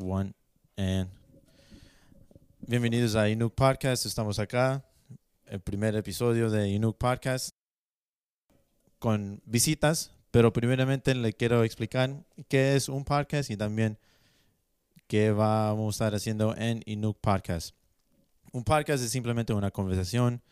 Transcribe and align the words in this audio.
One 0.00 0.32
and 0.76 1.10
bienvenidos 2.60 3.16
a 3.16 3.28
Inuk 3.28 3.54
Podcast. 3.56 4.06
Estamos 4.06 4.38
acá, 4.38 4.84
el 5.46 5.60
primer 5.60 5.96
episodio 5.96 6.50
de 6.50 6.68
Inuk 6.68 6.96
Podcast 6.96 7.50
con 9.00 9.42
visitas, 9.44 10.12
pero 10.30 10.52
primeramente 10.52 11.16
le 11.16 11.32
quiero 11.32 11.64
explicar 11.64 12.24
qué 12.46 12.76
es 12.76 12.88
un 12.88 13.04
podcast 13.04 13.50
y 13.50 13.56
también 13.56 13.98
qué 15.08 15.32
vamos 15.32 15.94
a 16.00 16.04
estar 16.04 16.14
haciendo 16.14 16.54
en 16.56 16.80
Inuk 16.86 17.18
Podcast. 17.20 17.74
Un 18.52 18.62
podcast 18.62 19.02
es 19.02 19.10
simplemente 19.10 19.52
una 19.52 19.72
conversación. 19.72 20.42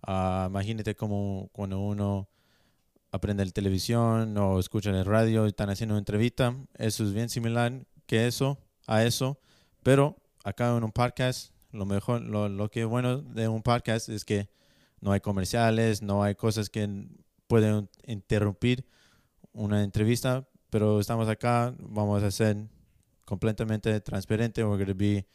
Ah, 0.00 0.46
imagínate 0.48 0.96
como 0.96 1.50
cuando 1.52 1.78
uno 1.78 2.30
aprende 3.12 3.42
el 3.42 3.52
televisión 3.52 4.38
o 4.38 4.58
escucha 4.58 4.88
el 4.88 5.04
radio 5.04 5.44
y 5.44 5.48
están 5.48 5.68
haciendo 5.68 5.94
una 5.94 5.98
entrevista. 5.98 6.56
Eso 6.78 7.04
es 7.04 7.12
bien 7.12 7.28
similar 7.28 7.84
que 8.06 8.26
eso, 8.26 8.58
a 8.86 9.04
eso. 9.04 9.38
Pero 9.82 10.16
acá 10.44 10.76
en 10.76 10.84
un 10.84 10.92
podcast, 10.92 11.52
lo 11.72 11.86
mejor, 11.86 12.22
lo, 12.22 12.70
que 12.70 12.82
es 12.82 12.86
bueno 12.86 13.18
de 13.18 13.48
un 13.48 13.62
podcast 13.62 14.08
es 14.08 14.24
que 14.24 14.48
no 15.00 15.12
hay 15.12 15.20
comerciales, 15.20 16.02
no 16.02 16.22
hay 16.22 16.34
cosas 16.34 16.70
que 16.70 17.08
pueden 17.46 17.88
interrumpir 18.06 18.86
una 19.52 19.82
entrevista. 19.82 20.48
Pero 20.70 21.00
estamos 21.00 21.28
acá, 21.28 21.74
vamos 21.78 22.22
a 22.22 22.30
ser 22.30 22.68
completamente 23.24 24.00
transparente. 24.00 24.64
We're 24.64 24.76
going 24.76 24.88
to 24.88 24.94
be 24.94 25.26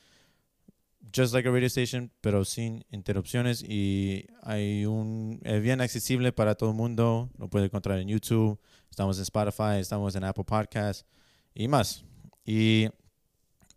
just 1.12 1.34
like 1.34 1.48
a 1.48 1.52
radio 1.52 1.68
station, 1.68 2.12
pero 2.22 2.46
sin 2.46 2.86
interrupciones 2.92 3.64
y 3.64 4.28
hay 4.44 4.86
un 4.86 5.40
es 5.44 5.62
bien 5.62 5.82
accesible 5.82 6.32
para 6.32 6.56
todo 6.56 6.72
el 6.72 6.76
mundo. 6.76 7.30
Lo 7.38 7.50
puede 7.50 7.66
encontrar 7.66 8.00
en 8.00 8.08
YouTube, 8.08 8.60
estamos 8.90 9.18
en 9.18 9.24
Spotify, 9.24 9.80
estamos 9.80 10.16
en 10.16 10.24
Apple 10.24 10.44
Podcasts 10.44 11.06
y 11.54 11.68
más. 11.68 12.06
Y 12.46 12.88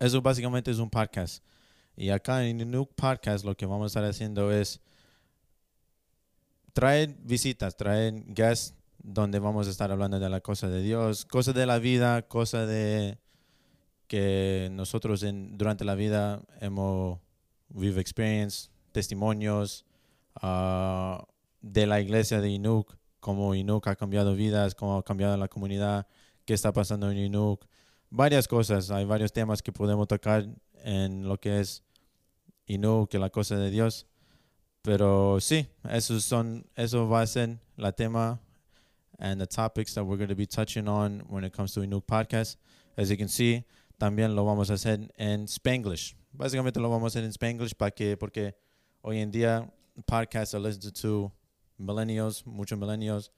eso 0.02 0.20
básicamente 0.20 0.70
es 0.70 0.78
un 0.78 0.90
podcast. 0.90 1.44
Y 1.96 2.10
acá 2.10 2.44
en 2.44 2.60
el 2.60 2.70
Nuke 2.70 2.92
Podcast 2.94 3.44
lo 3.44 3.56
que 3.56 3.66
vamos 3.66 3.84
a 3.84 3.86
estar 3.86 4.04
haciendo 4.04 4.50
es 4.50 4.80
traer 6.72 7.14
visitas, 7.22 7.76
traer 7.76 8.24
guests 8.26 8.74
donde 8.98 9.38
vamos 9.38 9.68
a 9.68 9.70
estar 9.70 9.92
hablando 9.92 10.18
de 10.18 10.28
la 10.28 10.40
cosa 10.40 10.68
de 10.68 10.82
Dios, 10.82 11.24
cosas 11.24 11.54
de 11.54 11.66
la 11.66 11.78
vida, 11.78 12.22
cosas 12.22 12.68
de 12.68 13.18
que 14.08 14.70
nosotros 14.72 15.24
durante 15.52 15.84
la 15.84 15.94
vida 15.94 16.42
hemos 16.60 17.20
we've 17.70 18.00
experienced 18.00 18.70
testimonios 18.90 19.84
uh, 20.42 21.22
de 21.60 21.86
la 21.86 22.00
iglesia 22.00 22.40
de 22.40 22.50
Inuk, 22.50 22.96
cómo 23.20 23.54
Inuk 23.54 23.86
ha 23.86 23.96
cambiado 23.96 24.34
vidas, 24.34 24.74
cómo 24.74 24.96
ha 24.96 25.04
cambiado 25.04 25.36
la 25.36 25.48
comunidad, 25.48 26.08
qué 26.44 26.54
está 26.54 26.72
pasando 26.72 27.10
en 27.10 27.18
Inuk, 27.18 27.64
varias 28.12 28.46
cosas, 28.46 28.90
hay 28.90 29.04
varios 29.04 29.32
temas 29.32 29.62
que 29.62 29.72
podemos 29.72 30.06
tocar 30.06 30.46
en 30.84 31.26
lo 31.26 31.38
que 31.40 31.60
es 31.60 31.82
Inuk, 32.66 33.12
la 33.14 33.30
cosa 33.30 33.56
de 33.56 33.70
Dios. 33.70 34.06
Pero 34.82 35.40
sí, 35.40 35.66
esos 35.88 36.24
son, 36.24 36.66
eso 36.76 37.08
va 37.08 37.22
a 37.22 37.26
ser 37.26 37.58
la 37.76 37.92
tema 37.92 38.40
and 39.18 39.40
the 39.40 39.46
topics 39.46 39.94
that 39.94 40.04
we're 40.04 40.16
going 40.16 40.28
to 40.28 40.34
be 40.34 40.46
touching 40.46 40.88
on 40.88 41.20
when 41.28 41.44
it 41.44 41.52
comes 41.52 41.72
to 41.72 41.80
Inuk 41.80 42.06
podcast. 42.06 42.56
As 42.96 43.08
you 43.08 43.16
can 43.16 43.28
see, 43.28 43.64
también 43.98 44.34
lo 44.34 44.44
vamos 44.44 44.70
a 44.70 44.74
hacer 44.74 45.08
en 45.16 45.46
Spanglish. 45.46 46.14
Básicamente 46.32 46.80
lo 46.80 46.90
vamos 46.90 47.14
a 47.14 47.18
hacer 47.18 47.24
en 47.24 47.30
Spanglish 47.30 47.74
para 47.74 47.92
que, 47.92 48.16
porque 48.16 48.54
hoy 49.00 49.18
en 49.18 49.30
día 49.30 49.72
podcasts 50.06 50.54
are 50.54 50.60
listened 50.60 50.94
to 51.00 51.32
millennials, 51.78 52.44
muchos 52.44 52.78
millennials, 52.78 53.30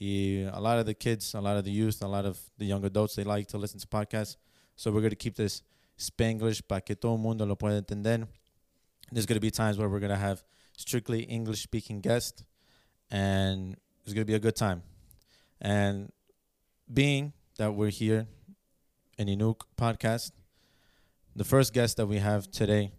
a 0.00 0.60
lot 0.60 0.78
of 0.78 0.86
the 0.86 0.94
kids, 0.94 1.34
a 1.34 1.40
lot 1.40 1.56
of 1.56 1.64
the 1.64 1.70
youth, 1.70 2.02
a 2.02 2.08
lot 2.08 2.24
of 2.24 2.38
the 2.56 2.64
young 2.64 2.84
adults, 2.84 3.16
they 3.16 3.24
like 3.24 3.48
to 3.48 3.58
listen 3.58 3.80
to 3.80 3.86
podcasts. 3.86 4.36
So 4.76 4.90
we're 4.90 5.00
going 5.00 5.10
to 5.10 5.16
keep 5.16 5.36
this 5.36 5.62
Spanglish 5.98 6.62
para 6.66 6.80
que 6.80 6.94
todo 6.94 7.16
mundo 7.16 7.44
lo 7.44 7.56
pueda 7.56 7.76
entender. 7.76 8.26
There's 9.10 9.26
going 9.26 9.36
to 9.36 9.40
be 9.40 9.50
times 9.50 9.78
where 9.78 9.88
we're 9.88 10.00
going 10.00 10.10
to 10.10 10.16
have 10.16 10.44
strictly 10.76 11.22
English 11.22 11.62
speaking 11.62 12.00
guests, 12.00 12.44
and 13.10 13.76
it's 14.04 14.12
going 14.12 14.22
to 14.22 14.30
be 14.30 14.34
a 14.34 14.38
good 14.38 14.54
time. 14.54 14.82
And 15.60 16.12
being 16.92 17.32
that 17.56 17.74
we're 17.74 17.90
here 17.90 18.28
in 19.18 19.26
Inuk 19.26 19.62
podcast, 19.76 20.30
the 21.34 21.44
first 21.44 21.72
guest 21.72 21.96
that 21.96 22.06
we 22.06 22.18
have 22.18 22.50
today 22.50 22.92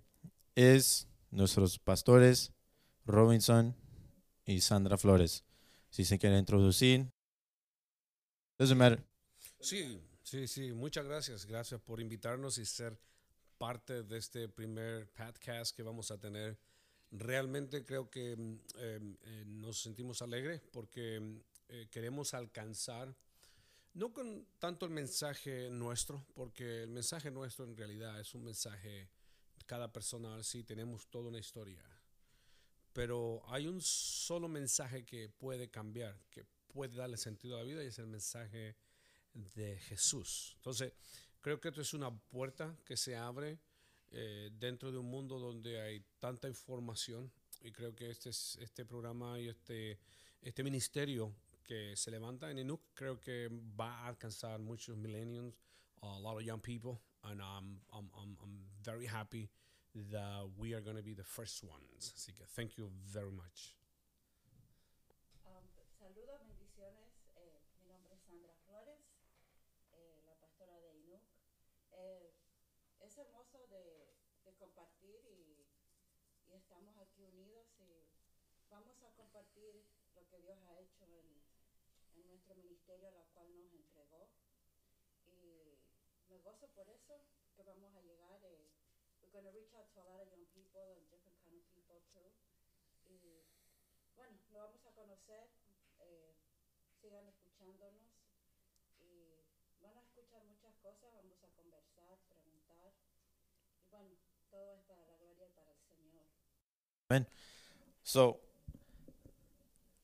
is 0.57 1.05
nuestros 1.31 1.77
pastores 1.77 2.49
Robinson 3.05 3.73
y 4.47 4.59
Sandra 4.59 4.97
Flores. 4.97 5.41
Si 5.89 6.05
se 6.05 6.17
quiere 6.17 6.37
introducir. 6.37 7.11
Doesn't 8.57 8.77
matter. 8.77 9.03
Sí, 9.59 9.99
sí, 10.23 10.47
sí. 10.47 10.71
Muchas 10.71 11.05
gracias. 11.05 11.45
Gracias 11.45 11.81
por 11.81 11.99
invitarnos 11.99 12.57
y 12.57 12.65
ser 12.65 12.97
parte 13.57 14.03
de 14.03 14.17
este 14.17 14.47
primer 14.47 15.09
podcast 15.11 15.75
que 15.75 15.83
vamos 15.83 16.11
a 16.11 16.17
tener. 16.17 16.57
Realmente 17.11 17.85
creo 17.85 18.09
que 18.09 18.33
eh, 18.33 18.37
eh, 18.77 19.43
nos 19.45 19.81
sentimos 19.81 20.21
alegres 20.21 20.61
porque 20.71 21.41
eh, 21.67 21.87
queremos 21.91 22.33
alcanzar 22.33 23.15
no 23.93 24.13
con 24.13 24.47
tanto 24.59 24.85
el 24.85 24.91
mensaje 24.91 25.69
nuestro, 25.69 26.25
porque 26.33 26.83
el 26.83 26.89
mensaje 26.89 27.31
nuestro 27.31 27.65
en 27.65 27.75
realidad 27.75 28.19
es 28.19 28.33
un 28.33 28.43
mensaje, 28.43 29.09
cada 29.65 29.91
persona 29.91 30.41
sí 30.43 30.63
tenemos 30.63 31.07
toda 31.07 31.29
una 31.29 31.39
historia, 31.39 31.83
pero 32.99 33.41
hay 33.47 33.65
un 33.65 33.79
solo 33.79 34.49
mensaje 34.49 35.05
que 35.05 35.29
puede 35.29 35.69
cambiar, 35.69 36.19
que 36.29 36.43
puede 36.67 36.97
darle 36.97 37.15
sentido 37.15 37.55
a 37.55 37.59
la 37.59 37.63
vida 37.63 37.81
y 37.81 37.87
es 37.87 37.97
el 37.97 38.07
mensaje 38.07 38.75
de 39.33 39.77
Jesús. 39.77 40.51
Entonces, 40.57 40.91
creo 41.39 41.61
que 41.61 41.69
esto 41.69 41.79
es 41.79 41.93
una 41.93 42.13
puerta 42.13 42.75
que 42.83 42.97
se 42.97 43.15
abre 43.15 43.57
eh, 44.11 44.49
dentro 44.51 44.91
de 44.91 44.97
un 44.97 45.09
mundo 45.09 45.39
donde 45.39 45.79
hay 45.79 46.03
tanta 46.19 46.49
información 46.49 47.31
y 47.61 47.71
creo 47.71 47.95
que 47.95 48.09
este, 48.09 48.31
este 48.31 48.83
programa 48.83 49.39
y 49.39 49.47
este, 49.47 49.97
este 50.41 50.61
ministerio 50.61 51.33
que 51.63 51.95
se 51.95 52.11
levanta 52.11 52.51
en 52.51 52.57
Inuk, 52.57 52.81
creo 52.93 53.17
que 53.17 53.47
va 53.79 53.99
a 53.99 54.07
alcanzar 54.07 54.59
muchos 54.59 54.97
millennials, 54.97 55.55
a 56.01 56.19
lot 56.19 56.35
of 56.35 56.41
young 56.41 56.59
people, 56.59 56.99
and 57.23 57.39
I'm, 57.39 57.79
I'm, 57.93 58.11
I'm, 58.13 58.37
I'm 58.41 58.65
very 58.83 59.07
happy 59.07 59.49
that 59.95 60.45
we 60.57 60.73
are 60.73 60.81
going 60.81 60.97
to 60.97 61.03
be 61.03 61.13
the 61.13 61.23
first 61.23 61.63
ones. 61.63 62.13
Así 62.15 62.33
que 62.33 62.45
thank 62.55 62.77
you 62.77 62.89
very 63.09 63.31
much. 63.31 63.75
Um, 65.45 65.65
saludos, 65.97 66.45
bendiciones. 66.45 67.09
Eh, 67.35 67.57
mi 67.81 67.87
nombre 67.89 68.13
es 68.13 68.21
Sandra 68.21 68.53
Flores, 68.65 69.01
eh, 69.93 70.21
la 70.27 70.35
pastora 70.37 70.77
de 70.79 70.93
Inuk. 70.93 71.21
Eh, 71.93 72.31
es 73.01 73.17
hermoso 73.17 73.65
de, 73.67 74.13
de 74.45 74.53
compartir 74.57 75.19
y, 75.25 75.65
y, 76.47 76.53
estamos 76.53 76.97
aquí 76.97 77.23
unidos 77.23 77.65
y 77.79 78.05
vamos 78.69 79.01
a 79.01 79.09
compartir 79.15 79.85
lo 80.15 80.27
que 80.29 80.39
Dios 80.39 80.57
ha 80.69 80.79
hecho 80.79 81.05
en, 81.05 81.41
en 82.13 82.27
nuestro 82.29 82.55
ministerio, 82.55 83.09
la 83.11 83.25
cual 83.33 83.49
nos 83.57 83.73
entregó. 83.73 84.29
Y 85.25 85.77
me 86.29 86.37
gozo 86.39 86.67
por 86.75 86.87
eso, 86.89 87.21
que 87.55 87.63
vamos 87.63 87.93
a 87.95 88.01
llegar. 88.01 88.39
Eh, 88.45 88.68
we're 89.29 89.45
going 89.45 89.45
to 89.45 89.53
reach 89.53 89.69
out 89.77 89.85
to 89.93 90.01
a 90.01 90.05
lot 90.09 90.25
of 90.25 90.27
young 90.33 90.41
people 90.57 90.81
and 90.97 91.05
different 91.13 91.37
kind 91.45 91.53
of 91.53 91.65
people 91.69 92.01
too. 92.09 92.33
Y 93.05 93.45
bueno, 94.17 94.41
lo 94.49 94.65
vamos 94.65 94.81
a 94.89 94.91
conocer. 94.97 95.53
Eh, 96.01 96.33
sigan 96.97 97.29
escuchándonos 97.29 98.09
y 98.97 99.45
van 99.81 99.93
a 99.97 100.01
escuchar 100.01 100.41
muchas 100.49 100.73
cosas, 100.81 101.13
vamos 101.13 101.37
a 101.45 101.47
conversar, 101.53 102.17
preguntar. 102.25 102.89
Y 103.77 103.89
bueno, 103.91 104.17
todo 104.49 104.73
es 104.73 104.81
para 104.89 105.05
la 105.05 105.15
gloria 105.17 105.45
y 105.45 105.51
para 105.53 105.71
el 105.73 105.81
Señor. 105.85 106.25
Amen. 107.09 107.27
So, 108.01 108.41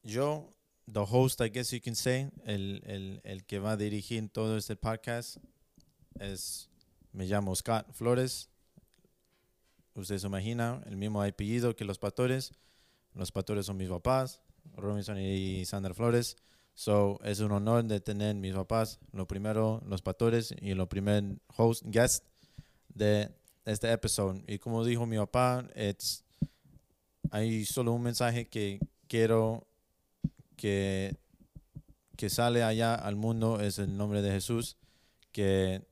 yo 0.04 0.54
the 0.86 1.06
host, 1.06 1.42
I 1.42 1.50
guess 1.50 1.74
you 1.74 1.82
can 1.82 1.96
say, 1.96 2.30
el, 2.46 2.82
el, 2.86 3.22
el 3.24 3.46
que 3.46 3.58
va 3.58 3.72
a 3.72 3.78
dirigir 3.78 4.30
todo 4.30 4.56
este 4.58 4.76
podcast 4.76 5.38
es, 6.20 6.70
me 7.12 7.26
llamo 7.26 7.56
Scott 7.56 7.92
Flores. 7.92 8.50
Usted 9.96 10.18
se 10.18 10.28
imagina, 10.28 10.82
el 10.86 10.98
mismo 10.98 11.22
apellido 11.22 11.76
que 11.76 11.86
los 11.86 11.98
pastores. 11.98 12.52
Los 13.14 13.32
pastores 13.32 13.66
son 13.66 13.78
mis 13.78 13.90
papás, 13.90 14.42
Robinson 14.76 15.18
y 15.20 15.66
Sandra 15.66 15.94
Flores. 15.94 16.36
So, 16.74 17.20
es 17.24 17.40
un 17.40 17.54
honor 17.54 17.86
de 17.86 18.02
tener 18.02 18.36
mis 18.36 18.54
papás, 18.54 19.00
lo 19.14 19.26
primero, 19.26 19.82
los 19.88 20.02
pastores 20.02 20.54
y 20.62 20.74
lo 20.74 20.90
primer 20.90 21.24
host, 21.56 21.84
guest 21.86 22.26
de 22.90 23.32
este 23.64 23.90
episodio. 23.92 24.44
Y 24.48 24.60
como 24.60 24.84
dijo 24.84 25.06
mi 25.06 25.16
papá, 25.16 25.66
it's, 25.74 26.26
hay 27.32 27.64
solo 27.64 27.94
un 27.94 28.04
mensaje 28.04 28.50
que 28.50 28.80
quiero 29.08 29.66
que, 30.58 31.16
que 32.18 32.30
sale 32.30 32.64
allá 32.64 32.96
al 32.96 33.16
mundo 33.16 33.62
es 33.62 33.80
el 33.80 33.96
nombre 33.96 34.22
de 34.22 34.32
Jesús. 34.32 34.76
Que 35.32 35.88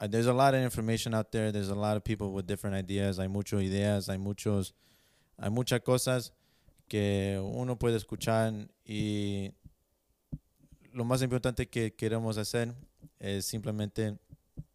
uh, 0.00 0.06
there's 0.06 0.26
a 0.26 0.32
lot 0.32 0.54
of 0.54 0.60
information 0.62 1.14
out 1.14 1.30
there. 1.30 1.52
There's 1.52 1.68
a 1.68 1.74
lot 1.74 1.96
of 1.96 2.04
people 2.04 2.32
with 2.32 2.46
different 2.46 2.76
ideas. 2.76 3.18
Hay 3.18 3.28
muchas 3.28 3.60
ideas, 3.60 4.08
hay 4.08 4.18
muchos, 4.18 4.74
hay 5.38 5.50
muchas 5.50 5.80
cosas 5.80 6.32
que 6.88 7.40
uno 7.42 7.76
puede 7.76 7.96
escuchar 7.96 8.68
y 8.84 9.52
lo 10.92 11.04
más 11.04 11.22
importante 11.22 11.68
que 11.68 11.94
queremos 11.94 12.38
hacer 12.38 12.74
es 13.18 13.46
simplemente 13.46 14.18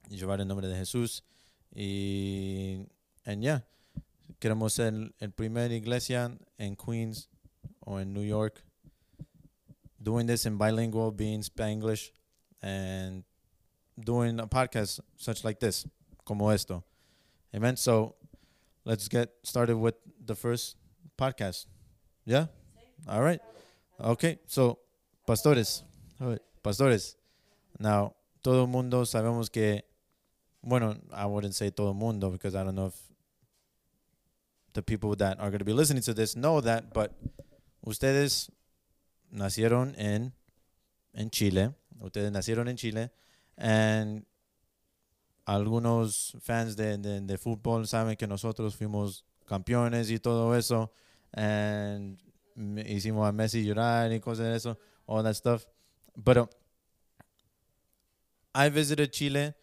llevar 0.10 0.42
el 0.42 0.48
nombre 0.48 0.68
de 0.68 0.76
Jesús, 0.76 1.24
Y, 1.72 2.88
and 3.26 3.44
yeah, 3.44 3.64
queremos 4.40 4.74
ser 4.74 5.14
el 5.20 5.32
primer 5.32 5.72
iglesia 5.72 6.36
en 6.58 6.76
Queens 6.76 7.30
o 7.80 8.00
en 8.00 8.12
New 8.12 8.24
York 8.24 8.64
doing 10.02 10.26
this 10.26 10.46
in 10.46 10.58
bilingual, 10.58 11.12
being 11.12 11.42
Spanglish, 11.42 12.12
and 12.62 13.24
doing 14.04 14.40
a 14.40 14.48
podcast 14.48 15.00
such 15.18 15.44
like 15.44 15.60
this, 15.60 15.86
como 16.26 16.50
esto. 16.50 16.84
Amen. 17.56 17.76
So 17.78 18.16
let's 18.86 19.08
get 19.08 19.30
started 19.44 19.78
with 19.78 19.96
the 20.26 20.36
first 20.36 20.78
podcast. 21.18 21.66
Yeah? 22.26 22.48
All 23.08 23.22
right. 23.22 23.40
Okay. 24.00 24.40
So, 24.48 24.80
pastores. 25.28 25.84
Pastores. 26.64 27.16
Now, 27.80 28.16
todo 28.44 28.68
mundo 28.68 29.04
sabemos 29.04 29.52
que, 29.52 29.84
bueno, 30.64 30.96
I 31.14 31.26
wouldn't 31.26 31.56
say 31.56 31.70
todo 31.70 31.94
mundo 31.94 32.30
because 32.30 32.56
I 32.56 32.64
don't 32.64 32.76
know 32.76 32.88
if 32.88 32.96
the 34.74 34.82
people 34.82 35.16
that 35.16 35.40
are 35.40 35.50
going 35.50 35.60
to 35.60 35.66
be 35.66 35.74
listening 35.74 36.04
to 36.04 36.14
this 36.14 36.36
know 36.36 36.62
that, 36.62 36.94
but 36.94 37.14
ustedes 37.86 38.50
nacieron 39.34 39.96
en, 39.98 40.34
en 41.16 41.30
Chile. 41.30 41.74
Ustedes 42.02 42.32
nacieron 42.32 42.68
en 42.70 42.78
Chile. 42.78 43.10
And 43.60 44.26
algunos 45.46 46.38
fans 46.42 46.76
de, 46.76 46.98
de, 46.98 47.22
de 47.22 47.38
fútbol 47.38 47.88
saben 47.88 48.16
que 48.16 48.28
nosotros 48.28 48.76
fuimos 48.76 49.26
campeones 49.46 50.10
y 50.10 50.20
todo 50.20 50.56
eso. 50.56 50.94
And 51.34 52.18
hicimos 52.88 53.28
a 53.28 53.32
Messi 53.32 53.64
llorar 53.64 54.12
y 54.14 54.20
cosas 54.20 54.48
de 54.48 54.56
eso. 54.56 54.80
All 55.06 55.24
that 55.24 55.34
stuff. 55.34 55.66
Pero 56.24 56.50
I 58.56 58.70
visited 58.70 59.12
Chile. 59.12 59.56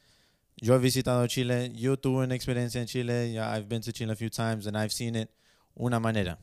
Yo 0.57 0.75
he 0.75 0.79
visitado 0.79 1.27
Chile. 1.27 1.73
Yo 1.75 1.99
tuve 1.99 2.25
una 2.25 2.35
experiencia 2.35 2.81
en 2.81 2.87
Chile. 2.87 3.35
I've 3.35 3.69
been 3.69 3.83
to 3.83 3.93
Chile 3.93 4.13
a 4.13 4.17
few 4.17 4.31
times 4.31 4.67
and 4.67 4.77
I've 4.77 4.93
seen 4.93 5.17
it 5.17 5.31
una 5.75 6.01
manera. 6.01 6.39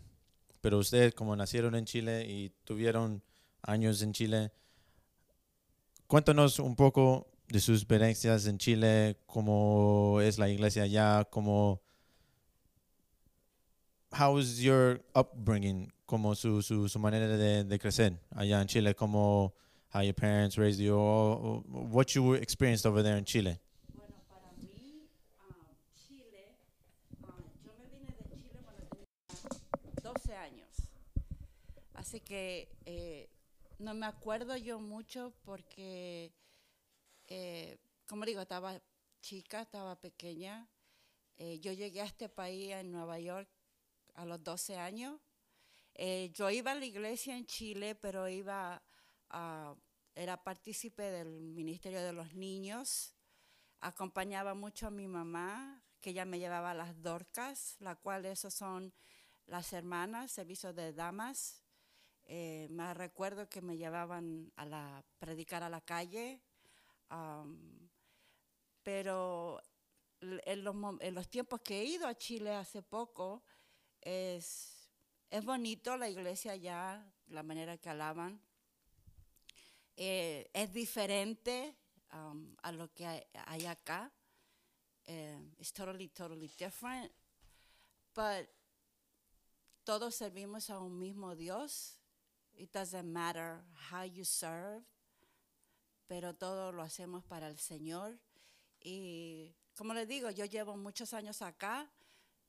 Pero 0.62 0.80
ustedes, 0.80 1.14
como 1.14 1.36
nacieron 1.36 1.76
en 1.76 1.86
Chile 1.86 2.26
y 2.28 2.50
tuvieron 2.64 3.22
años 3.62 4.02
en 4.02 4.14
Chile, 4.14 4.52
cuéntanos 6.08 6.60
un 6.60 6.76
poco 6.76 7.33
de 7.48 7.60
sus 7.60 7.80
experiencias 7.80 8.46
en 8.48 8.58
Chile, 8.58 9.18
cómo 9.26 10.20
es 10.22 10.38
la 10.38 10.50
iglesia 10.50 10.84
allá, 10.84 11.26
cómo... 11.26 11.82
How 14.12 14.36
was 14.36 14.60
your 14.60 15.04
upbringing, 15.16 15.92
como 16.06 16.36
su, 16.36 16.62
su, 16.62 16.88
su 16.88 17.00
manera 17.00 17.28
de, 17.28 17.64
de 17.64 17.80
crecer 17.80 18.20
allá 18.32 18.62
en 18.62 18.68
Chile, 18.68 18.94
como 18.94 19.54
how 19.94 20.02
your 20.02 20.14
parents 20.14 20.58
raised 20.58 20.80
you, 20.80 20.96
or, 20.96 21.38
or 21.38 21.64
what 21.70 22.16
you 22.16 22.34
experienced 22.34 22.86
over 22.86 23.04
there 23.04 23.16
in 23.16 23.26
Chile? 23.26 23.60
Bueno, 23.94 24.16
para 24.28 24.52
mí, 24.58 25.08
ah, 25.40 25.54
Chile, 25.96 26.50
ah, 27.24 27.38
yo 27.64 27.74
me 27.80 27.86
vine 27.92 28.14
de 28.18 28.38
Chile 28.42 28.60
cuando 28.64 28.84
tenía 28.90 30.14
12 30.14 30.36
años. 30.36 30.70
Así 31.94 32.20
que 32.20 32.70
eh, 32.86 33.30
no 33.78 33.94
me 33.94 34.08
acuerdo 34.08 34.58
yo 34.58 34.80
mucho 34.80 35.32
porque, 35.46 36.32
eh, 37.34 37.78
como 38.08 38.26
digo, 38.26 38.42
estaba 38.42 38.82
chica, 39.22 39.62
estaba 39.62 40.00
pequeña. 40.00 40.68
Eh, 41.38 41.60
yo 41.60 41.72
llegué 41.72 42.02
a 42.02 42.06
este 42.06 42.30
país 42.30 42.72
en 42.72 42.92
Nueva 42.92 43.20
York 43.20 43.50
a 44.14 44.26
los 44.26 44.44
12 44.44 44.78
años. 44.78 45.20
Eh, 45.96 46.32
yo 46.34 46.50
iba 46.50 46.72
a 46.72 46.76
la 46.76 46.86
iglesia 46.86 47.38
en 47.38 47.46
Chile, 47.46 47.96
pero 47.96 48.28
iba 48.28 48.82
era 50.16 50.44
partícipe 50.44 51.02
del 51.02 51.54
Ministerio 51.54 52.00
de 52.04 52.14
los 52.14 52.36
Niños 52.36 53.16
acompañaba 53.84 54.54
mucho 54.54 54.88
a 54.88 54.92
mi 54.92 55.08
mamá, 55.08 55.84
que 56.00 56.12
ella 56.12 56.26
me 56.26 56.40
llevaba 56.40 56.72
a 56.72 56.74
las 56.74 57.02
dorcas, 57.02 57.76
la 57.80 57.96
cual 57.96 58.26
esos 58.26 58.54
son 58.54 58.94
las 59.46 59.74
hermanas, 59.74 60.32
servicios 60.32 60.74
de 60.74 60.94
damas. 60.94 61.62
Eh, 62.24 62.68
me 62.72 62.94
recuerdo 62.94 63.50
que 63.50 63.62
me 63.62 63.78
llevaban 63.78 64.52
a 64.56 64.66
la 64.66 65.04
predicar 65.20 65.64
a 65.64 65.70
la 65.70 65.82
calle, 65.82 66.42
am, 67.10 67.90
pero 68.84 69.62
en 70.22 70.64
los, 70.64 70.76
en 71.00 71.16
los 71.16 71.30
tiempos 71.30 71.62
que 71.62 71.82
he 71.82 71.86
ido 71.86 72.08
a 72.08 72.16
Chile 72.16 72.54
hace 72.54 72.82
poco, 72.82 73.44
es, 74.02 74.90
es 75.30 75.44
bonito 75.44 75.98
la 75.98 76.10
iglesia 76.10 76.54
allá, 76.54 77.06
la 77.28 77.44
manera 77.44 77.78
que 77.78 77.90
alaban. 77.90 78.42
Eh, 79.96 80.50
es 80.54 80.74
diferente 80.74 81.76
um, 82.14 82.56
a 82.64 82.72
lo 82.72 82.92
que 82.94 83.06
hay, 83.06 83.66
acá. 83.66 84.12
Eh, 85.06 85.40
it's 85.60 85.72
totally, 85.72 86.10
totally 86.10 86.50
different. 86.58 87.12
But 88.16 88.48
todos 89.84 90.16
servimos 90.16 90.70
a 90.70 90.80
un 90.80 91.00
mismo 91.00 91.36
Dios. 91.36 92.00
It 92.56 92.72
doesn't 92.72 93.12
matter 93.12 93.64
how 93.74 94.04
you 94.04 94.24
serve, 94.24 94.84
pero 96.08 96.36
todo 96.36 96.72
lo 96.72 96.82
hacemos 96.82 97.24
para 97.24 97.48
el 97.48 97.58
Señor. 97.58 98.20
Y 98.80 99.56
como 99.76 99.94
les 99.94 100.08
digo, 100.08 100.30
yo 100.30 100.46
llevo 100.46 100.78
muchos 100.78 101.14
años 101.14 101.42
acá 101.42 101.92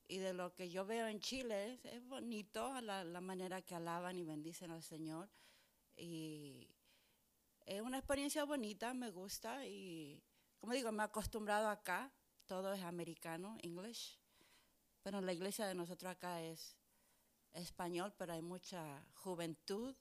y 0.07 0.17
de 0.17 0.33
lo 0.33 0.53
que 0.53 0.69
yo 0.69 0.85
veo 0.85 1.07
en 1.07 1.19
Chile 1.19 1.79
es, 1.83 2.07
bonito 2.07 2.79
la, 2.81 3.03
la 3.03 3.21
manera 3.21 3.61
que 3.61 3.75
alaban 3.75 4.17
y 4.17 4.23
bendicen 4.23 4.71
al 4.71 4.83
Señor. 4.83 5.29
Y 5.95 6.67
es 7.65 7.81
una 7.81 7.97
experiencia 7.97 8.43
bonita, 8.43 8.93
me 8.93 9.09
gusta 9.09 9.65
y 9.65 10.21
como 10.59 10.73
digo, 10.73 10.91
me 10.91 11.03
he 11.03 11.05
acostumbrado 11.05 11.69
acá, 11.69 12.11
todo 12.47 12.73
es 12.73 12.81
americano, 12.81 13.57
English, 13.61 14.19
pero 15.03 15.21
la 15.21 15.31
iglesia 15.31 15.67
de 15.67 15.75
nosotros 15.75 16.11
acá 16.11 16.41
es 16.41 16.75
español, 17.53 18.13
pero 18.17 18.33
hay 18.33 18.41
mucha 18.41 19.05
juventud 19.13 19.95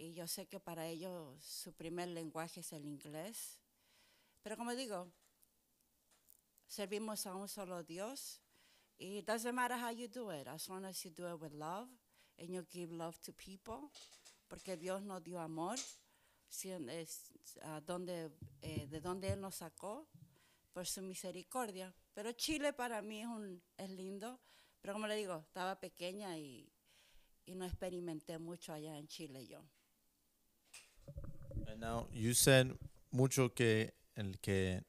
y 0.00 0.14
yo 0.14 0.26
sé 0.26 0.46
que 0.46 0.58
para 0.58 0.86
ellos 0.88 1.44
su 1.44 1.74
primer 1.74 2.08
lenguaje 2.08 2.60
es 2.60 2.72
el 2.72 2.86
inglés. 2.86 3.58
Pero 4.42 4.56
como 4.56 4.74
digo, 4.74 5.12
servimos 6.66 7.26
a 7.26 7.34
un 7.34 7.48
solo 7.48 7.82
Dios 7.82 8.40
y 8.98 9.18
it 9.18 9.26
doesn't 9.26 9.52
matter 9.54 9.76
how 9.78 9.90
you 9.90 10.08
do 10.08 10.30
it, 10.32 10.46
as 10.48 10.68
long 10.68 10.84
as 10.86 11.02
you 11.04 11.10
do 11.10 11.26
it 11.28 11.38
with 11.40 11.52
love 11.52 11.88
and 12.38 12.48
you 12.50 12.64
give 12.70 12.90
love 12.94 13.18
to 13.20 13.32
people, 13.34 13.90
porque 14.48 14.76
Dios 14.78 15.02
nos 15.02 15.22
dio 15.22 15.38
amor 15.38 15.76
si- 16.48 16.70
es, 16.70 17.32
donde, 17.84 18.30
eh, 18.62 18.86
de 18.86 19.00
donde 19.02 19.28
Él 19.32 19.40
nos 19.40 19.56
sacó 19.56 20.08
por 20.72 20.86
su 20.86 21.02
misericordia. 21.02 21.94
Pero 22.14 22.32
Chile 22.32 22.72
para 22.72 23.02
mí 23.02 23.20
es, 23.20 23.26
un, 23.26 23.62
es 23.76 23.90
lindo, 23.90 24.40
pero 24.80 24.94
como 24.94 25.06
le 25.06 25.16
digo, 25.16 25.44
estaba 25.46 25.78
pequeña 25.78 26.38
y, 26.38 26.72
y 27.44 27.54
no 27.54 27.66
experimenté 27.66 28.38
mucho 28.38 28.72
allá 28.72 28.96
en 28.96 29.06
Chile 29.08 29.46
yo. 29.46 29.62
And 31.70 31.80
now 31.80 32.06
you 32.12 32.34
said 32.34 32.72
mucho 33.12 33.50
que 33.50 33.92
el 34.16 34.38
que 34.42 34.80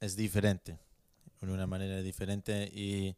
es 0.00 0.16
diferente, 0.16 0.78
de 1.40 1.52
una 1.52 1.66
manera 1.66 2.00
diferente 2.02 2.70
y 2.72 3.14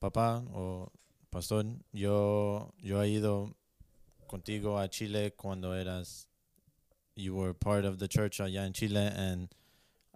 papá 0.00 0.42
o 0.54 0.90
pastor, 1.30 1.66
yo 1.92 2.72
yo 2.78 3.02
he 3.02 3.08
ido 3.08 3.54
contigo 4.26 4.78
a 4.78 4.88
Chile 4.88 5.34
cuando 5.36 5.74
eras 5.74 6.26
you 7.16 7.34
were 7.34 7.52
part 7.52 7.84
of 7.84 7.98
the 7.98 8.08
church 8.08 8.40
allá 8.40 8.64
en 8.64 8.72
Chile 8.72 9.12
and 9.14 9.48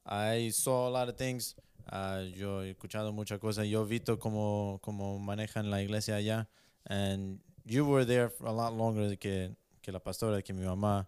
I 0.07 0.51
saw 0.51 0.89
a 0.89 0.91
lot 0.91 1.09
of 1.09 1.17
things. 1.17 1.55
Uh, 1.93 2.25
yo 2.35 2.63
he 2.63 2.71
escuchado 2.75 3.13
muchas 3.13 3.39
cosas. 3.39 3.69
Yo 3.69 3.83
he 3.85 3.87
visto 3.87 4.19
cómo, 4.19 4.81
cómo 4.83 5.19
manejan 5.19 5.71
la 5.71 5.83
iglesia 5.83 6.17
allá. 6.17 6.47
And 6.87 7.41
you 7.67 7.85
were 7.85 8.05
there 8.07 8.31
for 8.31 8.47
a 8.47 8.53
lot 8.53 8.73
longer 8.73 9.17
que, 9.17 9.51
que 9.83 9.93
la 9.93 9.99
pastora, 9.99 10.43
que 10.43 10.55
mi 10.55 10.65
mamá. 10.65 11.07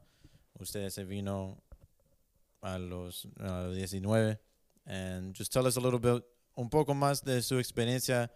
Usted 0.59 0.89
se 0.91 1.05
vino 1.05 1.63
a 2.61 2.79
los, 2.79 3.27
a 3.41 3.65
los 3.65 3.77
19. 3.77 4.39
And 4.85 5.35
just 5.35 5.53
tell 5.53 5.67
us 5.67 5.77
a 5.77 5.81
little 5.81 5.99
bit, 5.99 6.25
un 6.57 6.69
poco 6.69 6.95
más 6.95 7.23
de 7.23 7.43
su 7.43 7.59
experiencia, 7.59 8.31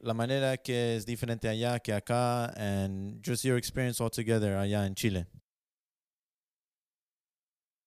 la 0.00 0.14
manera 0.14 0.56
que 0.56 0.96
es 0.96 1.04
diferente 1.04 1.48
allá 1.48 1.78
que 1.80 1.92
acá, 1.92 2.52
and 2.56 3.22
just 3.22 3.44
your 3.44 3.58
experience 3.58 4.00
altogether 4.00 4.56
allá 4.56 4.86
en 4.86 4.94
Chile. 4.94 5.26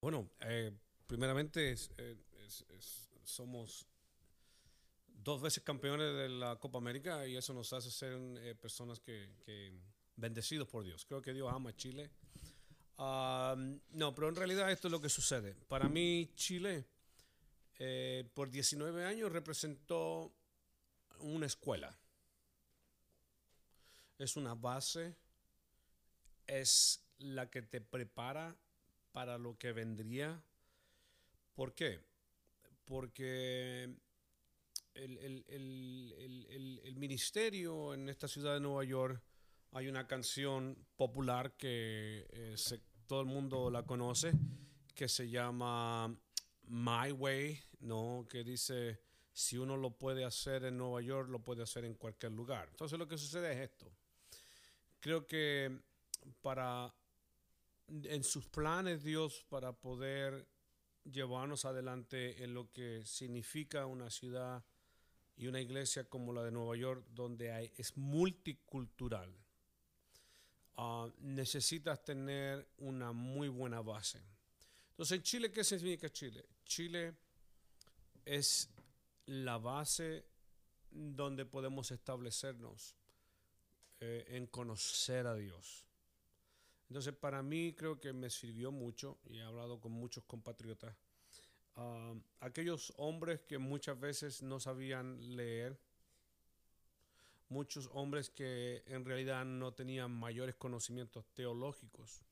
Bueno, 0.01 0.29
eh, 0.41 0.72
primeramente 1.08 1.75
eh, 1.98 2.17
somos 3.24 3.88
dos 5.08 5.41
veces 5.41 5.63
campeones 5.63 6.15
de 6.15 6.29
la 6.29 6.55
Copa 6.58 6.79
América 6.79 7.27
y 7.27 7.36
eso 7.36 7.53
nos 7.53 7.72
hace 7.74 7.91
ser 7.91 8.13
eh, 8.39 8.55
personas 8.55 9.00
que, 9.00 9.29
que 9.46 9.72
bendecidos 10.15 10.67
por 10.67 10.84
Dios. 10.84 11.05
Creo 11.05 11.22
que 11.22 11.34
Dios 11.34 11.51
ama 11.51 11.70
a 11.70 11.75
Chile. 11.75 12.10
Ah, 13.03 13.55
no, 13.93 14.13
pero 14.13 14.29
en 14.29 14.36
realidad 14.36 14.72
esto 14.72 14.88
es 14.88 14.91
lo 14.91 15.01
que 15.01 15.10
sucede. 15.10 15.55
Para 15.67 15.89
mí 15.89 16.29
Chile 16.36 16.86
eh, 17.79 18.29
por 18.36 18.51
19 18.51 19.05
años 19.05 19.31
representó 19.31 20.31
una 21.17 21.48
escuela. 21.48 21.98
Es 24.20 24.36
una 24.38 24.53
base, 24.53 25.15
es 26.46 27.03
la 27.17 27.50
que 27.50 27.63
te 27.63 27.81
prepara 27.81 28.55
para 29.12 29.39
lo 29.39 29.58
que 29.58 29.72
vendría. 29.72 30.39
¿Por 31.55 31.74
qué? 31.74 32.01
Porque 32.86 33.96
el, 34.93 35.17
el- 35.17 35.46
el- 35.48 36.46
el- 36.50 36.81
el 36.84 36.96
ministerio 36.98 37.96
en 37.96 38.10
esta 38.10 38.27
ciudad 38.27 38.53
de 38.53 38.60
Nueva 38.60 38.84
York, 38.84 39.20
hay 39.72 39.88
una 39.88 40.05
canción 40.05 40.77
popular 40.98 41.53
que 41.53 42.27
eh, 42.29 42.53
se- 42.58 42.81
todo 43.12 43.20
el 43.20 43.27
mundo 43.27 43.70
la 43.70 43.84
conoce, 43.84 44.32
que 44.96 45.10
se 45.10 45.30
llama 45.30 46.08
My 46.70 47.12
Way, 47.12 47.62
¿no? 47.82 48.25
Que 48.30 48.41
dice, 48.41 49.01
si 49.34 49.58
uno 49.58 49.75
lo 49.75 49.91
puede 49.91 50.24
hacer 50.24 50.63
en 50.63 50.77
Nueva 50.77 51.01
York, 51.01 51.27
lo 51.27 51.39
puede 51.44 51.62
hacer 51.62 51.84
en 51.84 51.96
cualquier 51.96 52.32
lugar. 52.32 52.70
Entonces 52.72 52.98
lo 52.98 53.10
que 53.10 53.18
sucede 53.18 53.51
es 53.51 53.70
esto. 53.70 53.91
Creo 55.01 55.27
que 55.27 55.77
para, 56.41 56.96
en 57.89 58.24
sus 58.24 58.48
planes 58.48 59.03
Dios, 59.03 59.46
para 59.50 59.74
poder 59.74 60.48
llevarnos 61.03 61.65
adelante 61.65 62.41
en 62.46 62.53
lo 62.53 62.72
que 62.72 63.06
significa 63.06 63.88
una 63.88 64.10
ciudad 64.10 64.63
y 65.36 65.48
una 65.48 65.60
iglesia 65.60 66.06
como 66.06 66.32
la 66.32 66.44
de 66.44 66.51
Nueva 66.51 66.77
York, 66.77 67.06
donde 67.10 67.51
hay, 67.51 67.74
es 67.75 67.98
multicultural, 67.98 69.36
ah, 70.81 71.07
necesitas 71.19 72.03
tener 72.03 72.67
una 72.77 73.11
muy 73.11 73.50
buena 73.50 73.81
base. 73.81 74.19
Entonces, 74.89 75.17
en 75.17 75.23
Chile, 75.23 75.51
¿qué 75.51 75.63
significa 75.63 76.09
Chile? 76.09 76.43
Chile 76.65 77.13
es 78.25 78.67
la 79.27 79.59
base 79.59 80.25
donde 80.89 81.45
podemos 81.45 81.91
establecernos 81.91 82.95
eh, 84.00 84.25
en 84.29 84.47
conocer 84.47 85.27
a 85.27 85.35
Dios. 85.35 85.85
Entonces, 86.89 87.13
para 87.13 87.43
mí 87.43 87.73
creo 87.73 88.00
que 88.00 88.11
me 88.11 88.31
sirvió 88.31 88.71
mucho 88.71 89.19
y 89.25 89.38
he 89.38 89.43
hablado 89.43 89.79
con 89.79 89.91
muchos 89.91 90.23
compatriotas. 90.25 90.95
ah, 91.75 92.15
aquellos 92.39 92.91
hombres 92.97 93.41
que 93.41 93.59
muchas 93.59 94.00
veces 94.00 94.41
no 94.41 94.59
sabían 94.59 95.35
leer, 95.35 95.79
muchos 97.51 97.89
hombres 97.93 98.29
que 98.29 98.81
en 98.88 99.03
realidad 99.03 99.43
no 99.43 99.74
tenían 99.74 100.10
mayores 100.10 100.55
conocimientos 100.55 101.25
teológicos, 101.34 102.24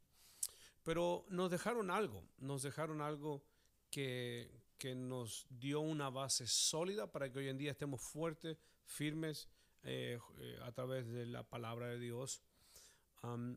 pero 0.81 1.25
nos 1.27 1.51
dejaron 1.51 1.91
algo, 1.91 2.23
nos 2.37 2.63
dejaron 2.63 3.01
algo 3.01 3.43
que, 3.91 4.49
que 4.77 4.95
nos 4.95 5.45
dio 5.49 5.81
una 5.81 6.09
base 6.09 6.47
sólida 6.47 7.11
para 7.11 7.29
que 7.29 7.39
hoy 7.39 7.49
en 7.49 7.57
día 7.57 7.71
estemos 7.71 8.01
fuertes, 8.01 8.57
firmes 8.85 9.49
eh, 9.83 10.17
eh, 10.37 10.59
a 10.63 10.71
través 10.71 11.05
de 11.07 11.25
la 11.25 11.43
palabra 11.43 11.87
de 11.87 11.99
Dios. 11.99 12.41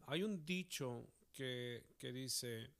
Hay 0.07 0.25
un 0.25 0.45
dicho 0.45 1.07
que, 1.33 1.95
que 1.97 2.12
dice 2.12 2.73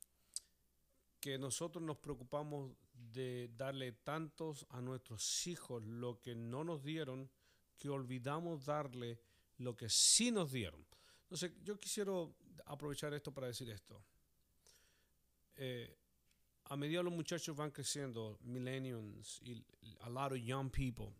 que 1.21 1.37
nosotros 1.37 1.81
nos 1.81 1.97
preocupamos 1.97 2.75
de 2.93 3.49
darle 3.55 3.93
tantos 3.93 4.67
a 4.71 4.81
nuestros 4.81 5.47
hijos 5.47 5.85
lo 5.85 6.19
que 6.19 6.35
no 6.35 6.65
nos 6.65 6.83
dieron 6.83 7.29
que 7.77 7.89
olvidamos 7.89 8.65
darle 8.65 9.19
lo 9.57 9.75
que 9.75 9.89
sí 9.89 10.31
nos 10.31 10.51
dieron. 10.51 10.85
Entonces, 11.23 11.51
yo 11.63 11.79
quisiera 11.79 12.11
aprovechar 12.65 13.13
esto 13.13 13.33
para 13.33 13.47
decir 13.47 13.69
esto. 13.69 14.03
Eh, 15.55 15.97
a 16.65 16.77
medida 16.77 16.99
que 16.99 17.03
los 17.03 17.13
muchachos 17.13 17.55
van 17.55 17.71
creciendo, 17.71 18.39
millennials 18.41 19.41
y 19.43 19.63
a 20.01 20.09
lot 20.09 20.31
of 20.31 20.39
young 20.39 20.69
people, 20.69 21.13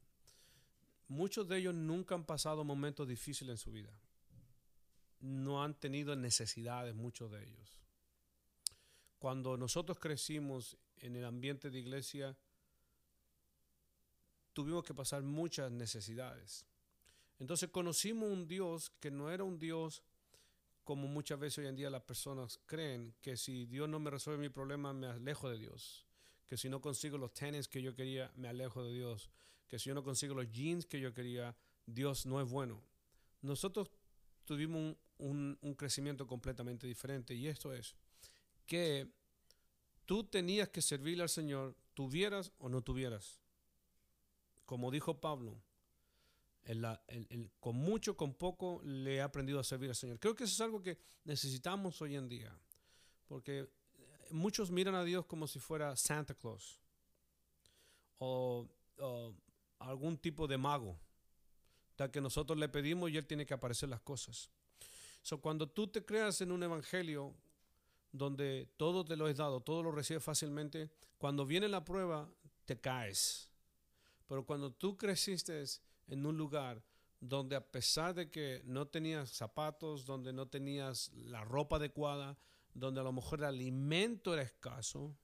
muchos 1.07 1.47
de 1.47 1.57
ellos 1.57 1.73
nunca 1.73 2.15
han 2.15 2.25
pasado 2.25 2.63
momentos 2.63 3.07
difíciles 3.07 3.51
en 3.53 3.57
su 3.57 3.71
vida. 3.71 3.91
No 5.19 5.63
han 5.63 5.73
tenido 5.75 6.15
necesidades, 6.15 6.95
muchos 6.95 7.31
de 7.31 7.43
ellos. 7.43 7.77
Cuando 9.19 9.57
nosotros 9.57 9.99
crecimos 9.99 10.77
en 10.97 11.15
el 11.15 11.25
ambiente 11.25 11.69
de 11.69 11.79
iglesia, 11.79 12.37
tuvimos 14.53 14.83
que 14.83 14.93
pasar 14.93 15.23
muchas 15.23 15.71
necesidades. 15.71 16.65
Entonces 17.39 17.69
conocimos 17.69 18.29
un 18.29 18.47
Dios 18.47 18.91
que 18.99 19.11
no 19.11 19.29
era 19.31 19.43
un 19.43 19.59
Dios 19.59 20.03
como 20.83 21.07
muchas 21.07 21.39
veces 21.39 21.59
hoy 21.59 21.67
en 21.67 21.75
día 21.75 21.89
las 21.89 22.03
personas 22.03 22.59
creen, 22.65 23.13
que 23.21 23.37
si 23.37 23.65
Dios 23.65 23.87
no 23.87 23.99
me 23.99 24.09
resuelve 24.09 24.41
mi 24.41 24.49
problema, 24.49 24.93
me 24.93 25.07
alejo 25.07 25.49
de 25.49 25.57
Dios. 25.57 26.05
Que 26.47 26.57
si 26.57 26.69
no 26.69 26.81
consigo 26.81 27.17
los 27.17 27.33
tenis 27.33 27.67
que 27.69 27.81
yo 27.81 27.95
quería, 27.95 28.31
me 28.35 28.49
alejo 28.49 28.83
de 28.83 28.93
Dios. 28.93 29.29
Que 29.67 29.79
si 29.79 29.89
yo 29.89 29.95
no 29.95 30.03
consigo 30.03 30.35
los 30.35 30.51
jeans 30.51 30.85
que 30.85 30.99
yo 30.99 31.13
quería, 31.13 31.55
Dios 31.85 32.25
no 32.25 32.41
es 32.41 32.49
bueno. 32.49 32.81
Nosotros 33.41 33.89
tuvimos 34.45 34.95
un, 35.17 35.57
un- 35.61 35.73
crecimiento 35.75 36.27
completamente 36.27 36.85
diferente 36.85 37.33
y 37.33 37.47
esto 37.47 37.73
es 37.73 37.95
que 38.65 39.07
tú 40.05 40.25
tenías 40.25 40.67
que 40.69 40.81
servirle 40.81 41.23
al 41.23 41.29
Señor, 41.29 41.75
tuvieras 41.93 42.51
o 42.57 42.67
no 42.67 42.81
tuvieras. 42.81 43.39
Como 44.65 44.91
dijo 44.91 45.19
Pablo, 45.19 45.61
con 47.59 47.75
mucho, 47.75 48.15
con 48.15 48.33
poco, 48.33 48.81
le 48.83 49.15
he 49.15 49.21
aprendido 49.21 49.59
a 49.59 49.63
servir 49.63 49.89
al 49.89 49.95
Señor. 49.95 50.19
Creo 50.19 50.35
que 50.35 50.45
eso 50.45 50.53
es 50.53 50.61
algo 50.61 50.81
que 50.81 50.97
necesitamos 51.25 52.01
hoy 52.01 52.15
en 52.15 52.29
día, 52.29 52.57
porque 53.27 53.59
eh, 53.59 53.67
muchos 54.31 54.71
miran 54.71 54.95
a 54.95 55.03
Dios 55.03 55.25
como 55.25 55.47
si 55.47 55.59
fuera 55.59 55.95
Santa 55.95 56.33
Claus 56.33 56.79
o, 58.19 58.69
o 58.99 59.33
algún 59.79 60.17
tipo 60.17 60.47
de 60.47 60.57
mago, 60.57 60.97
tal 61.95 62.11
que 62.11 62.21
nosotros 62.21 62.57
le 62.57 62.69
pedimos 62.69 63.11
y 63.11 63.17
Él 63.17 63.27
tiene 63.27 63.45
que 63.45 63.53
aparecer 63.53 63.89
las 63.89 64.01
cosas. 64.01 64.49
So, 65.21 65.39
cuando 65.39 65.69
tú 65.69 65.87
te 65.87 66.03
creas 66.05 66.41
en 66.41 66.51
un 66.51 66.63
evangelio 66.63 67.33
donde 68.11 68.69
todo 68.77 69.03
te 69.03 69.17
lo 69.17 69.27
es 69.27 69.37
dado, 69.37 69.61
todo 69.61 69.83
lo 69.83 69.91
recibes 69.91 70.23
fácilmente, 70.23 70.91
cuando 71.17 71.45
viene 71.45 71.67
la 71.67 71.83
prueba, 71.83 72.29
te 72.65 72.79
caes. 72.79 73.49
Pero 74.27 74.45
cuando 74.45 74.71
tú 74.71 74.97
creciste 74.97 75.63
en 76.07 76.25
un 76.25 76.37
lugar 76.37 76.83
donde 77.19 77.55
a 77.55 77.65
pesar 77.65 78.13
de 78.13 78.29
que 78.29 78.61
no 78.65 78.87
tenías 78.87 79.29
zapatos, 79.29 80.05
donde 80.05 80.33
no 80.33 80.47
tenías 80.47 81.11
la 81.13 81.43
ropa 81.43 81.77
adecuada, 81.77 82.37
donde 82.73 82.99
a 82.99 83.03
lo 83.03 83.13
mejor 83.13 83.39
el 83.39 83.45
alimento 83.45 84.33
era 84.33 84.43
escaso, 84.43 85.15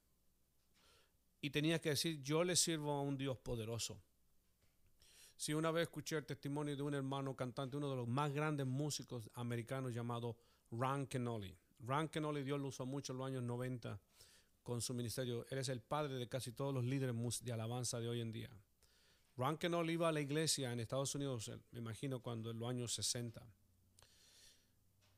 y 1.42 1.50
tenías 1.50 1.80
que 1.80 1.90
decir, 1.90 2.22
yo 2.22 2.44
le 2.44 2.56
sirvo 2.56 2.92
a 2.92 3.02
un 3.02 3.16
Dios 3.16 3.38
poderoso. 3.38 4.02
Si 5.36 5.54
una 5.54 5.70
vez 5.70 5.84
escuché 5.84 6.16
el 6.16 6.26
testimonio 6.26 6.76
de 6.76 6.82
un 6.82 6.94
hermano 6.94 7.34
cantante, 7.34 7.76
uno 7.76 7.88
de 7.88 7.96
los 7.96 8.08
más 8.08 8.32
grandes 8.32 8.66
músicos 8.66 9.30
americanos 9.34 9.94
llamado 9.94 10.36
Ron 10.70 11.06
Kenoly. 11.06 11.56
Ron 11.80 12.08
Kenoly 12.08 12.42
Dios 12.42 12.60
lo 12.60 12.68
usó 12.68 12.84
mucho 12.84 13.12
en 13.12 13.18
los 13.18 13.26
años 13.26 13.42
90 13.42 13.98
con 14.62 14.82
su 14.82 14.92
ministerio. 14.92 15.46
Él 15.48 15.58
es 15.58 15.70
el 15.70 15.80
padre 15.80 16.14
de 16.14 16.28
casi 16.28 16.52
todos 16.52 16.74
los 16.74 16.84
líderes 16.84 17.16
de 17.42 17.52
alabanza 17.52 17.98
de 18.00 18.08
hoy 18.08 18.20
en 18.20 18.32
día. 18.32 18.50
Ron 19.36 19.56
Kenoly 19.56 19.94
iba 19.94 20.08
a 20.08 20.12
la 20.12 20.20
iglesia 20.20 20.72
en 20.72 20.80
Estados 20.80 21.14
Unidos, 21.14 21.48
eh, 21.48 21.58
me 21.72 21.78
imagino 21.78 22.20
cuando 22.20 22.50
en 22.50 22.58
los 22.58 22.68
años 22.68 22.92
60. 22.94 23.42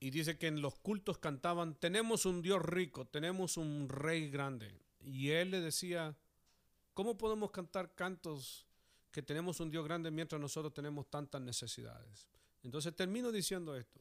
Y 0.00 0.10
dice 0.10 0.36
que 0.36 0.48
en 0.48 0.60
los 0.60 0.74
cultos 0.76 1.18
cantaban, 1.18 1.74
tenemos 1.76 2.26
un 2.26 2.42
Dios 2.42 2.60
rico, 2.60 3.06
tenemos 3.06 3.56
un 3.56 3.88
rey 3.88 4.28
grande. 4.30 4.80
Y 5.04 5.30
él 5.30 5.50
le 5.52 5.60
decía, 5.60 6.16
¿cómo 6.94 7.16
podemos 7.16 7.50
cantar 7.50 7.94
cantos 7.94 8.66
que 9.12 9.22
tenemos 9.22 9.60
un 9.60 9.70
Dios 9.70 9.84
grande 9.84 10.10
mientras 10.10 10.40
nosotros 10.40 10.74
tenemos 10.74 11.08
tantas 11.08 11.40
necesidades? 11.40 12.28
Entonces 12.62 12.94
termino 12.94 13.30
diciendo 13.30 13.76
esto. 13.76 14.00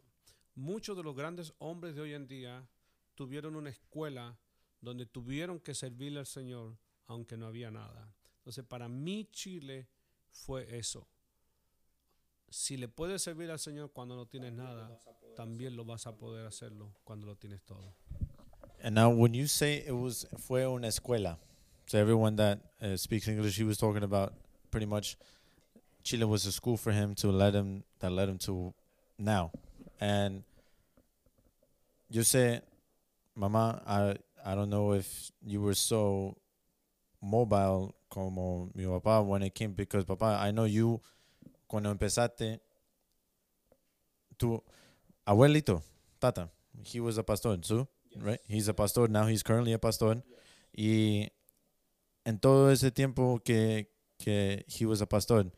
Muchos 0.56 0.98
de 0.98 1.04
los 1.04 1.16
grandes 1.16 1.54
hombres 1.60 1.96
de 1.96 2.02
hoy 2.02 2.14
en 2.14 2.28
día 2.28 2.68
tuvieron 3.16 3.56
una 3.56 3.70
escuela 3.70 4.38
donde 4.82 5.06
tuvieron 5.06 5.60
que 5.60 5.76
servirle 5.76 6.20
al 6.20 6.26
Señor 6.26 6.78
aunque 7.08 7.38
no 7.38 7.46
había 7.46 7.72
nada. 7.72 8.14
Entonces 8.38 8.66
para 8.66 8.88
mí 8.90 9.30
Chile 9.32 9.88
fue 10.32 10.78
eso. 10.78 11.08
Si 12.50 12.78
le 12.78 12.88
puedes 12.88 13.22
servir 13.22 13.50
al 13.50 13.60
Señor 13.60 13.92
cuando 13.94 14.16
no 14.16 14.26
tienes 14.26 14.54
nada, 14.54 15.00
también 15.36 15.76
lo 15.76 15.86
vas 15.86 16.06
a 16.08 16.18
poder 16.18 16.46
hacerlo 16.46 16.94
cuando 17.04 17.28
lo 17.28 17.36
tienes 17.36 17.62
todo. 17.64 17.94
And 18.84 18.96
now, 18.96 19.10
when 19.10 19.34
you 19.34 19.48
say 19.48 19.84
it 19.86 19.92
was 19.94 20.26
fue 20.38 20.66
una 20.66 20.88
escuela, 20.88 21.38
so 21.86 22.00
everyone 22.00 22.36
that 22.38 22.60
uh, 22.82 22.98
speaks 22.98 23.28
English, 23.28 23.56
he 23.56 23.64
was 23.64 23.78
talking 23.78 24.04
about 24.04 24.34
pretty 24.72 24.88
much 24.88 25.18
Chile 26.04 26.26
was 26.26 26.46
a 26.46 26.52
school 26.52 26.78
for 26.78 26.92
him 26.92 27.14
to 27.16 27.32
let 27.32 27.54
him 27.54 27.84
that 28.00 28.12
led 28.12 28.28
him 28.28 28.38
to 28.40 28.74
now. 29.20 29.52
And 30.00 30.44
you 32.10 32.24
say, 32.24 32.62
Mama, 33.36 33.82
I 33.86 34.16
I 34.44 34.56
don't 34.56 34.70
know 34.70 34.94
if 34.94 35.32
you 35.46 35.62
were 35.62 35.76
so 35.76 36.38
mobile 37.22 37.94
como 38.12 38.70
mi 38.76 38.86
papá 38.86 39.26
when 39.26 39.42
it 39.42 39.56
came 39.56 39.74
because 39.74 40.06
papá, 40.06 40.46
I 40.46 40.52
know 40.52 40.66
you 40.66 41.02
cuando 41.66 41.90
empezaste 41.90 42.60
tu 44.38 44.62
abuelito, 45.26 45.82
tata, 46.20 46.50
he 46.84 47.00
was 47.00 47.18
a 47.18 47.24
pastor 47.24 47.58
too, 47.58 47.88
right? 48.18 48.42
He's 48.48 48.68
a 48.68 48.74
pastor 48.74 49.08
now. 49.08 49.26
He's 49.28 49.44
currently 49.44 49.72
a 49.72 49.80
pastor. 49.80 50.22
Y 50.76 51.30
en 52.26 52.40
todo 52.40 52.70
ese 52.70 52.92
tiempo 52.92 53.40
que 53.44 53.88
que 54.18 54.66
he 54.68 54.86
was 54.86 55.02
a 55.02 55.08
pastor, 55.08 55.52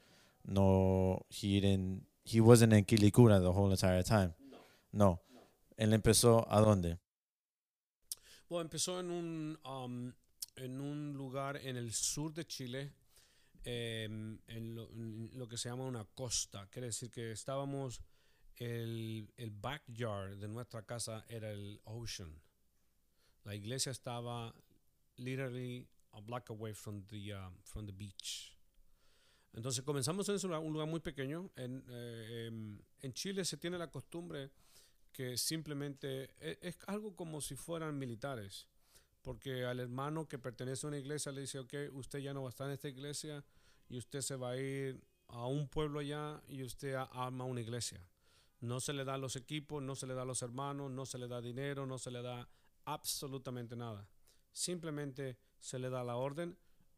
no, 0.45 1.25
he 1.29 1.59
didn't, 1.59 2.05
he 2.23 2.39
wasn't 2.39 2.73
en 2.73 2.85
Quilicura 2.85 3.41
the 3.41 3.51
whole 3.51 3.71
entire 3.71 4.03
time. 4.03 4.33
No. 4.91 5.19
Él 5.77 5.93
empezó 5.93 6.45
a 6.49 6.61
dónde? 6.61 6.99
Bueno, 8.47 8.69
empezó 8.69 8.99
en 8.99 9.09
un, 9.09 9.59
um, 9.65 10.13
en 10.55 10.81
un 10.81 11.13
lugar 11.13 11.57
en 11.57 11.77
el 11.77 11.93
sur 11.93 12.33
de 12.33 12.45
Chile, 12.45 12.93
em, 13.63 14.39
en, 14.47 14.75
lo, 15.37 15.47
que 15.47 15.57
se 15.57 15.69
llama 15.69 15.85
una 15.85 16.05
costa. 16.05 16.67
Quiere 16.69 16.87
decir 16.87 17.09
que 17.09 17.31
estábamos, 17.31 18.01
el, 18.55 19.31
el 19.37 19.51
backyard 19.51 20.37
de 20.37 20.47
nuestra 20.47 20.85
casa 20.85 21.25
era 21.27 21.51
el 21.51 21.81
ocean. 21.85 22.41
La 23.43 23.55
iglesia 23.55 23.91
estaba 23.91 24.53
literally 25.17 25.87
a 26.11 26.21
block 26.21 26.49
away 26.49 26.73
from 26.73 27.03
the, 27.07 27.33
um, 27.33 27.57
from 27.63 27.85
the 27.85 27.91
beach. 27.91 28.55
Entonces 29.53 29.83
comenzamos 29.83 30.27
en 30.29 30.51
un 30.51 30.73
lugar 30.73 30.87
muy 30.87 30.99
pequeño. 30.99 31.51
En, 31.55 31.83
eh, 31.87 32.47
em, 32.47 32.79
en 33.01 33.13
Chile 33.13 33.45
se 33.45 33.57
tiene 33.57 33.77
la 33.77 33.91
costumbre 33.91 34.51
que 35.11 35.37
simplemente 35.37 36.33
e- 36.39 36.57
es, 36.61 36.77
algo 36.87 37.15
como 37.15 37.39
si 37.39 37.55
fueran 37.55 37.97
militares. 37.97 38.67
Porque 39.23 39.65
al 39.65 39.79
hermano 39.79 40.27
que 40.27 40.37
pertenece 40.37 40.85
a 40.85 40.89
una 40.89 40.99
iglesia 40.99 41.31
le 41.31 41.41
dice, 41.41 41.57
ok, 41.57 41.73
usted 41.93 42.19
ya 42.19 42.33
no 42.33 42.43
va 42.43 42.49
a 42.49 42.51
estar 42.51 42.67
en 42.67 42.73
esta 42.73 42.89
iglesia 42.89 43.43
y 43.89 43.97
usted 43.97 44.21
se 44.21 44.35
va 44.35 44.51
a 44.51 44.57
ir 44.57 45.01
a 45.29 45.47
un 45.47 45.67
pueblo 45.69 45.99
allá 45.99 46.43
y 46.49 46.61
usted 46.61 46.93
arma 46.93 47.45
una 47.45 47.61
iglesia. 47.61 48.05
No 48.59 48.81
se 48.81 48.91
le 48.91 49.05
da 49.05 49.17
los 49.17 49.37
equipos, 49.37 49.81
no 49.81 49.95
se 49.95 50.07
le 50.07 50.13
da 50.13 50.25
los 50.25 50.41
hermanos, 50.41 50.91
no 50.91 51.05
se 51.05 51.17
le 51.17 51.29
da 51.29 51.41
dinero, 51.41 51.85
no 51.85 51.97
se 51.97 52.11
le 52.11 52.21
da 52.21 52.47
absolutamente 52.83 53.77
nada. 53.77 54.07
Simplemente 54.51 55.37
se 55.57 55.79
le 55.79 55.89
da 55.89 56.03
la 56.03 56.17
orden 56.17 56.57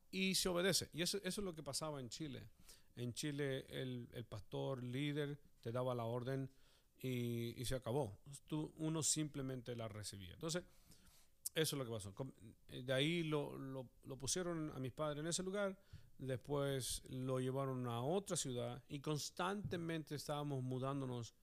y 0.10 0.34
se 0.34 0.50
obedece. 0.50 0.90
Y 0.94 1.04
eso, 1.04 1.18
eso 1.18 1.42
es 1.42 1.46
lo 1.46 1.54
que 1.54 1.62
pasaba 1.62 2.00
en 2.00 2.10
Chile. 2.10 2.50
En 2.96 3.14
Chile 3.14 3.68
el, 3.70 4.10
el 4.14 4.26
pastor 4.26 4.84
líder 4.84 5.38
te 5.62 5.72
daba 5.72 5.94
la 5.94 6.06
orden 6.06 6.50
y, 6.98 7.54
y 7.62 7.66
se 7.66 7.76
acabó. 7.76 8.18
Tú, 8.48 8.74
uno 8.78 9.04
simplemente 9.04 9.76
la 9.76 9.88
recibía. 9.88 10.34
Entonces, 10.34 10.64
eso 11.56 11.76
es 11.76 11.80
lo 11.80 11.86
que 11.86 11.92
pasó. 11.92 12.14
Com- 12.14 12.32
De 12.70 12.94
ahí 12.94 13.24
lo, 13.24 13.58
lo- 13.58 13.90
lo 14.04 14.18
pusieron 14.18 14.72
a 14.76 14.80
mis 14.80 14.92
padres 14.92 15.20
en 15.20 15.28
ese 15.28 15.42
lugar, 15.44 15.78
después 16.18 17.02
lo 17.10 17.40
llevaron 17.40 17.88
a 17.88 18.02
otra 18.02 18.36
ciudad 18.38 18.82
y 18.90 19.00
constantemente 19.00 20.16
estábamos 20.16 20.62
mudándonos 20.64 21.34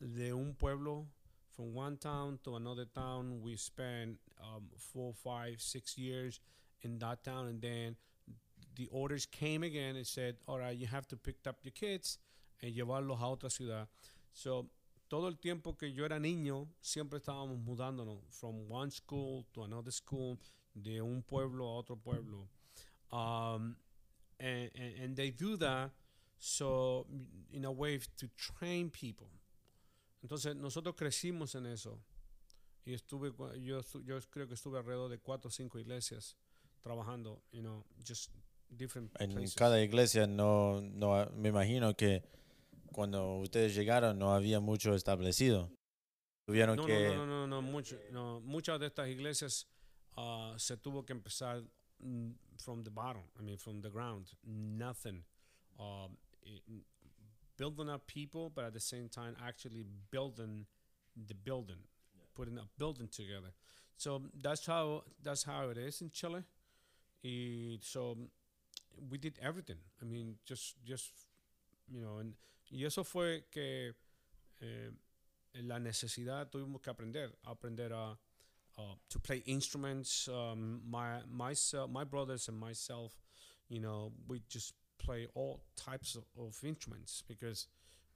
de 0.00 0.32
un 0.32 0.54
pueblo 0.54 1.06
from 1.50 1.74
one 1.76 1.96
town 1.96 2.38
to 2.38 2.56
another 2.56 2.84
town. 2.86 3.40
We 3.42 3.56
spent 3.56 4.18
um, 4.40 4.68
four, 4.76 5.14
five, 5.14 5.60
six 5.60 5.96
years 5.96 6.40
in 6.82 6.98
that 6.98 7.22
town, 7.24 7.46
and 7.48 7.60
then 7.62 7.96
the 8.76 8.88
orders 8.90 9.24
came 9.26 9.62
again 9.62 9.96
and 9.96 10.04
said, 10.06 10.36
"All 10.46 10.58
right, 10.58 10.76
you 10.76 10.86
have 10.88 11.06
to 11.08 11.16
pick 11.16 11.46
up 11.46 11.64
your 11.64 11.72
kids 11.72 12.18
and 12.60 12.74
llevarlos 12.74 13.20
a 13.20 13.24
otra 13.26 13.50
ciudad." 13.50 13.86
So 14.32 14.68
todo 15.14 15.28
el 15.28 15.38
tiempo 15.38 15.76
que 15.76 15.92
yo 15.92 16.04
era 16.04 16.18
niño, 16.18 16.66
siempre 16.80 17.18
estábamos 17.18 17.56
mudándonos 17.60 18.18
from 18.30 18.68
one 18.68 18.90
school 18.90 19.44
to 19.52 19.62
another 19.62 19.92
school, 19.92 20.36
de 20.74 21.00
un 21.00 21.22
pueblo 21.22 21.66
a 21.66 21.76
otro 21.76 21.94
pueblo. 21.94 22.48
Um, 23.12 23.76
and, 24.40 24.72
and, 24.74 25.00
and 25.00 25.16
they 25.16 25.30
do 25.30 25.56
that 25.58 25.92
so 26.36 27.06
in 27.52 27.64
a 27.64 27.70
way 27.70 28.00
to 28.16 28.26
train 28.36 28.90
people. 28.90 29.28
Entonces 30.20 30.56
nosotros 30.56 30.96
crecimos 30.96 31.54
en 31.54 31.66
eso. 31.66 32.00
Y 32.84 32.92
estuve, 32.92 33.32
yo, 33.62 33.82
yo 34.04 34.18
creo 34.30 34.48
que 34.48 34.54
estuve 34.54 34.78
alrededor 34.78 35.08
de 35.08 35.18
cuatro 35.18 35.46
o 35.46 35.52
cinco 35.52 35.78
iglesias 35.78 36.34
trabajando, 36.82 37.40
you 37.52 37.62
know, 37.62 37.84
just 38.04 38.32
different 38.68 39.12
En 39.20 39.30
cada 39.54 39.80
iglesia 39.80 40.26
no, 40.26 40.80
no, 40.80 41.30
me 41.36 41.50
imagino 41.50 41.96
que 41.96 42.24
cuando 42.94 43.38
ustedes 43.40 43.74
llegaron 43.74 44.18
no 44.18 44.32
había 44.34 44.60
mucho 44.60 44.94
establecido. 44.94 45.70
Tuvieron 46.46 46.76
No, 46.76 46.86
que... 46.86 47.08
no, 47.08 47.26
no, 47.26 47.26
no, 47.26 47.46
no, 47.46 47.62
mucho- 47.62 47.98
no, 48.12 48.40
muchas 48.40 48.78
de 48.80 48.86
estas 48.86 49.08
iglesias 49.08 49.66
ah, 50.16 50.54
se 50.58 50.76
tuvo 50.76 51.04
que 51.04 51.12
empezar 51.12 51.62
mm, 52.00 52.32
from 52.58 52.84
the 52.84 52.90
bottom, 52.90 53.22
I 53.38 53.42
mean, 53.42 53.58
from 53.58 53.80
the 53.82 53.90
ground, 53.90 54.26
nothing. 54.44 55.24
Um, 55.78 56.16
n- 56.46 56.84
building 57.56 57.88
up 57.88 58.06
people, 58.06 58.50
but 58.50 58.64
at 58.64 58.72
the 58.72 58.80
same 58.80 59.08
time, 59.08 59.34
actually 59.40 59.84
building 60.10 60.66
the 61.16 61.34
building, 61.34 61.78
putting 62.34 62.58
a 62.58 62.68
building 62.78 63.08
together. 63.08 63.52
So 63.96 64.22
that's 64.42 64.66
how 64.66 65.04
that's 65.22 65.44
how 65.44 65.70
it 65.70 65.78
is 65.78 66.00
in 66.02 66.10
Chile. 66.10 66.42
Y 67.22 67.78
so 67.80 68.16
we 69.08 69.18
did 69.18 69.38
everything. 69.40 69.78
I 70.02 70.04
mean, 70.04 70.36
just 70.44 70.76
just 70.84 71.12
you 71.88 72.00
know, 72.00 72.18
and, 72.18 72.34
y 72.70 72.84
eso 72.84 73.04
fue 73.04 73.46
que 73.50 73.94
eh, 74.60 74.90
la 75.54 75.78
necesidad 75.78 76.50
tuvimos 76.50 76.82
que 76.82 76.90
aprender, 76.90 77.38
aprender 77.44 77.92
a 77.92 78.18
uh, 78.76 78.94
to 79.08 79.18
play 79.18 79.42
instruments. 79.46 80.28
Um, 80.28 80.80
my 80.88 81.20
myself, 81.30 81.90
my 81.90 82.04
brothers 82.04 82.48
and 82.48 82.58
myself, 82.58 83.12
you 83.68 83.80
know, 83.80 84.12
we 84.26 84.42
just 84.48 84.74
play 84.98 85.28
all 85.34 85.62
types 85.76 86.16
of, 86.16 86.24
of 86.38 86.56
instruments 86.64 87.22
because 87.26 87.68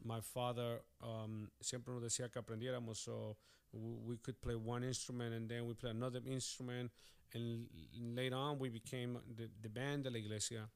my 0.04 0.20
father 0.20 0.80
um, 1.02 1.48
siempre 1.60 1.92
nos 1.94 2.02
decía 2.02 2.30
que 2.32 2.40
aprendiéramos. 2.40 2.96
So 2.96 3.36
we 3.72 4.16
could 4.16 4.40
play 4.40 4.54
one 4.54 4.84
instrument 4.84 5.34
and 5.34 5.48
then 5.48 5.66
we 5.66 5.74
play 5.74 5.90
another 5.90 6.20
instrument. 6.26 6.90
And 7.34 7.66
later 7.94 8.36
on, 8.36 8.58
we 8.58 8.70
became 8.70 9.18
the, 9.36 9.50
the 9.60 9.68
band 9.68 10.04
de 10.04 10.10
la 10.10 10.16
iglesia. 10.16 10.68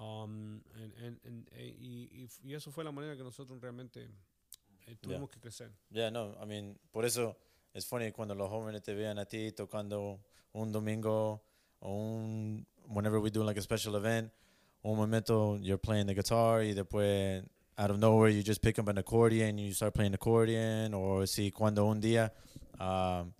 Um, 0.00 0.62
and, 0.76 1.18
and, 1.24 1.48
eh, 1.52 1.74
y, 1.76 2.08
y 2.12 2.24
f- 2.24 2.40
y 2.44 2.54
eso 2.54 2.70
fue 2.70 2.84
la 2.84 2.92
manera 2.92 3.16
que 3.16 3.24
nosotros 3.24 3.60
realmente 3.60 4.08
eh, 4.86 4.94
tuvimos 5.00 5.28
que 5.28 5.40
crecer. 5.40 5.72
Yeah, 5.90 6.10
no, 6.10 6.36
I 6.40 6.46
mean, 6.46 6.78
por 6.92 7.04
eso 7.04 7.36
es 7.74 7.84
funny 7.84 8.12
cuando 8.12 8.34
los 8.36 8.48
jóvenes 8.48 8.82
te 8.82 8.94
vean 8.94 9.18
a 9.18 9.24
ti 9.26 9.50
tocando 9.52 10.20
un 10.52 10.70
domingo 10.70 11.42
o 11.80 11.92
un 11.92 12.64
whenever 12.86 13.18
we 13.20 13.30
do 13.30 13.42
like 13.42 13.58
a 13.58 13.62
special 13.62 13.96
event, 13.96 14.30
un 14.84 14.96
momento 14.96 15.56
you're 15.58 15.78
playing 15.80 16.06
the 16.06 16.14
guitar 16.14 16.62
y 16.62 16.74
después 16.74 17.44
out 17.76 17.90
of 17.90 17.98
nowhere 17.98 18.30
you 18.30 18.42
just 18.42 18.62
pick 18.62 18.78
up 18.78 18.86
an 18.88 18.98
accordion 18.98 19.48
and 19.50 19.60
you 19.60 19.72
start 19.74 19.92
playing 19.94 20.14
accordion 20.14 20.94
o 20.94 21.24
si 21.26 21.50
cuando 21.50 21.84
un 21.84 22.00
día 22.00 22.32
um, 22.78 23.32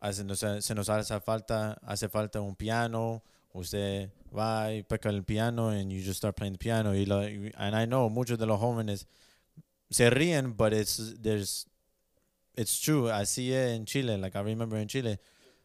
hace, 0.00 0.24
se 0.62 0.74
nos 0.74 0.88
hace 0.88 1.20
falta 1.20 1.78
hace 1.82 2.08
falta 2.08 2.40
un 2.40 2.56
piano 2.56 3.22
usted 3.58 4.10
va 4.36 4.72
y 4.72 4.82
pica 4.82 5.08
el 5.08 5.24
piano 5.24 5.70
and 5.70 5.90
you 5.90 6.00
just 6.00 6.18
start 6.18 6.36
playing 6.36 6.52
the 6.52 6.58
piano 6.58 6.94
y 6.94 7.04
lo, 7.04 7.20
and 7.20 7.74
I 7.74 7.86
know 7.86 8.08
muchos 8.08 8.38
de 8.38 8.46
los 8.46 8.60
jóvenes 8.60 9.06
se 9.90 10.10
ríen, 10.10 10.56
but 10.56 10.72
it's 10.72 11.14
there's 11.20 11.66
it's 12.54 12.80
true. 12.80 13.10
See 13.24 13.52
it 13.52 13.76
in 13.76 13.84
Chile. 13.86 14.16
Like 14.16 14.36
I 14.36 14.40
remember 14.42 14.76
in 14.76 14.88
Chile 14.88 15.18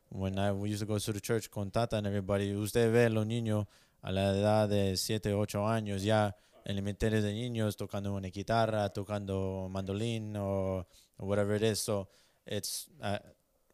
when 0.09 0.37
I 0.37 0.51
we 0.51 0.69
used 0.69 0.81
to 0.81 0.85
go 0.85 0.99
to 0.99 1.13
the 1.13 1.19
church 1.19 1.49
con 1.49 1.71
Tata 1.71 1.97
and 1.97 2.07
everybody. 2.07 2.53
Usted 2.53 2.91
ve 2.91 3.05
a 3.05 3.09
los 3.09 3.25
niños 3.25 3.65
a 4.01 4.11
la 4.11 4.31
edad 4.31 4.69
de 4.69 4.95
7, 4.95 5.33
8 5.33 5.67
años 5.67 6.03
ya 6.03 6.35
elementales 6.65 7.23
de 7.23 7.33
niños 7.33 7.75
tocando 7.75 8.13
una 8.13 8.29
guitarra, 8.29 8.89
tocando 8.89 9.67
mandolín 9.69 10.35
o 10.37 10.85
whatever 11.17 11.55
it 11.55 11.63
is. 11.63 11.79
So 11.79 12.07
it's 12.45 12.89
uh, 13.01 13.17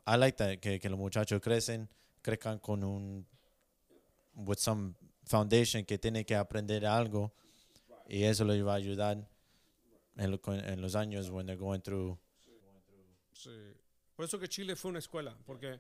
I 0.08 0.15
like 0.17 0.38
that 0.38 0.60
que, 0.60 0.79
que 0.79 0.89
los 0.89 0.97
muchachos 0.97 1.41
crecen, 1.41 1.89
crezcan 2.21 2.60
con 2.60 2.84
un 2.84 3.25
with 4.45 4.60
some 4.60 4.95
foundation 5.25 5.86
que 5.86 5.97
tiene 5.97 6.25
que 6.25 6.36
aprender 6.36 6.86
algo 6.86 7.32
y 8.08 8.23
eso 8.23 8.43
les 8.45 8.63
va 8.65 8.73
a 8.73 8.78
ayudar 8.78 9.17
en, 10.17 10.32
lo- 10.32 10.41
en 10.54 10.82
los 10.82 10.95
años 10.95 11.30
when 11.30 11.45
they're 11.45 11.58
going 11.60 11.82
through 11.82 12.17
Sí. 13.34 13.52
Por 14.15 14.25
eso 14.25 14.38
que 14.38 14.47
Chile 14.49 14.75
fue 14.75 14.89
una 14.89 14.99
escuela, 14.99 15.34
porque 15.45 15.80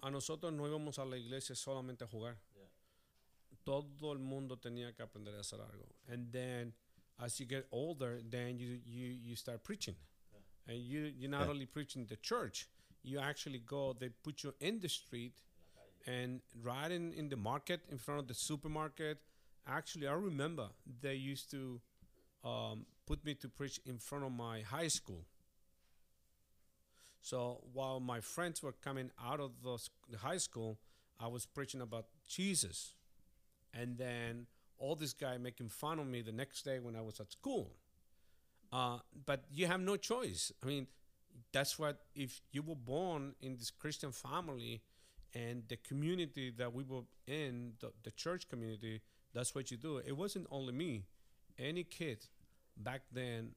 a 0.00 0.10
nosotros 0.10 0.50
no 0.52 0.66
íbamos 0.66 0.98
a 0.98 1.04
la 1.04 1.18
iglesia 1.18 1.54
solamente 1.54 2.04
a 2.04 2.06
jugar. 2.06 2.38
Todo 3.64 4.12
el 4.14 4.18
mundo 4.18 4.56
tenía 4.56 4.94
que 4.94 5.02
aprender 5.02 5.34
a 5.34 5.40
hacer 5.40 5.60
algo. 5.60 5.86
And 6.08 6.32
then, 6.32 6.72
as 7.18 7.38
you 7.38 7.46
get 7.46 7.66
older, 7.70 8.22
then 8.30 8.58
you, 8.58 8.80
you, 8.86 9.08
you 9.08 9.36
start 9.36 9.62
preaching. 9.62 9.94
And 10.66 10.78
you, 10.78 11.12
you're 11.18 11.28
not 11.30 11.48
only 11.48 11.66
preaching 11.66 12.06
the 12.06 12.16
church, 12.16 12.66
you 13.02 13.18
actually 13.20 13.58
go, 13.58 13.92
they 13.92 14.08
put 14.08 14.42
you 14.42 14.54
in 14.60 14.80
the 14.80 14.88
street 14.88 15.34
and 16.06 16.40
right 16.62 16.90
in, 16.90 17.12
in 17.12 17.28
the 17.28 17.36
market, 17.36 17.80
in 17.90 17.98
front 17.98 18.20
of 18.20 18.28
the 18.28 18.34
supermarket. 18.34 19.18
Actually, 19.66 20.08
I 20.08 20.14
remember 20.14 20.68
they 21.00 21.14
used 21.14 21.50
to 21.50 21.80
um, 22.44 22.86
put 23.06 23.24
me 23.24 23.34
to 23.34 23.48
preach 23.48 23.80
in 23.84 23.98
front 23.98 24.24
of 24.24 24.32
my 24.32 24.60
high 24.60 24.88
school. 24.88 25.24
So 27.20 27.60
while 27.72 28.00
my 28.00 28.20
friends 28.20 28.62
were 28.62 28.72
coming 28.72 29.10
out 29.22 29.40
of 29.40 29.50
the, 29.62 30.18
high 30.18 30.38
school, 30.38 30.78
I 31.20 31.26
was 31.26 31.44
preaching 31.44 31.80
about 31.80 32.06
Jesus. 32.26 32.94
And 33.74 33.98
then 33.98 34.46
all 34.78 34.94
this 34.94 35.12
guy 35.12 35.36
making 35.36 35.68
fun 35.68 35.98
of 35.98 36.06
me 36.06 36.22
the 36.22 36.32
next 36.32 36.62
day 36.62 36.78
when 36.78 36.96
I 36.96 37.00
was 37.00 37.20
at 37.20 37.32
school. 37.32 37.72
Uh, 38.72 38.98
but 39.26 39.44
you 39.50 39.66
have 39.66 39.80
no 39.80 39.96
choice. 39.96 40.52
I 40.62 40.66
mean, 40.66 40.86
that's 41.52 41.78
what, 41.78 41.98
if 42.14 42.40
you 42.52 42.62
were 42.62 42.76
born 42.76 43.34
in 43.40 43.56
this 43.56 43.70
Christian 43.70 44.12
family 44.12 44.82
and 45.34 45.62
the 45.68 45.76
community 45.76 46.50
that 46.56 46.72
we 46.72 46.82
were 46.84 47.02
in, 47.26 47.72
the, 47.80 47.92
the 48.02 48.10
church 48.12 48.48
community, 48.48 49.00
that's 49.34 49.54
what 49.54 49.70
you 49.70 49.76
do. 49.76 49.98
It 49.98 50.16
wasn't 50.16 50.46
only 50.50 50.72
me. 50.72 51.04
Any 51.58 51.84
kid 51.84 52.26
back 52.76 53.02
then, 53.12 53.50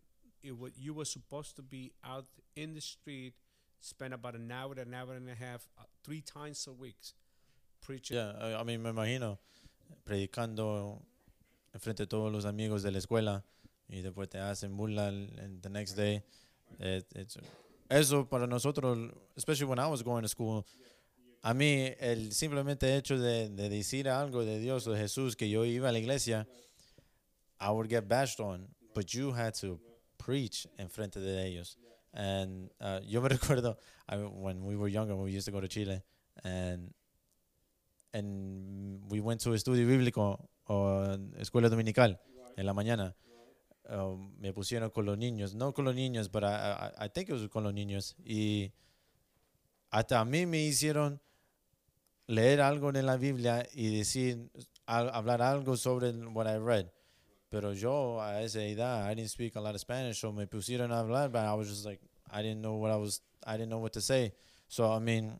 it 0.43 0.57
was, 0.57 0.71
you 0.77 0.93
were 0.93 1.05
supposed 1.05 1.55
to 1.57 1.61
be 1.61 1.91
out 2.03 2.25
in 2.55 2.73
the 2.73 2.81
street, 2.81 3.33
spend 3.79 4.13
about 4.13 4.35
an 4.35 4.51
hour, 4.51 4.73
an 4.73 4.93
hour 4.93 5.13
and 5.13 5.29
a 5.29 5.35
half, 5.35 5.67
uh, 5.79 5.83
three 6.03 6.21
times 6.21 6.67
a 6.67 6.71
week 6.73 6.97
preaching. 7.81 8.17
Yeah, 8.17 8.33
I, 8.39 8.59
I 8.59 8.63
mean, 8.63 8.81
me 8.81 8.89
imagino 8.91 9.37
predicando 10.05 11.01
enfrente 11.73 12.03
de 12.03 12.07
todos 12.07 12.31
los 12.31 12.45
amigos 12.45 12.83
de 12.83 12.91
la 12.91 12.97
escuela 12.99 13.43
y 13.89 14.01
después 14.01 14.29
te 14.29 14.39
hacen 14.39 14.75
burla 14.75 15.07
el- 15.09 15.59
the 15.61 15.69
next 15.69 15.95
day. 15.95 16.21
It- 16.79 17.05
it's- 17.15 17.37
eso 17.89 18.25
para 18.25 18.47
nosotros, 18.47 19.11
especially 19.35 19.65
when 19.69 19.79
I 19.79 19.87
was 19.87 20.01
going 20.03 20.21
to 20.23 20.27
school, 20.29 20.65
a 21.43 21.53
mí 21.53 21.93
el 21.99 22.33
simplemente 22.33 22.95
hecho 22.95 23.17
de, 23.17 23.49
de 23.49 23.69
decir 23.69 24.07
algo 24.09 24.45
de 24.45 24.59
Dios 24.59 24.87
o 24.87 24.95
Jesús 24.95 25.35
que 25.35 25.49
yo 25.49 25.65
iba 25.65 25.89
a 25.89 25.91
la 25.91 25.99
iglesia, 25.99 26.47
I 27.59 27.69
would 27.69 27.89
get 27.89 28.07
bashed 28.07 28.39
on, 28.39 28.67
but 28.93 29.13
you 29.13 29.31
had 29.31 29.53
to 29.61 29.79
preach 30.17 30.67
en 30.77 30.89
frente 30.89 31.19
de 31.19 31.45
ellos. 31.45 31.77
And 32.13 32.69
uh, 32.79 32.99
yo 33.03 33.21
me 33.21 33.29
recuerdo 33.29 33.77
I, 34.07 34.17
when 34.17 34.65
we 34.65 34.75
were 34.75 34.89
younger, 34.89 35.15
we 35.15 35.31
used 35.31 35.45
to 35.45 35.51
go 35.51 35.61
to 35.61 35.67
Chile, 35.67 36.03
and 36.43 36.93
and 38.13 39.01
we 39.09 39.21
went 39.21 39.41
to 39.41 39.53
estudio 39.53 39.87
bíblico 39.87 40.49
o 40.67 41.17
escuela 41.39 41.69
dominical 41.69 42.19
en 42.57 42.65
la 42.65 42.73
mañana. 42.73 43.15
Um, 43.89 44.35
me 44.39 44.53
pusieron 44.53 44.91
con 44.91 45.05
los 45.05 45.17
niños, 45.17 45.55
no 45.55 45.73
con 45.73 45.85
los 45.85 45.95
niños, 45.95 46.29
pero 46.29 46.47
I 46.47 47.09
think 47.13 47.29
it 47.29 47.33
was 47.33 47.47
con 47.49 47.63
los 47.63 47.73
niños. 47.73 48.15
Y 48.23 48.71
hasta 49.89 50.19
a 50.19 50.25
mí 50.25 50.45
me 50.45 50.59
hicieron 50.59 51.19
leer 52.31 52.61
algo 52.61 52.91
de 52.91 53.03
la 53.03 53.17
Biblia 53.17 53.67
y 53.73 53.97
decir, 53.97 54.49
al- 54.85 55.09
hablar 55.09 55.41
algo 55.41 55.75
sobre 55.75 56.11
what 56.33 56.47
I 56.47 56.57
read. 56.57 56.89
Pero 57.49 57.73
yo 57.73 58.21
a 58.21 58.41
esa 58.41 58.63
edad, 58.63 59.05
I 59.05 59.13
didn't 59.15 59.29
speak 59.29 59.57
a 59.57 59.59
lot 59.61 59.75
of 59.75 59.81
Spanish, 59.81 60.19
so 60.21 60.31
me 60.31 60.45
pusieron 60.45 60.91
a 60.91 60.99
hablar, 61.03 61.29
but 61.29 61.41
I 61.41 61.53
was 61.53 61.67
just 61.67 61.85
like, 61.85 61.99
I 62.31 62.41
didn't 62.41 62.61
know 62.61 62.75
what 62.75 62.91
I 62.91 62.95
was, 62.95 63.21
I 63.45 63.57
didn't 63.57 63.69
know 63.69 63.79
what 63.79 63.91
to 63.93 64.01
say. 64.01 64.33
So 64.69 64.89
I 64.89 64.99
mean, 64.99 65.37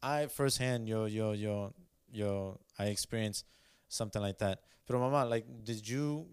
I 0.00 0.28
firsthand, 0.28 0.88
yo, 0.88 1.06
yo, 1.06 1.32
yo, 1.32 1.74
yo, 2.12 2.60
I 2.78 2.86
experienced 2.86 3.44
something 3.88 4.22
like 4.22 4.38
that. 4.38 4.60
Pero 4.86 5.00
mamá, 5.00 5.28
like, 5.28 5.44
did 5.64 5.86
you, 5.88 6.26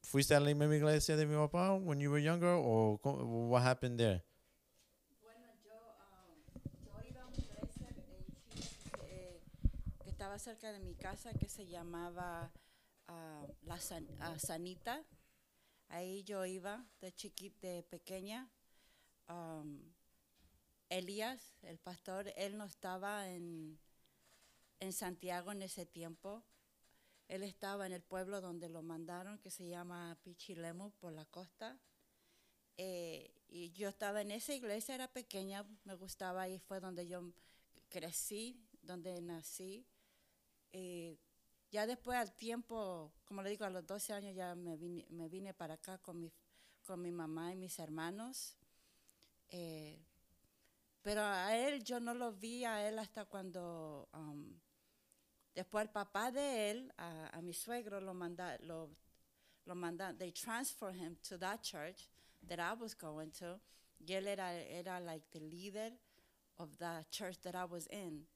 fuiste 0.00 0.30
a 0.36 0.38
la 0.38 0.54
misma 0.54 0.76
iglesia 0.76 1.16
de 1.16 1.26
mi 1.26 1.34
papá 1.34 1.76
when 1.82 1.98
you 1.98 2.12
were 2.12 2.18
younger, 2.20 2.54
or 2.54 3.00
what 3.02 3.62
happened 3.62 3.98
there? 3.98 4.22
Estaba 10.34 10.56
cerca 10.56 10.72
de 10.72 10.80
mi 10.80 10.96
casa 10.96 11.32
que 11.34 11.48
se 11.48 11.66
llamaba 11.66 12.50
ah, 13.06 13.46
La 13.62 13.78
San- 13.78 14.08
ah, 14.20 14.36
Sanita. 14.38 15.04
Ahí 15.88 16.24
yo 16.24 16.44
iba 16.44 16.84
de 17.00 17.12
chiquita, 17.12 17.68
de 17.68 17.82
pequeña. 17.84 18.50
Am, 19.26 19.94
Elías, 20.88 21.54
el 21.62 21.78
pastor, 21.78 22.32
él 22.36 22.56
no 22.56 22.64
estaba 22.64 23.28
en, 23.28 23.78
en 24.80 24.92
Santiago 24.92 25.52
en 25.52 25.62
ese 25.62 25.86
tiempo. 25.86 26.42
Él 27.28 27.44
estaba 27.44 27.86
en 27.86 27.92
el 27.92 28.02
pueblo 28.02 28.40
donde 28.40 28.68
lo 28.68 28.82
mandaron, 28.82 29.38
que 29.38 29.50
se 29.50 29.68
llama 29.68 30.18
Pichilemu, 30.24 30.90
por 30.98 31.12
la 31.12 31.26
costa. 31.26 31.78
Eh, 32.76 33.32
y 33.46 33.70
yo 33.70 33.88
estaba 33.88 34.20
en 34.20 34.32
esa 34.32 34.52
iglesia, 34.52 34.96
era 34.96 35.06
pequeña, 35.06 35.64
me 35.84 35.94
gustaba, 35.94 36.42
ahí 36.42 36.58
fue 36.58 36.80
donde 36.80 37.06
yo 37.06 37.32
crecí, 37.88 38.66
donde 38.82 39.20
nací. 39.22 39.86
Eh, 40.76 41.16
ya 41.70 41.86
después 41.86 42.18
al 42.18 42.34
tiempo, 42.34 43.12
como 43.24 43.42
le 43.42 43.50
digo, 43.50 43.64
a 43.64 43.70
los 43.70 43.86
12 43.86 44.12
años 44.12 44.34
ya 44.34 44.56
me 44.56 44.76
vine, 44.76 45.06
me 45.10 45.28
vine 45.28 45.54
para 45.54 45.74
acá 45.74 45.98
con 45.98 46.18
mi, 46.20 46.32
con 46.84 47.00
mi 47.00 47.12
mamá 47.12 47.52
y 47.52 47.56
mis 47.56 47.78
hermanos. 47.78 48.56
Eh, 49.50 50.04
pero 51.00 51.22
a 51.22 51.56
él 51.56 51.84
yo 51.84 52.00
no 52.00 52.12
lo 52.12 52.32
vi 52.32 52.64
a 52.64 52.88
él 52.88 52.98
hasta 52.98 53.24
cuando 53.24 54.08
um, 54.14 54.52
después 55.54 55.82
el 55.84 55.90
papá 55.90 56.32
de 56.32 56.72
él, 56.72 56.92
a, 56.96 57.28
a 57.28 57.40
mi 57.40 57.52
suegro, 57.52 58.00
lo 58.00 58.14
manda, 58.14 58.58
lo, 58.62 58.90
lo 59.64 59.76
manda, 59.76 60.12
they 60.12 60.32
transfer 60.32 60.92
him 60.92 61.16
to 61.28 61.38
that 61.38 61.62
church 61.62 62.08
that 62.48 62.58
I 62.58 62.74
was 62.74 62.96
going 62.96 63.30
to. 63.38 63.60
Y 64.00 64.14
él 64.14 64.26
era, 64.26 64.52
era 64.54 64.98
like 64.98 65.24
the 65.30 65.40
leader 65.40 65.92
of 66.58 66.76
the 66.78 67.06
church 67.12 67.40
that 67.42 67.54
I 67.54 67.64
was 67.64 67.86
in. 67.92 68.26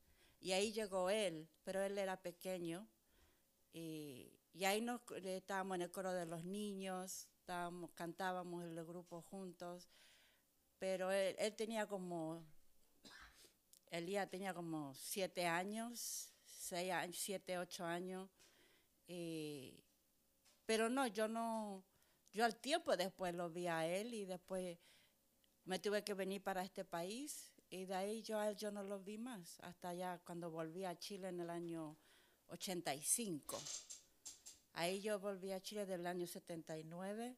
Y 0.40 0.53
ahí 0.53 0.72
llegó 0.72 1.11
él, 1.11 1.48
pero 1.64 1.83
él 1.83 1.98
era 1.98 2.20
pequeño. 2.20 2.88
Y, 3.72 4.33
y 4.53 4.64
ahí 4.64 4.81
nos, 4.81 5.01
estábamos 5.24 5.77
en 5.77 5.83
el 5.83 5.90
coro 5.90 6.12
de 6.12 6.27
los 6.27 6.44
niños, 6.44 7.29
estábamos, 7.40 7.90
cantábamos 7.94 8.64
el 8.64 8.85
grupo 8.85 9.22
juntos. 9.22 9.88
Pero 10.79 11.11
él, 11.11 11.35
él 11.38 11.55
tenía 11.57 11.87
como, 11.87 12.44
Elías 13.90 14.31
tenía 14.31 14.55
como 14.55 14.94
siete 14.94 15.46
años, 15.46 16.33
seis, 16.44 16.92
siete, 17.12 17.59
ocho 17.59 17.85
años. 17.85 18.29
Y, 19.07 19.83
pero 20.66 20.88
no, 20.88 21.07
yo 21.07 21.29
no, 21.29 21.85
yo 22.33 22.44
al 22.44 22.57
tiempo 22.57 22.96
después 22.96 23.35
lo 23.35 23.51
vi 23.51 23.66
a 23.66 23.87
él 23.87 24.14
y 24.14 24.24
después 24.24 24.79
me 25.64 25.79
tuve 25.79 26.05
que 26.05 26.14
venir 26.14 26.42
para 26.42 26.62
este 26.62 26.85
país 26.85 27.53
y 27.70 27.85
de 27.85 27.94
ahí 27.94 28.22
yo 28.22 28.38
a 28.38 28.48
él 28.48 28.57
yo 28.57 28.70
no 28.70 28.83
lo 28.83 29.00
vi 29.00 29.18
más, 29.18 29.59
hasta 29.61 29.94
ya 29.94 30.18
cuando 30.24 30.50
volví 30.50 30.85
a 30.85 30.98
Chile 30.98 31.28
en 31.28 31.40
el 31.40 31.50
año 31.50 31.96
85. 32.48 33.61
Ahí 34.72 35.00
yo 35.00 35.18
volví 35.18 35.52
a 35.52 35.61
Chile 35.61 35.87
del 35.87 36.07
año 36.07 36.26
79. 36.26 37.37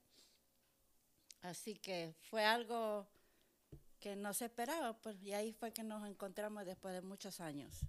Así 1.43 1.75
que 1.75 2.14
fue 2.29 2.45
algo 2.45 3.09
que 3.99 4.14
no 4.16 4.35
se 4.35 4.47
esperaba, 4.47 4.99
pues, 5.01 5.23
y 5.23 5.33
ahí 5.33 5.53
fue 5.53 5.73
que 5.73 5.83
nos 5.83 6.07
encontramos 6.07 6.64
después 6.64 6.95
de 6.95 7.03
muchos 7.03 7.40
años. 7.40 7.81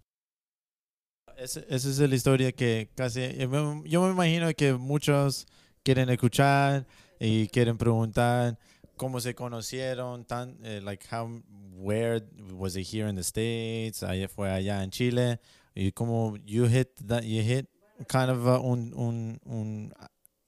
Esa, 1.37 1.61
esa 1.61 1.89
es 1.89 1.99
la 1.99 2.15
historia 2.15 2.51
que 2.51 2.89
casi, 2.95 3.19
me, 3.47 3.89
yo 3.89 4.01
me 4.03 4.11
imagino 4.11 4.51
que 4.53 4.73
muchos 4.73 5.47
quieren 5.83 6.09
escuchar 6.09 6.85
y 7.19 7.47
quieren 7.47 7.77
preguntar 7.77 8.57
cómo 9.01 9.19
se 9.19 9.33
conocieron, 9.33 10.25
tan, 10.25 10.59
eh, 10.63 10.79
like 10.79 11.03
how, 11.09 11.27
where 11.73 12.21
was 12.53 12.75
it 12.75 12.85
here 12.85 13.07
in 13.07 13.15
the 13.15 13.23
States, 13.23 14.03
allá 14.03 14.29
fue 14.29 14.47
allá 14.47 14.83
en 14.83 14.91
Chile, 14.91 15.39
y 15.75 15.91
cómo 15.91 16.37
you 16.45 16.67
hit 16.67 16.89
that, 17.07 17.23
you 17.23 17.41
hit 17.41 17.67
kind 18.07 18.29
of 18.29 18.45
uh, 18.45 18.61
un, 18.61 18.93
un, 18.95 19.39
un, 19.47 19.91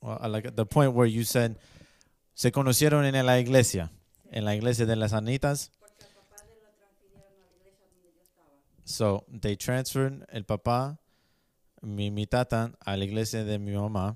uh, 0.04 0.30
like 0.30 0.56
the 0.56 0.68
point 0.68 0.94
where 0.94 1.08
you 1.08 1.24
said, 1.24 1.58
se 2.36 2.52
conocieron 2.52 3.06
en 3.06 3.26
la 3.26 3.40
iglesia, 3.40 3.90
en 4.32 4.46
la 4.46 4.54
iglesia 4.54 4.86
de 4.86 4.98
las 4.98 5.14
Anitas. 5.14 5.72
So 8.86 9.24
they 9.32 9.56
transferred 9.56 10.28
el 10.32 10.44
papá, 10.44 11.00
mi, 11.82 12.12
mi 12.12 12.28
tata, 12.28 12.72
a 12.86 12.96
la 12.98 13.04
iglesia 13.04 13.44
de 13.46 13.58
mi 13.58 13.72
mamá. 13.72 14.16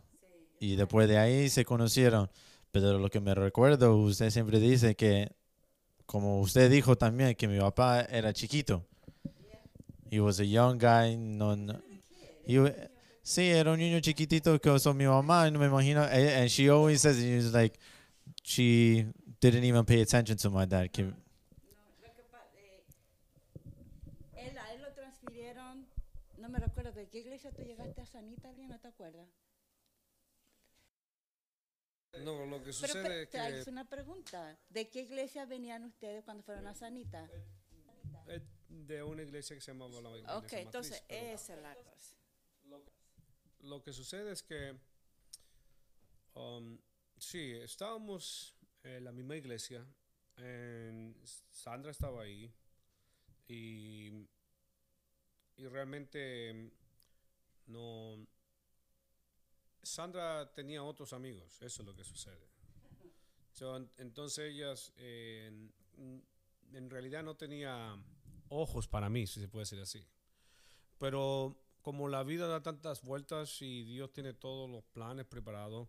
Y 0.60 0.76
después 0.76 1.08
de 1.08 1.17
ahí 1.17 1.50
se 1.50 1.65
conocieron. 1.65 2.30
Pero 2.72 3.00
lo 3.00 3.10
que 3.10 3.20
me 3.20 3.34
recuerdo, 3.34 3.96
usted 3.98 4.30
siempre 4.30 4.60
dice 4.60 4.96
que, 4.96 5.32
como 6.06 6.42
usted 6.42 6.70
dijo 6.70 6.98
también, 6.98 7.36
que 7.36 7.48
mi 7.48 7.60
papá 7.60 8.02
era 8.02 8.34
chiquito. 8.34 8.86
He 10.10 10.20
was 10.20 10.40
a 10.40 10.46
young 10.46 10.78
guy. 10.78 11.18
No, 11.18 11.56
no, 11.56 11.82
he 12.46 12.90
sí, 13.24 13.50
era 13.50 13.74
un 13.74 13.80
niño 13.80 14.00
chiquitito 14.00 14.60
que 14.60 14.70
usó 14.70 14.94
mi 14.94 15.06
mamá. 15.06 15.50
No 15.52 15.60
me 15.60 15.66
imagino. 15.66 16.04
And 16.04 16.30
and 16.30 16.50
she 16.50 16.70
always 16.70 17.02
says, 17.02 17.18
he 17.18 17.36
was 17.36 17.54
like, 17.54 17.78
she 18.44 19.06
didn't 19.42 19.66
even 19.66 19.84
pay 19.86 20.02
attention 20.02 20.38
to 20.38 20.50
my 20.50 20.66
dad. 20.66 20.90
que- 20.92 21.04
No, 21.04 21.14
eh, 24.38 24.54
me 26.50 26.60
recuerdo 26.60 26.92
de 26.94 27.08
qué 27.10 27.20
iglesia 27.20 27.52
tú 27.52 27.64
llegaste 27.64 28.02
a 28.02 28.06
Sanita, 28.06 28.50
¿alguien 28.50 28.70
no 28.70 28.80
te 28.80 28.88
acuerdas? 28.88 29.28
No, 32.24 32.46
lo 32.46 32.58
que 32.60 32.66
Pero 32.66 32.74
sucede 32.74 33.24
es 33.24 33.30
te, 33.30 33.38
te 33.38 33.50
hice 33.52 33.64
que 33.66 33.70
una 33.70 33.86
pregunta, 33.90 34.58
¿de 34.70 34.90
qué 34.90 35.02
iglesia 35.02 35.46
venían 35.46 35.84
ustedes 35.86 36.24
cuando 36.24 36.44
fueron 36.44 36.68
a 36.68 36.74
Sanita? 36.74 37.28
es 38.28 38.42
de 38.68 39.02
una 39.04 39.22
iglesia 39.24 39.56
que 39.56 39.62
se 39.62 39.72
llamaba 39.72 40.02
la 40.02 40.10
iglesia 40.10 40.36
Ok, 40.38 40.44
Matriz, 40.44 40.60
entonces 40.66 41.04
pero 41.08 41.22
esa 41.34 41.54
es 41.56 41.62
la 41.62 41.76
cosa. 41.76 42.16
lo 43.62 43.82
que 43.84 43.94
sucede 43.94 44.32
es 44.32 44.44
que 44.44 44.76
um, 46.34 46.78
sí, 47.18 47.52
estábamos 47.54 48.56
en 48.84 49.04
la 49.04 49.12
misma 49.12 49.36
iglesia, 49.36 49.86
en- 50.38 51.16
Sandra 51.52 51.92
estaba 51.92 52.24
ahí 52.24 52.52
y, 53.48 54.10
y 55.58 55.68
realmente 55.68 56.54
mm, 56.54 57.72
no... 57.72 58.28
Sandra 59.88 60.52
tenía 60.54 60.84
otros 60.84 61.13
amigos, 61.13 61.62
eso 61.62 61.82
es 61.82 61.86
lo 61.88 61.95
que 61.95 62.04
sucede. 62.04 62.47
Entonces 63.97 64.54
ellas 64.54 64.93
eh, 64.97 65.52
en, 66.73 66.89
realidad 66.89 67.23
no 67.23 67.36
tenía 67.36 67.95
ojos 68.50 68.88
para 68.88 69.10
mí, 69.10 69.26
si 69.26 69.41
se 69.41 69.47
puede 69.47 69.63
decir 69.63 69.80
así. 69.80 70.06
Pero 71.00 71.58
como 71.82 72.08
la 72.08 72.23
vida 72.23 72.47
da 72.47 72.62
tantas 72.62 73.02
vueltas 73.02 73.62
y 73.62 73.84
Dios 73.84 74.12
tiene 74.13 74.34
todos 74.34 74.69
los 74.69 74.84
planes 74.84 75.26
preparados, 75.26 75.88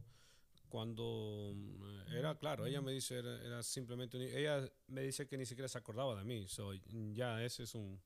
cuando 0.68 1.52
mm, 1.54 2.12
era 2.12 2.38
claro, 2.38 2.66
ella 2.66 2.80
me 2.80 2.92
dice, 2.92 3.18
era, 3.18 3.62
simplemente, 3.62 4.18
ella 4.38 4.70
me 4.86 5.02
dice 5.02 5.26
que 5.26 5.36
ni 5.36 5.46
siquiera 5.46 5.68
se 5.68 5.78
acordaba 5.78 6.14
de 6.14 6.24
mí, 6.24 6.46
ya 7.12 7.42
ese 7.42 7.64
es 7.64 7.74
un, 7.74 8.00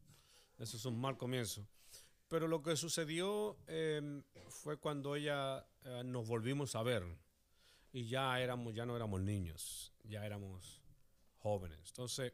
ese 0.59 0.76
es 0.76 0.85
un 0.85 1.00
mal 1.00 1.16
comienzo. 1.16 1.66
Pero 2.33 2.49
lo 2.49 2.62
que 2.62 2.77
sucedió 2.77 3.59
em, 3.66 4.23
fue 4.49 4.79
cuando 4.79 5.14
ella 5.16 5.66
eh, 5.85 6.01
nos 6.03 6.27
volvimos 6.27 6.75
a 6.77 6.83
ver 6.83 7.05
y 7.92 8.07
ya 8.07 8.40
éramos, 8.40 8.75
ya 8.75 8.87
no 8.87 8.97
éramos 8.97 9.21
niños, 9.21 9.92
ya 10.03 10.25
éramos 10.25 10.81
jóvenes. 11.40 11.79
Entonces, 11.88 12.33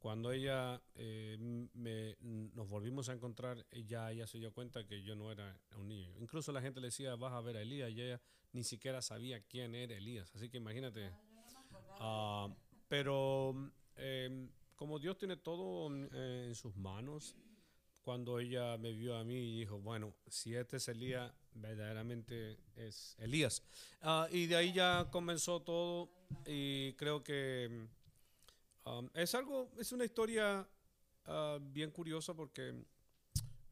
cuando 0.00 0.32
ella 0.32 0.82
eh, 0.96 1.36
me, 1.74 2.16
nos 2.56 2.68
volvimos 2.68 3.08
a 3.08 3.12
encontrar, 3.12 3.64
ya 3.86 4.10
ella 4.10 4.26
se 4.26 4.38
dio 4.38 4.52
cuenta 4.52 4.84
que 4.84 5.00
yo 5.04 5.14
no 5.14 5.30
era 5.30 5.56
un 5.76 5.86
niño. 5.86 6.12
Incluso 6.18 6.50
la 6.50 6.60
gente 6.60 6.80
le 6.80 6.88
decía, 6.88 7.14
vas 7.14 7.32
a 7.32 7.40
ver 7.40 7.56
a 7.56 7.62
Elías, 7.62 7.88
y 7.92 8.02
ella 8.02 8.20
ni 8.52 8.64
siquiera 8.64 9.00
sabía 9.00 9.44
quién 9.44 9.76
era 9.76 9.94
Elías. 9.94 10.34
Así 10.34 10.50
que 10.50 10.56
imagínate. 10.56 11.12
Ah, 12.00 12.48
pero 12.88 13.54
em, 13.94 14.50
como 14.74 14.98
Dios 14.98 15.16
tiene 15.18 15.36
todo 15.36 15.86
en 15.86 16.52
sus 16.56 16.74
manos, 16.74 17.36
cuando 18.10 18.40
ella 18.40 18.76
me 18.76 18.90
vio 18.92 19.16
a 19.16 19.22
mí 19.22 19.36
y 19.36 19.60
dijo, 19.60 19.78
bueno, 19.78 20.12
si 20.26 20.52
este 20.52 20.78
es 20.78 20.88
Elías, 20.88 21.32
verdaderamente 21.54 22.58
es 22.74 23.14
Elías. 23.20 23.62
Ah, 24.00 24.26
y 24.32 24.46
de 24.46 24.56
ahí 24.56 24.72
ya 24.72 25.06
comenzó 25.12 25.60
todo 25.60 26.10
y 26.44 26.92
creo 26.94 27.22
que 27.22 27.86
um, 28.84 29.08
es 29.14 29.32
algo, 29.36 29.70
es 29.78 29.92
una 29.92 30.04
historia 30.04 30.68
ah, 31.26 31.58
bien 31.62 31.92
curiosa 31.92 32.34
porque 32.34 32.84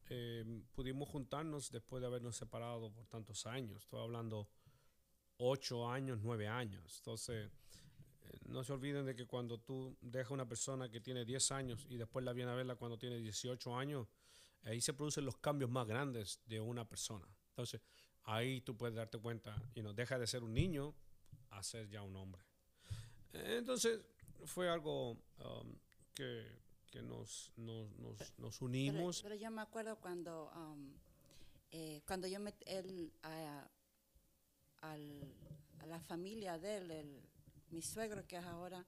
em, 0.07 0.63
pudimos 0.71 1.09
juntarnos 1.09 1.69
después 1.69 1.99
de 1.99 2.07
habernos 2.07 2.37
separado 2.37 2.93
por 2.93 3.07
tantos 3.07 3.45
años. 3.45 3.83
Estoy 3.83 4.01
hablando 4.01 4.47
ocho 5.35 5.85
años, 5.85 6.19
nueve 6.23 6.47
años. 6.47 6.95
Entonces, 6.99 7.51
eh, 8.21 8.39
no 8.45 8.63
se 8.63 8.71
olviden 8.71 9.05
de 9.05 9.17
que 9.17 9.25
cuando 9.25 9.59
tú 9.59 9.97
dejas 9.99 10.31
una 10.31 10.47
persona 10.47 10.89
que 10.89 11.01
tiene 11.01 11.25
10 11.25 11.51
años 11.51 11.85
y 11.89 11.97
después 11.97 12.23
la 12.23 12.31
viene 12.31 12.51
a 12.51 12.55
verla 12.55 12.77
cuando 12.77 12.97
tiene 12.97 13.17
18 13.17 13.75
años, 13.75 14.07
ahí 14.63 14.81
se 14.81 14.93
producen 14.93 15.25
los 15.25 15.37
cambios 15.37 15.69
más 15.69 15.87
grandes 15.87 16.39
de 16.45 16.59
una 16.59 16.87
persona. 16.87 17.27
Entonces, 17.49 17.81
ahí 18.23 18.61
tú 18.61 18.75
puedes 18.75 18.95
darte 18.95 19.17
cuenta, 19.17 19.61
y 19.75 19.81
no 19.81 19.93
deja 19.93 20.17
de 20.19 20.27
ser 20.27 20.43
un 20.43 20.53
niño 20.53 20.95
a 21.49 21.63
ser 21.63 21.89
ya 21.89 22.01
un 22.03 22.15
hombre. 22.15 22.43
Entonces, 23.33 24.01
fue 24.45 24.69
algo 24.69 25.11
um, 25.11 25.75
que, 26.13 26.45
que 26.91 27.01
nos, 27.01 27.51
nos, 27.57 27.89
nos, 28.37 28.61
unimos. 28.61 29.21
Pero, 29.21 29.35
yo 29.35 29.51
me 29.51 29.61
acuerdo 29.61 29.97
cuando, 29.99 30.51
um, 30.55 30.93
eh, 31.71 32.01
cuando 32.05 32.27
yo 32.27 32.39
metí 32.39 32.63
él, 32.67 33.13
a, 33.23 33.69
a, 34.81 34.97
la 35.85 35.99
familia 36.01 36.57
de 36.57 36.77
él, 36.77 37.21
mi 37.69 37.81
suegro 37.81 38.25
que 38.27 38.37
es 38.37 38.45
ahora, 38.45 38.85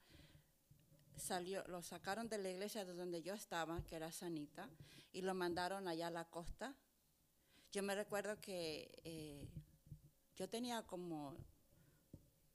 salió, 1.17 1.63
lo 1.67 1.81
sacaron 1.81 2.29
de 2.29 2.37
la 2.37 2.49
iglesia 2.49 2.85
de 2.85 2.93
donde 2.93 3.21
yo 3.21 3.33
estaba, 3.33 3.83
que 3.85 3.95
era 3.95 4.11
Sanita, 4.11 4.69
y 5.13 5.21
lo 5.21 5.33
mandaron 5.33 5.87
allá 5.87 6.07
a 6.07 6.11
la 6.11 6.25
costa. 6.25 6.75
Yo 7.71 7.83
me 7.83 7.95
recuerdo 7.95 8.39
que 8.39 9.01
eh, 9.03 9.47
yo 10.35 10.49
tenía 10.49 10.81
como, 10.83 11.37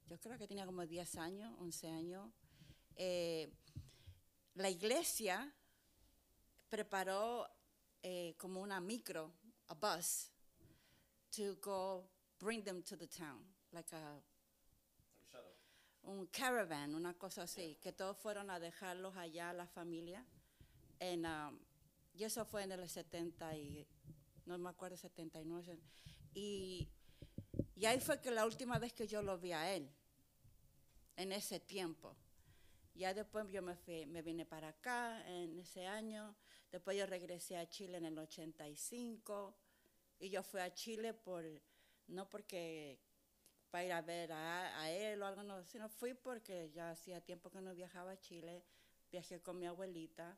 yo 0.07 0.19
creo 0.21 0.39
que 0.39 0.47
tenía 0.47 0.67
como 0.67 0.87
10 0.87 1.17
años, 1.17 1.55
11 1.61 1.89
años. 1.89 2.31
Eh, 2.97 3.53
la 4.55 4.71
iglesia 4.71 5.53
preparó 6.69 7.49
eh, 8.03 8.35
como 8.39 8.61
una 8.61 8.81
micro, 8.81 9.33
a 9.69 9.75
bus, 9.75 10.31
to 11.31 11.57
go 11.61 12.09
bring 12.39 12.63
them 12.63 12.83
to 12.83 12.97
the 12.97 13.07
town, 13.07 13.45
like 13.73 13.95
a 13.95 14.21
un 16.07 16.27
caravan, 16.27 16.95
una 16.95 17.15
cosa 17.15 17.43
así, 17.43 17.77
que 17.83 17.93
todos 17.93 18.17
fueron 18.17 18.51
a 18.51 18.61
dejarlos 18.61 19.17
allá, 19.17 19.53
la 19.53 19.67
familia. 19.67 20.25
En, 20.99 21.27
um, 21.27 21.59
y 22.15 22.25
eso 22.25 22.45
fue 22.45 22.63
en 22.63 22.73
el 22.73 22.89
70 22.89 23.57
y, 23.57 23.87
no 24.47 24.57
me 24.57 24.71
acuerdo, 24.71 24.97
79. 24.97 25.79
Y, 26.35 26.89
y 27.75 27.87
ahí 27.87 28.01
fue 28.01 28.21
que 28.21 28.31
la 28.31 28.47
última 28.47 28.79
vez 28.79 28.93
que 28.93 29.07
yo 29.07 29.21
lo 29.21 29.39
vi 29.39 29.53
a 29.53 29.75
él, 29.75 29.91
en 31.17 31.33
ese 31.33 31.59
tiempo. 31.61 32.17
Ya 32.95 33.13
después 33.13 33.51
yo 33.51 33.61
me, 33.61 33.75
fui, 33.75 34.07
me 34.07 34.23
vine 34.23 34.47
para 34.47 34.69
acá 34.69 35.27
en 35.29 35.59
ese 35.59 35.87
año, 35.87 36.35
después 36.71 36.97
yo 36.97 37.05
regresé 37.07 37.59
a 37.59 37.69
Chile 37.69 37.99
en 37.99 38.07
el 38.07 38.19
85 38.19 39.55
y 40.21 40.31
yo 40.31 40.43
fui 40.43 40.61
a 40.61 40.73
Chile 40.73 41.13
por, 41.13 41.45
no 42.07 42.31
porque 42.31 42.99
para 43.71 43.85
ir 43.85 43.93
a 43.93 44.03
ver 44.03 44.33
a, 44.33 44.91
él 44.91 45.23
o 45.23 45.27
algo, 45.27 45.43
no, 45.43 45.65
sino 45.65 45.89
fui 45.89 46.15
porque 46.15 46.71
ya 46.71 46.91
hacía 46.91 47.21
tiempo 47.21 47.51
que 47.51 47.61
no 47.61 47.75
viajaba 47.75 48.13
a 48.13 48.21
Chile, 48.21 48.65
viajé 49.11 49.41
con 49.41 49.59
mi 49.59 49.67
abuelita. 49.67 50.37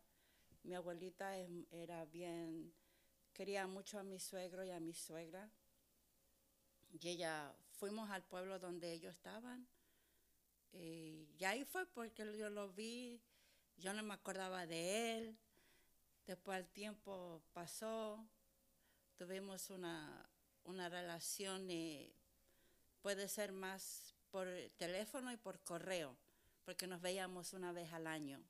Mi 0.64 0.74
abuelita 0.74 1.36
era 1.70 2.04
bien, 2.06 2.72
quería 3.32 3.66
mucho 3.66 3.98
a 3.98 4.02
mi 4.02 4.18
suegro 4.18 4.64
y 4.64 4.70
a 4.70 4.80
mi 4.80 4.92
suegra. 4.92 5.50
Y 6.90 7.08
ella, 7.08 7.54
fuimos 7.72 8.10
al 8.10 8.24
pueblo 8.24 8.58
donde 8.58 8.92
ellos 8.92 9.14
estaban. 9.14 9.66
Y, 10.72 11.28
ahí 11.44 11.64
fue 11.64 11.86
porque 11.86 12.36
yo 12.36 12.50
lo 12.50 12.70
vi, 12.72 13.22
yo 13.76 13.92
no 13.94 14.02
me 14.02 14.14
acordaba 14.14 14.66
de 14.66 15.16
él. 15.16 15.38
Después 16.26 16.58
el 16.58 16.68
tiempo 16.68 17.42
pasó, 17.52 18.26
tuvimos 19.16 19.70
una, 19.70 20.28
una 20.64 20.88
relación 20.88 21.70
y 21.70 22.17
puede 23.02 23.28
ser 23.28 23.52
más 23.52 24.14
por 24.30 24.48
teléfono 24.76 25.32
y 25.32 25.36
por 25.36 25.60
correo, 25.60 26.16
porque 26.64 26.86
nos 26.86 27.00
veíamos 27.00 27.52
una 27.52 27.72
vez 27.72 27.92
al 27.92 28.06
año, 28.06 28.42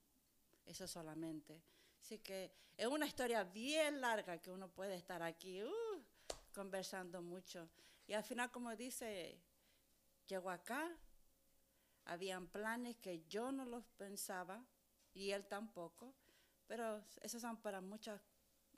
eso 0.67 0.87
solamente. 0.87 1.63
Así 2.03 2.19
que 2.19 2.53
es 2.77 2.87
una 2.87 3.07
historia 3.07 3.45
bien 3.45 4.01
larga 4.01 4.39
que 4.39 4.51
uno 4.51 4.69
puede 4.69 4.97
estar 4.97 5.23
aquí 5.23 5.63
uh, 5.63 6.03
conversando 6.53 7.23
mucho. 7.23 7.69
Y 8.07 8.15
al 8.15 8.25
final, 8.25 8.51
como 8.51 8.75
dice, 8.75 9.39
llegó 10.27 10.51
acá, 10.51 10.97
habían 12.05 12.47
planes 12.49 12.97
que 12.97 13.25
yo 13.29 13.53
no 13.53 13.65
los 13.65 13.85
pensaba 13.97 14.65
y 15.13 15.31
él 15.33 15.47
tampoco, 15.47 16.15
pero 16.67 17.05
esas 17.21 17.43
son 17.43 17.57
para 17.59 17.81
muchas, 17.81 18.21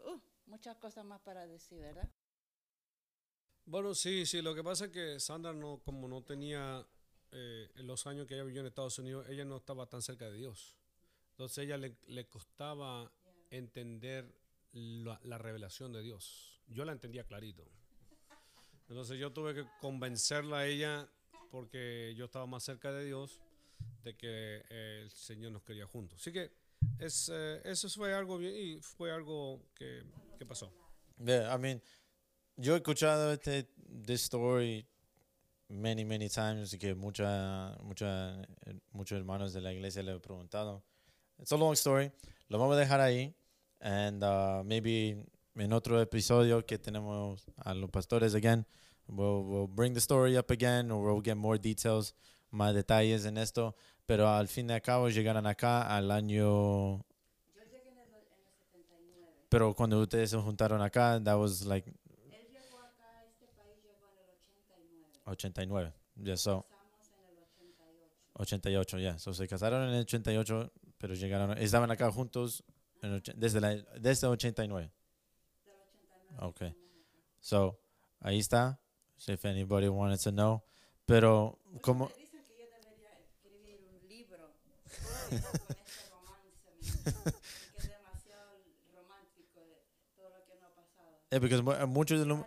uh, 0.00 0.18
muchas 0.46 0.76
cosas 0.76 1.04
más 1.04 1.20
para 1.20 1.46
decir, 1.46 1.80
¿verdad? 1.80 2.08
Bueno, 3.66 3.94
sí, 3.94 4.26
sí, 4.26 4.42
lo 4.42 4.54
que 4.54 4.64
pasa 4.64 4.86
es 4.86 4.90
que 4.90 5.20
Sandra 5.20 5.52
no, 5.52 5.80
como 5.84 6.08
no 6.08 6.22
tenía 6.22 6.86
eh, 7.32 7.70
los 7.76 8.06
años 8.06 8.26
que 8.26 8.34
ella 8.34 8.44
vivió 8.44 8.60
en 8.60 8.66
Estados 8.66 8.98
Unidos, 8.98 9.26
ella 9.28 9.44
no 9.44 9.58
estaba 9.58 9.86
tan 9.86 10.02
cerca 10.02 10.28
de 10.30 10.36
Dios. 10.36 10.76
Entonces 11.32 11.64
ella 11.64 11.76
le, 11.76 11.96
le 12.08 12.26
costaba 12.26 13.10
entender 13.50 14.34
la, 14.72 15.20
la, 15.24 15.38
revelación 15.38 15.92
de 15.92 16.02
Dios. 16.02 16.60
Yo 16.66 16.84
la 16.84 16.92
entendía 16.92 17.24
clarito. 17.24 17.64
Entonces 18.88 19.18
yo 19.18 19.32
tuve 19.32 19.54
que 19.54 19.64
convencerla 19.80 20.58
a 20.58 20.66
ella 20.66 21.08
porque 21.50 22.14
yo 22.16 22.26
estaba 22.26 22.46
más 22.46 22.64
cerca 22.64 22.92
de 22.92 23.04
Dios 23.04 23.40
de 24.02 24.16
que 24.16 24.62
eh, 24.68 25.00
el 25.02 25.10
Señor 25.10 25.52
nos 25.52 25.62
quería 25.62 25.86
juntos. 25.86 26.20
Así 26.20 26.32
que 26.32 26.50
es, 26.98 27.30
eh, 27.32 27.60
eso 27.64 27.88
fue 27.88 28.14
algo 28.14 28.38
bien 28.38 28.54
y 28.54 28.80
fue 28.80 29.12
algo 29.12 29.62
que, 29.74 30.02
que 30.38 30.46
pasó. 30.46 30.72
Yeah, 31.18 31.54
I 31.54 31.58
mean, 31.58 31.82
yo 32.60 32.74
he 32.74 32.76
escuchado 32.76 33.32
este 33.32 33.66
this 34.06 34.22
story 34.22 34.86
many 35.68 36.04
many 36.04 36.28
times 36.28 36.76
que 36.78 36.94
mucha 36.94 37.76
mucha 37.82 38.36
muchos 38.92 39.18
hermanos 39.18 39.52
de 39.52 39.60
la 39.60 39.72
iglesia 39.72 40.02
le 40.02 40.12
he 40.12 40.20
preguntado. 40.20 40.82
It's 41.38 41.52
a 41.52 41.56
long 41.56 41.72
story. 41.72 42.12
Lo 42.48 42.58
vamos 42.58 42.76
a 42.76 42.80
dejar 42.80 43.00
ahí 43.00 43.34
and 43.80 44.22
uh, 44.22 44.62
maybe 44.62 45.24
en 45.56 45.72
otro 45.72 46.00
episodio 46.00 46.66
que 46.66 46.78
tenemos 46.78 47.46
a 47.64 47.72
los 47.74 47.90
pastores 47.90 48.34
again, 48.34 48.66
we'll, 49.08 49.42
we'll 49.42 49.66
bring 49.66 49.94
the 49.94 50.00
story 50.00 50.36
up 50.36 50.50
again 50.50 50.90
or 50.90 51.02
we'll 51.02 51.22
get 51.22 51.36
more 51.36 51.58
details, 51.58 52.14
más 52.52 52.74
detalles 52.74 53.24
en 53.24 53.38
esto, 53.38 53.74
pero 54.06 54.28
al 54.28 54.48
fin 54.48 54.70
al 54.70 54.82
cabo 54.82 55.08
llegaron 55.08 55.46
acá 55.46 55.82
al 55.96 56.10
año 56.10 57.04
pero 59.48 59.74
cuando 59.74 60.00
ustedes 60.00 60.30
se 60.30 60.36
juntaron 60.36 60.80
acá, 60.80 61.20
that 61.24 61.36
was 61.36 61.66
like 61.66 61.84
89. 65.30 65.92
Ya, 66.16 66.36
so. 66.36 66.66
88, 68.34 68.98
ya. 68.98 69.18
So, 69.18 69.34
se 69.34 69.46
casaron 69.46 69.88
en 69.88 69.94
el 69.94 70.00
88, 70.02 70.72
pero 70.98 71.14
llegaron, 71.14 71.56
estaban 71.58 71.90
acá 71.90 72.10
juntos 72.10 72.64
en 73.02 73.22
desde, 73.36 73.60
la, 73.60 73.76
desde 73.98 74.26
89. 74.26 74.90
Okay. 76.38 76.74
So, 77.40 77.78
ahí 78.20 78.38
está. 78.38 78.80
If 79.26 79.44
anybody 79.44 79.88
wanted 79.88 80.20
to 80.20 80.30
know. 80.32 80.62
Pero, 81.06 81.58
como. 81.82 82.08
Dicen 82.08 82.42
que 82.44 82.56
yo 82.56 82.66
debería 82.70 83.10
escribir 83.18 83.80
un 83.82 84.08
libro 84.08 84.54
con 84.64 85.36
este 85.36 85.50
romance. 86.10 86.50
que 86.72 87.78
es 87.78 87.88
demasiado 87.90 88.62
romántico 88.94 89.60
de 89.60 89.76
todo 90.16 90.30
lo 90.30 90.44
que 90.46 90.54
no 90.58 90.66
ha 90.66 90.74
pasado. 90.74 91.18
Eh, 91.30 91.40
porque 91.40 91.86
muchos 91.86 92.20
de 92.20 92.26
los 92.26 92.40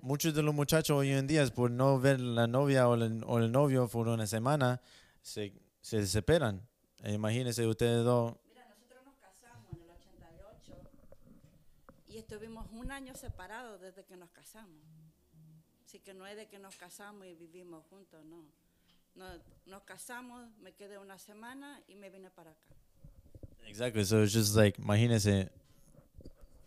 muchos 0.00 0.34
de 0.34 0.42
los 0.42 0.54
muchachos 0.54 0.96
hoy 0.96 1.10
en 1.10 1.26
día, 1.26 1.46
por 1.48 1.70
no 1.70 1.98
ver 1.98 2.20
la 2.20 2.46
novia 2.46 2.88
o 2.88 2.94
el, 2.94 3.22
o 3.26 3.38
el 3.38 3.50
novio 3.50 3.88
por 3.88 4.08
una 4.08 4.26
semana, 4.26 4.80
se, 5.22 5.52
se 5.80 5.98
desesperan. 5.98 6.66
E 7.02 7.12
imagínense 7.12 7.66
ustedes 7.66 8.04
dos. 8.04 8.34
Mira, 8.48 8.66
nosotros 8.68 9.04
nos 9.04 9.16
casamos 9.16 9.72
en 9.72 9.82
el 9.82 9.90
88 9.90 10.90
y 12.08 12.18
estuvimos 12.18 12.66
un 12.72 12.90
año 12.90 13.14
separados 13.14 13.80
desde 13.80 14.04
que 14.04 14.16
nos 14.16 14.30
casamos. 14.30 14.82
Así 15.84 16.00
que 16.00 16.14
no 16.14 16.26
es 16.26 16.36
de 16.36 16.48
que 16.48 16.58
nos 16.58 16.76
casamos 16.76 17.26
y 17.26 17.34
vivimos 17.34 17.84
juntos, 17.86 18.24
no. 18.24 18.44
Nos, 19.14 19.40
nos 19.66 19.82
casamos, 19.84 20.48
me 20.58 20.72
quedé 20.72 20.98
una 20.98 21.18
semana 21.18 21.80
y 21.88 21.94
me 21.94 22.10
vine 22.10 22.30
para 22.30 22.50
acá. 22.50 22.66
Exactly. 23.66 24.04
So 24.04 24.22
it's 24.22 24.32
just 24.32 24.54
like, 24.54 24.80
imagínese, 24.80 25.50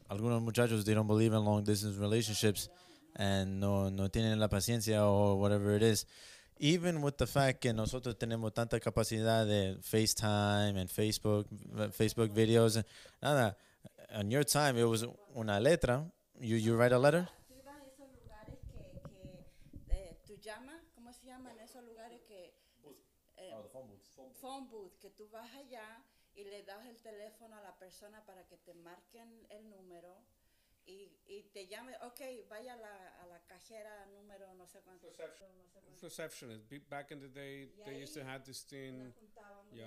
algunos 0.10 0.42
muchachos, 0.42 0.84
they 0.84 0.94
don't 0.94 1.08
believe 1.08 1.34
in 1.34 1.44
long 1.44 1.64
distance 1.64 1.98
relationships 1.98 2.70
and 3.16 3.60
no, 3.60 3.90
no 3.90 4.10
tienen 4.10 4.40
la 4.40 4.48
paciencia 4.48 5.06
or 5.06 5.38
whatever 5.38 5.76
it 5.76 5.84
is. 5.84 6.06
Even 6.58 7.02
with 7.02 7.18
the 7.18 7.28
fact 7.28 7.62
que 7.62 7.74
nosotros 7.74 8.18
tenemos 8.18 8.54
tanta 8.54 8.80
capacidad 8.80 9.46
de 9.46 9.78
FaceTime 9.82 10.78
and 10.78 10.90
Facebook, 10.90 11.48
Facebook 11.92 12.32
videos, 12.34 12.84
nada. 13.22 13.56
On 14.14 14.30
your 14.30 14.44
time, 14.44 14.78
it 14.78 14.86
was 14.86 15.06
una 15.36 15.60
letra. 15.60 16.12
You, 16.40 16.58
you 16.58 16.76
write 16.76 16.94
a 16.94 17.00
letter? 17.00 17.30
Tú 17.48 17.54
ibas 17.56 17.76
a 17.76 17.86
esos 17.86 18.10
lugares 18.12 18.58
que, 18.68 19.02
que 19.88 19.96
eh, 19.96 20.18
tú 20.26 20.36
llamas, 20.42 20.82
¿cómo 20.96 21.14
se 21.14 21.26
llaman 21.26 21.58
esos 21.60 21.84
lugares 21.84 22.22
que... 22.28 22.54
eh, 23.40 23.54
phone 24.40 24.70
booth, 24.70 24.98
que 25.00 25.10
tú 25.10 25.30
vas 25.30 25.54
allá 25.56 26.04
y 26.36 26.44
le 26.44 26.64
das 26.64 26.86
el 26.88 27.02
teléfono 27.02 27.56
a 27.56 27.62
la 27.62 27.78
persona 27.78 28.26
para 28.26 28.48
que 28.48 28.58
te 28.58 28.74
marquen 28.74 29.46
el 29.50 29.70
número 29.70 30.16
y, 30.90 31.12
y 31.28 31.44
te 31.54 31.68
llame, 31.68 31.94
ok, 32.02 32.20
vaya 32.50 32.74
a 32.74 32.78
la, 32.78 33.22
a 33.22 33.28
la 33.28 33.40
cajera 33.48 34.06
número 34.08 34.54
no 34.56 34.66
sé 34.68 34.80
cuánto. 34.84 35.08
Reception. 35.08 35.50
no 35.58 35.68
sé 35.68 35.80
cuánto. 35.82 36.02
Receptionist. 36.02 36.90
Back 36.90 37.12
in 37.12 37.20
the 37.20 37.28
day, 37.30 37.64
Y 37.64 37.84
they 37.86 38.04
used 38.04 38.14
to 38.16 38.24
have 38.24 38.44
this 38.44 38.64
thing. 38.64 39.14
Yeah, 39.72 39.86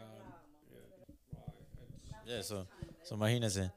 yeah. 0.70 2.36
Yeah, 2.36 2.42
so, 2.42 2.66
imagínese. 3.10 3.72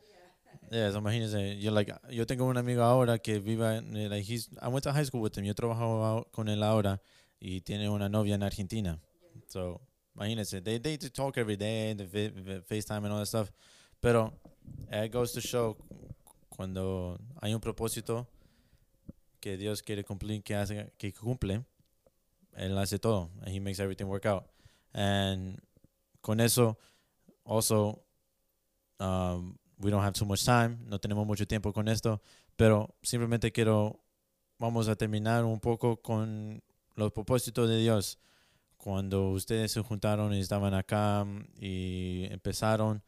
Yeah, 0.72 0.92
so 0.92 1.00
imagínese. 1.00 1.60
Yo, 1.60 1.72
like, 1.72 1.92
yo 2.12 2.26
tengo 2.26 2.46
un 2.46 2.58
amigo 2.58 2.84
ahora 2.84 3.18
que 3.18 3.40
vive, 3.40 3.78
en- 3.78 4.10
like, 4.10 4.24
he's, 4.24 4.50
I 4.62 4.68
went 4.68 4.84
to 4.84 4.92
high 4.94 5.04
school 5.04 5.22
with 5.22 5.36
him. 5.38 5.46
Yo 5.46 5.54
trabajaba 5.54 6.24
con 6.32 6.48
él 6.48 6.62
ahora 6.64 7.02
y 7.40 7.62
tiene 7.62 7.90
una 7.90 8.08
novia 8.08 8.36
en 8.36 8.44
Argentina. 8.44 9.00
So, 9.48 9.82
imagínese. 10.16 10.62
They, 10.64 10.78
they 10.80 10.98
talk 10.98 11.38
every 11.38 11.56
day, 11.58 11.94
the 11.94 12.06
fa- 12.06 12.32
fa- 12.44 12.62
FaceTime 12.62 13.06
and 13.06 13.14
all 13.14 13.20
that 13.20 13.28
stuff. 13.28 13.52
Pero 14.02 14.34
it 14.92 15.12
goes 15.12 15.32
to 15.34 15.42
show 15.42 15.76
cuando 16.56 17.20
hay 17.42 17.54
un 17.54 17.60
propósito 17.60 18.28
que 19.40 19.58
Dios 19.58 19.84
quiere 19.84 20.04
cumplir, 20.04 20.42
que 20.44 20.56
hace, 20.56 20.94
que 20.98 21.14
cumple, 21.14 21.66
Él 22.54 22.78
hace 22.78 22.98
todo. 22.98 23.30
And 23.42 23.50
he 23.50 23.60
makes 23.60 23.80
everything 23.80 24.06
work 24.06 24.26
out. 24.26 24.46
And 24.94 25.60
con 26.22 26.40
eso, 26.40 26.78
also, 27.44 28.04
um, 29.00 29.58
we 29.78 29.92
don't 29.92 30.04
have 30.04 30.14
too 30.14 30.26
much 30.26 30.46
time, 30.46 30.80
no 30.88 31.00
tenemos 31.00 31.28
mucho 31.28 31.46
tiempo 31.46 31.74
con 31.74 31.88
esto, 31.88 32.22
pero 32.56 32.96
simplemente 33.04 33.52
quiero, 33.52 34.02
vamos 34.58 34.88
a 34.88 34.96
terminar 34.96 35.44
un 35.44 35.60
poco 35.60 36.02
con 36.02 36.64
los 36.96 37.12
propósitos 37.12 37.70
de 37.70 37.78
Dios. 37.78 38.20
Cuando 38.78 39.32
ustedes 39.32 39.72
se 39.72 39.82
juntaron 39.82 40.34
y 40.34 40.40
estaban 40.40 40.74
acá 40.74 41.26
y 41.60 42.28
empezaron 42.32 43.04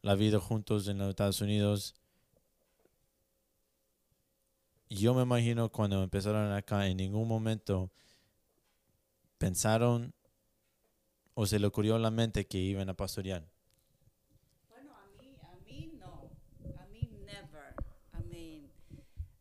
la 0.00 0.14
vida 0.14 0.38
juntos 0.38 0.88
en 0.88 0.98
los 0.98 1.10
Estados 1.10 1.40
Unidos, 1.40 1.94
yo 4.94 5.14
me 5.14 5.22
imagino 5.22 5.70
cuando 5.70 6.02
empezaron 6.02 6.52
acá, 6.52 6.86
en 6.86 6.96
ningún 6.96 7.26
momento 7.26 7.90
pensaron 9.38 10.14
o 11.34 11.46
se 11.46 11.58
le 11.58 11.66
ocurrió 11.66 11.96
en 11.96 12.02
la 12.02 12.10
mente 12.10 12.46
que 12.46 12.58
iban 12.58 12.88
a 12.88 12.94
pastorear. 12.94 13.48
Bueno, 14.68 14.92
a 14.94 15.06
mí, 15.20 15.36
a 15.42 15.56
mí 15.64 15.92
no. 15.98 16.30
A 16.78 16.86
mí 16.86 17.08
never. 17.24 17.74
I 18.12 18.22
mean, 18.28 18.70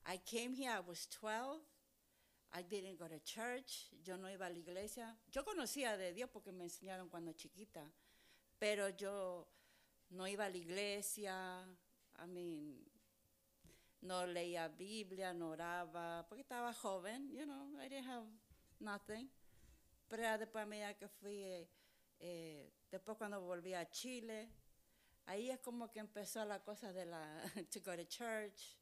I 0.06 0.18
came 0.20 0.56
here, 0.56 0.72
I 0.72 0.80
was 0.80 1.08
12. 1.08 1.62
I 2.54 2.64
didn't 2.64 2.98
go 2.98 3.08
to 3.08 3.20
church. 3.24 3.90
Yo 4.04 4.18
no 4.18 4.30
iba 4.30 4.46
a 4.46 4.50
la 4.50 4.58
iglesia. 4.58 5.18
Yo 5.32 5.44
conocía 5.44 5.98
de 5.98 6.14
Dios 6.14 6.30
porque 6.30 6.52
me 6.52 6.66
enseñaron 6.66 7.10
cuando 7.10 7.32
chiquita. 7.34 7.92
Pero 8.60 8.90
yo 8.90 9.48
no 10.10 10.28
iba 10.28 10.46
a 10.46 10.50
la 10.50 10.58
iglesia. 10.58 11.34
I 12.18 12.28
mean, 12.28 12.91
no 14.02 14.26
leía 14.26 14.68
Biblia, 14.68 15.34
no 15.34 15.50
oraba, 15.50 16.26
porque 16.28 16.42
estaba 16.42 16.74
joven, 16.74 17.32
you 17.32 17.46
know, 17.46 17.80
I 17.80 17.88
didn't 17.88 18.08
have 18.08 18.28
nothing. 18.80 19.30
Pero 20.08 20.38
después 20.38 20.68
medida 20.68 20.94
que 20.98 21.08
fui, 21.08 21.44
eh, 21.44 21.70
eh, 22.20 22.74
después 22.90 23.18
cuando 23.18 23.40
volví 23.42 23.74
a 23.74 23.90
Chile, 23.90 24.50
ahí 25.26 25.50
es 25.50 25.60
como 25.60 25.92
que 25.92 26.00
empezó 26.00 26.44
la 26.46 26.64
cosa 26.64 26.92
de 26.92 27.06
la 27.06 27.42
to 27.72 27.80
go 27.80 27.96
to 27.96 28.04
church, 28.06 28.78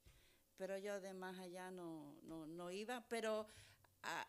pero 0.57 0.77
yo 0.77 0.99
de 0.99 1.13
más 1.13 1.37
allá 1.37 1.69
no, 1.69 2.17
no, 2.23 2.47
no 2.47 2.71
iba. 2.71 3.05
Pero 3.07 3.47
ah, 4.03 4.27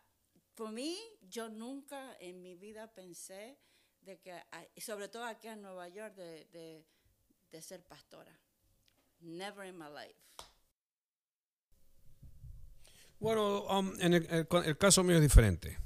por 0.54 0.72
mí, 0.72 0.98
yo 1.22 1.48
nunca 1.48 2.16
en 2.20 2.42
mi 2.42 2.54
vida 2.54 2.92
pensé 2.92 3.58
de 4.02 4.20
que, 4.20 4.32
ah, 4.32 4.64
sobre 4.76 5.08
todo 5.08 5.24
aquí 5.24 5.48
en 5.48 5.62
Nueva 5.62 5.88
York, 5.88 6.14
de, 6.14 6.44
de, 6.46 6.84
de 7.50 7.62
ser 7.62 7.82
pastora. 7.82 8.38
Never 9.20 9.66
in 9.66 9.78
my 9.78 9.88
life. 9.88 10.49
Bueno, 13.20 13.64
um, 13.66 13.92
en 14.00 14.14
el, 14.14 14.26
el- 14.30 14.46
el 14.64 14.78
caso 14.78 15.04
mío 15.04 15.16
es 15.16 15.22
diferente. 15.22 15.78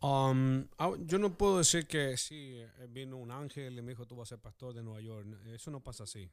Um, 0.00 0.68
ah, 0.78 0.92
yo 1.00 1.18
no 1.18 1.36
puedo 1.36 1.58
decir 1.58 1.86
que 1.86 2.16
sí, 2.16 2.54
eh, 2.58 2.86
vino 2.90 3.16
un 3.16 3.30
ángel 3.32 3.76
y 3.78 3.82
me 3.82 3.92
dijo 3.92 4.06
tú 4.06 4.14
vas 4.16 4.28
a 4.28 4.36
ser 4.36 4.38
pastor 4.38 4.74
de 4.74 4.82
Nueva 4.82 5.00
York. 5.00 5.26
Eso 5.46 5.70
no 5.70 5.80
pasa 5.82 6.04
así. 6.04 6.30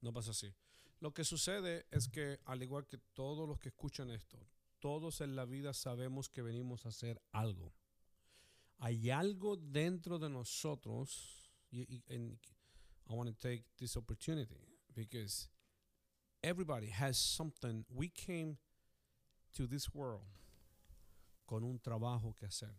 No 0.00 0.12
pasa 0.12 0.30
así. 0.32 0.52
Lo 1.00 1.12
que 1.12 1.22
sucede 1.22 1.86
es 1.90 2.08
que, 2.08 2.40
al 2.46 2.62
igual 2.62 2.86
que 2.86 2.98
todos 3.12 3.46
los 3.48 3.58
que 3.58 3.68
escuchan 3.68 4.10
esto, 4.10 4.38
todos 4.80 5.20
en 5.20 5.36
la 5.36 5.44
vida 5.44 5.74
sabemos 5.74 6.28
que 6.28 6.42
venimos 6.42 6.86
a 6.86 6.88
hacer 6.88 7.20
algo. 7.32 7.72
Hay 8.78 9.10
algo 9.10 9.56
dentro 9.56 10.18
de 10.18 10.28
nosotros, 10.30 11.52
y, 11.70 11.82
I 12.10 13.12
want 13.12 13.28
to 13.28 13.34
take 13.36 13.64
this 13.76 13.96
opportunity 13.96 14.56
because 14.94 15.48
everybody 16.42 16.88
has 16.90 17.18
something. 17.18 17.84
We 17.90 18.08
came 18.08 18.56
to 19.54 19.66
this 19.66 19.92
world 19.94 20.26
con 21.46 21.62
un 21.64 21.78
trabajo 21.78 22.34
que 22.34 22.46
hacer. 22.46 22.74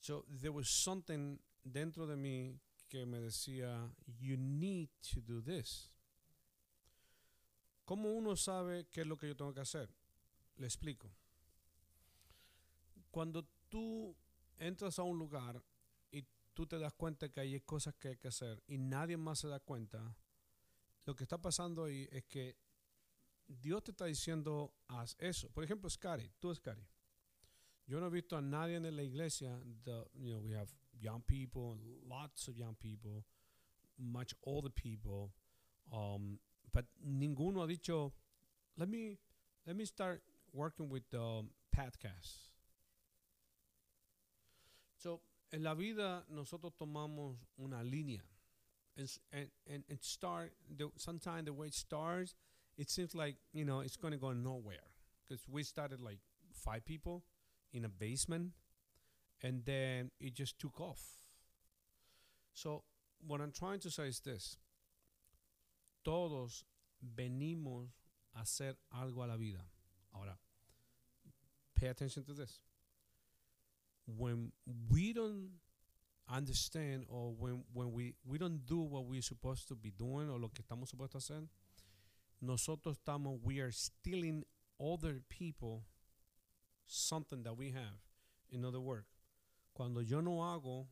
So 0.00 0.24
there 0.28 0.52
was 0.52 0.68
something 0.68 1.38
dentro 1.64 2.06
de 2.06 2.16
mí 2.16 2.58
que 2.88 3.06
me 3.06 3.18
decía, 3.18 3.88
you 4.18 4.36
need 4.36 4.90
to 5.12 5.20
do 5.20 5.40
this. 5.40 5.90
¿Cómo 7.84 8.10
uno 8.12 8.36
sabe 8.36 8.86
qué 8.92 9.02
es 9.02 9.06
lo 9.06 9.16
que 9.16 9.28
yo 9.28 9.36
tengo 9.36 9.54
que 9.54 9.60
hacer? 9.60 9.88
Le 10.56 10.66
explico. 10.66 11.10
Cuando 13.10 13.44
tú 13.68 14.16
entras 14.58 14.98
a 14.98 15.02
un 15.02 15.18
lugar 15.18 15.62
y 16.10 16.24
tú 16.52 16.66
te 16.66 16.78
das 16.78 16.92
cuenta 16.94 17.28
que 17.28 17.40
hay 17.40 17.60
cosas 17.60 17.94
que 17.94 18.08
hay 18.08 18.16
que 18.16 18.28
hacer 18.28 18.62
y 18.66 18.78
nadie 18.78 19.16
más 19.16 19.40
se 19.40 19.48
da 19.48 19.60
cuenta, 19.60 20.16
lo 21.04 21.14
que 21.14 21.24
está 21.24 21.38
pasando 21.38 21.84
ahí 21.84 22.08
es 22.12 22.24
que 22.24 22.56
Dios 23.60 23.82
te 23.82 23.90
está 23.92 24.06
diciendo, 24.06 24.72
haz 24.88 25.16
eso. 25.18 25.48
Por 25.50 25.64
ejemplo, 25.64 25.90
Scary, 25.90 26.30
tú 26.40 26.54
Scary. 26.54 26.86
Yo 27.86 28.00
no 28.00 28.06
he 28.06 28.10
visto 28.10 28.36
a 28.36 28.40
nadie 28.40 28.76
en 28.76 28.96
la 28.96 29.02
iglesia, 29.02 29.58
the, 29.84 30.04
you 30.14 30.32
know, 30.32 30.40
we 30.40 30.52
have 30.52 30.72
young 31.00 31.20
people, 31.26 31.76
lots 32.08 32.48
of 32.48 32.56
young 32.56 32.74
people, 32.76 33.24
much 33.98 34.34
older 34.44 34.70
people, 34.70 35.32
um, 35.92 36.38
but 36.72 36.86
ninguno 37.04 37.60
ha 37.60 37.66
dicho, 37.66 38.12
let 38.78 38.88
me, 38.88 39.18
let 39.66 39.76
me 39.76 39.84
start 39.84 40.22
working 40.52 40.88
with 40.88 41.02
the 41.10 41.44
podcast. 41.76 42.48
So, 44.96 45.20
en 45.52 45.64
la 45.64 45.74
vida 45.74 46.22
nosotros 46.30 46.72
tomamos 46.80 47.36
una 47.58 47.82
línea. 47.82 48.22
And, 48.96 49.08
and, 49.66 49.84
and 49.88 49.98
start, 50.02 50.52
the, 50.76 50.90
sometimes 50.96 51.46
the 51.46 51.52
way 51.52 51.68
it 51.68 51.74
starts, 51.74 52.34
it 52.76 52.90
seems 52.90 53.14
like 53.14 53.36
you 53.52 53.64
know 53.64 53.80
it's 53.80 53.96
going 53.96 54.12
to 54.12 54.18
go 54.18 54.32
nowhere 54.32 54.88
because 55.22 55.42
we 55.48 55.62
started 55.62 56.00
like 56.00 56.18
five 56.52 56.84
people 56.84 57.24
in 57.72 57.84
a 57.84 57.88
basement 57.88 58.50
and 59.42 59.64
then 59.64 60.10
it 60.20 60.34
just 60.34 60.58
took 60.58 60.80
off. 60.80 61.00
So 62.54 62.82
what 63.26 63.40
i'm 63.40 63.52
trying 63.52 63.80
to 63.80 63.90
say 63.90 64.08
is 64.08 64.20
this. 64.20 64.56
Todos 66.04 66.64
venimos 67.16 67.88
a 68.34 68.40
hacer 68.40 68.74
algo 68.94 69.24
a 69.24 69.26
la 69.26 69.36
vida. 69.36 69.60
Ahora 70.14 70.36
pay 71.74 71.88
attention 71.88 72.24
to 72.24 72.32
this. 72.32 72.60
When 74.06 74.52
we 74.90 75.12
don't 75.12 75.50
understand 76.28 77.04
or 77.08 77.32
when 77.38 77.64
when 77.72 77.92
we 77.92 78.14
we 78.24 78.38
don't 78.38 78.64
do 78.66 78.80
what 78.80 79.04
we're 79.04 79.22
supposed 79.22 79.68
to 79.68 79.74
be 79.74 79.90
doing 79.90 80.30
or 80.30 80.38
lo 80.38 80.48
que 80.48 80.62
estamos 80.62 80.90
supuestos 80.90 81.30
a 81.30 81.34
hacer 81.34 81.48
nosotros 82.42 82.98
estamos, 82.98 83.40
we 83.42 83.60
are 83.60 83.70
stealing 83.70 84.44
other 84.78 85.22
people 85.28 85.84
something 86.86 87.42
that 87.44 87.56
we 87.56 87.70
have. 87.70 88.00
In 88.50 88.64
other 88.64 88.80
words, 88.80 89.06
cuando 89.72 90.00
yo 90.00 90.20
no 90.20 90.42
hago 90.42 90.88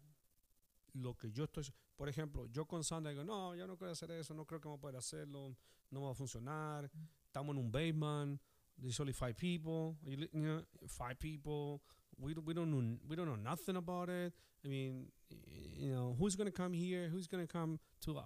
lo 0.94 1.14
que 1.14 1.30
yo 1.30 1.44
estoy. 1.44 1.70
Por 1.96 2.08
ejemplo, 2.08 2.46
yo 2.50 2.64
con 2.64 2.82
Sandra 2.82 3.12
digo, 3.12 3.24
no, 3.24 3.54
yo 3.54 3.66
no 3.66 3.76
quiero 3.76 3.92
hacer 3.92 4.10
eso, 4.12 4.32
no 4.34 4.44
creo 4.44 4.60
que 4.60 4.68
vamos 4.68 4.78
a 4.78 4.80
poder 4.80 4.96
hacerlo, 4.96 5.54
no 5.90 6.02
va 6.02 6.12
a 6.12 6.14
funcionar. 6.14 6.90
Estamos 7.26 7.54
en 7.54 7.58
un 7.58 7.70
basement, 7.70 8.40
there's 8.78 8.98
only 9.00 9.12
five 9.12 9.36
people, 9.36 9.96
you 10.04 10.28
know, 10.32 10.62
five 10.88 11.18
people. 11.18 11.82
We 12.18 12.34
don't, 12.34 12.46
we 12.46 12.54
don't 12.54 12.70
know 12.70 12.98
we 13.08 13.16
don't 13.16 13.26
know 13.26 13.36
nothing 13.36 13.76
about 13.76 14.08
it. 14.08 14.32
I 14.64 14.68
mean, 14.68 15.06
you 15.28 15.90
know, 15.90 16.16
who's 16.18 16.36
gonna 16.36 16.50
come 16.50 16.72
here? 16.72 17.08
Who's 17.08 17.26
gonna 17.26 17.46
come 17.46 17.78
to 18.02 18.18
uh, 18.18 18.22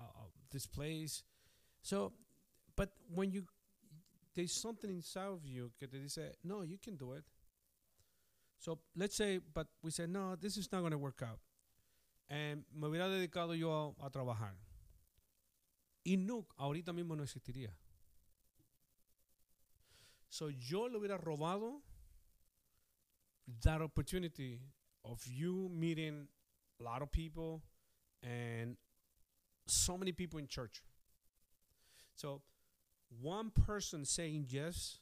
this 0.50 0.66
place? 0.66 1.22
So, 1.82 2.12
but 2.76 2.90
when 3.14 3.30
you 3.30 3.44
there's 4.34 4.52
something 4.52 4.90
inside 4.90 5.28
of 5.28 5.46
you 5.46 5.70
that 5.80 5.92
te 5.92 5.98
dice, 5.98 6.32
no, 6.42 6.62
you 6.62 6.76
can 6.82 6.96
do 6.96 7.12
it. 7.12 7.24
So 8.58 8.78
let's 8.96 9.16
say, 9.16 9.38
but 9.38 9.68
we 9.82 9.90
said, 9.90 10.10
no, 10.10 10.36
this 10.36 10.56
is 10.56 10.70
not 10.72 10.80
going 10.80 10.92
to 10.92 10.98
work 10.98 11.22
out. 11.22 11.38
And 12.28 12.64
me 12.74 12.88
hubiera 12.88 13.08
dedicado 13.08 13.56
yo 13.58 13.94
a, 14.00 14.06
a 14.06 14.10
trabajar. 14.10 14.54
Y 16.04 16.16
Nuke 16.16 16.48
ahorita 16.58 16.92
mismo 16.92 17.16
no 17.16 17.22
existiría. 17.22 17.70
So 20.28 20.48
yo 20.48 20.86
le 20.86 20.98
hubiera 20.98 21.18
robado 21.22 21.80
that 23.62 23.80
opportunity 23.82 24.60
of 25.04 25.24
you 25.26 25.68
meeting 25.70 26.26
a 26.80 26.82
lot 26.82 27.02
of 27.02 27.12
people 27.12 27.62
and 28.22 28.76
so 29.66 29.96
many 29.96 30.12
people 30.12 30.38
in 30.38 30.48
church. 30.48 30.82
So 32.16 32.42
one 33.20 33.50
person 33.50 34.04
saying 34.04 34.46
yes 34.48 34.98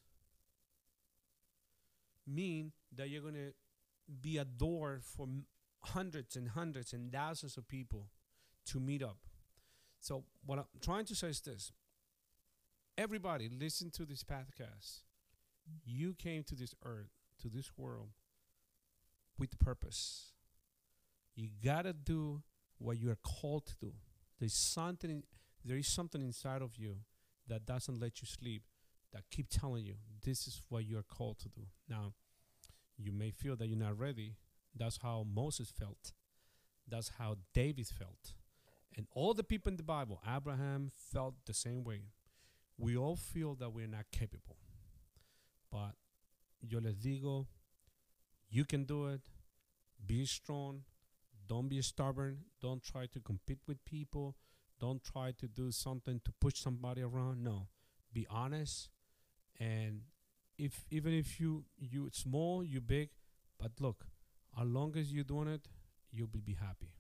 mean 2.26 2.72
that 2.94 3.08
you're 3.08 3.22
going 3.22 3.34
to 3.34 3.52
be 4.20 4.38
a 4.38 4.44
door 4.44 5.00
for 5.02 5.26
hundreds 5.84 6.36
and 6.36 6.48
hundreds 6.48 6.92
and 6.92 7.12
thousands 7.12 7.56
of 7.56 7.66
people 7.66 8.06
to 8.66 8.78
meet 8.78 9.02
up. 9.02 9.18
So 10.00 10.24
what 10.44 10.58
I'm 10.58 10.64
trying 10.80 11.04
to 11.06 11.14
say 11.14 11.28
is 11.28 11.40
this. 11.40 11.72
Everybody 12.98 13.48
listen 13.48 13.90
to 13.92 14.04
this 14.04 14.22
podcast. 14.22 15.00
You 15.84 16.14
came 16.14 16.42
to 16.44 16.54
this 16.54 16.74
earth, 16.84 17.10
to 17.40 17.48
this 17.48 17.70
world 17.76 18.10
with 19.38 19.58
purpose. 19.58 20.32
You 21.34 21.48
got 21.64 21.82
to 21.82 21.92
do 21.92 22.42
what 22.78 22.98
you 22.98 23.10
are 23.10 23.18
called 23.22 23.66
to 23.66 23.76
do. 23.80 23.92
There's 24.38 24.54
something 24.54 25.22
there 25.64 25.76
is 25.76 25.86
something 25.86 26.20
inside 26.20 26.60
of 26.60 26.76
you 26.76 26.96
that 27.52 27.66
doesn't 27.66 28.00
let 28.00 28.22
you 28.22 28.26
sleep 28.26 28.62
that 29.12 29.24
keep 29.30 29.46
telling 29.50 29.84
you 29.84 29.96
this 30.24 30.46
is 30.46 30.62
what 30.70 30.86
you're 30.86 31.02
called 31.02 31.38
to 31.40 31.48
do. 31.50 31.66
Now, 31.86 32.14
you 32.96 33.12
may 33.12 33.30
feel 33.30 33.56
that 33.56 33.66
you're 33.66 33.78
not 33.78 33.98
ready. 33.98 34.36
That's 34.74 34.98
how 35.02 35.26
Moses 35.30 35.70
felt. 35.70 36.12
That's 36.88 37.12
how 37.18 37.36
David 37.52 37.86
felt. 37.86 38.32
And 38.96 39.06
all 39.14 39.34
the 39.34 39.44
people 39.44 39.70
in 39.70 39.76
the 39.76 39.82
Bible, 39.82 40.22
Abraham 40.26 40.90
felt 41.12 41.34
the 41.44 41.52
same 41.52 41.84
way. 41.84 42.04
We 42.78 42.96
all 42.96 43.16
feel 43.16 43.54
that 43.56 43.70
we're 43.70 43.86
not 43.86 44.06
capable. 44.12 44.56
But 45.70 45.92
yo 46.62 46.78
les 46.78 46.94
digo, 46.94 47.46
you 48.48 48.64
can 48.64 48.84
do 48.84 49.08
it. 49.08 49.20
Be 50.06 50.24
strong. 50.24 50.84
Don't 51.46 51.68
be 51.68 51.82
stubborn. 51.82 52.38
Don't 52.62 52.82
try 52.82 53.06
to 53.06 53.20
compete 53.20 53.60
with 53.66 53.84
people. 53.84 54.36
Don't 54.82 55.00
try 55.04 55.30
to 55.38 55.46
do 55.46 55.70
something 55.70 56.20
to 56.24 56.32
push 56.40 56.56
somebody 56.56 57.02
around. 57.02 57.44
No. 57.44 57.68
Be 58.12 58.26
honest. 58.28 58.90
And 59.60 60.00
if 60.58 60.84
even 60.90 61.12
if 61.14 61.38
you 61.38 61.64
you 61.78 62.10
small, 62.12 62.64
you 62.64 62.80
big, 62.80 63.10
but 63.60 63.70
look, 63.78 64.04
as 64.60 64.66
long 64.66 64.96
as 64.96 65.12
you're 65.12 65.22
doing 65.22 65.46
it, 65.46 65.68
you'll 66.10 66.26
be, 66.26 66.40
be 66.40 66.54
happy. 66.54 66.90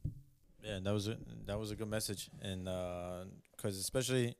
Yeah, 0.62 0.78
that 0.80 0.92
was 0.92 1.08
a, 1.08 1.16
that 1.46 1.58
was 1.58 1.72
a 1.72 1.76
good 1.76 1.88
message, 1.88 2.30
and 2.40 2.68
because 3.56 3.76
especially 3.78 4.36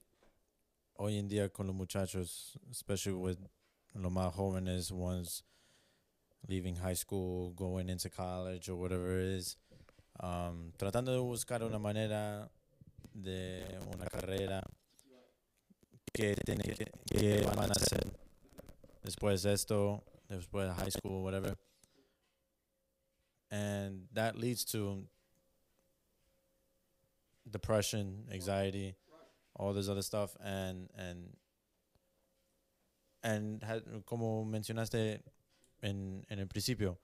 hoy 0.96 1.18
en 1.18 1.28
día 1.28 1.52
con 1.52 1.66
los 1.66 1.74
muchachos, 1.74 2.56
especially 2.70 3.14
with 3.14 3.38
los 3.96 4.12
más 4.12 4.32
jóvenes 4.36 4.92
ones 4.92 5.42
leaving 6.48 6.76
high 6.76 6.94
school, 6.94 7.50
going 7.56 7.88
into 7.88 8.08
college 8.08 8.68
or 8.68 8.76
whatever 8.76 9.18
it 9.18 9.26
is, 9.26 9.56
um, 10.20 10.72
tratando 10.78 11.06
de 11.06 11.18
buscar 11.18 11.62
una 11.62 11.80
manera 11.80 12.48
de 13.14 13.78
una 13.94 14.06
carrera 14.06 14.62
que 16.12 16.34
tiene 16.44 16.62
que, 16.62 16.84
que 17.06 17.42
van 17.56 17.70
a 17.70 17.72
hacer 17.72 18.04
después 19.02 19.42
de 19.42 19.52
esto, 19.52 20.02
después 20.28 20.68
de 20.68 20.74
high 20.74 20.90
school, 20.90 21.22
whatever, 21.22 21.56
and 23.50 24.08
that 24.14 24.36
leads 24.36 24.64
to 24.64 25.06
depression, 27.50 28.26
anxiety, 28.30 28.94
all 29.54 29.72
this 29.74 29.88
other 29.88 30.02
stuff, 30.02 30.36
and 30.40 30.88
and 30.96 31.36
and 33.22 33.62
ha- 33.62 34.02
como 34.04 34.44
mencionaste 34.44 35.22
en, 35.82 36.24
en 36.28 36.38
el 36.38 36.46
principio, 36.46 36.98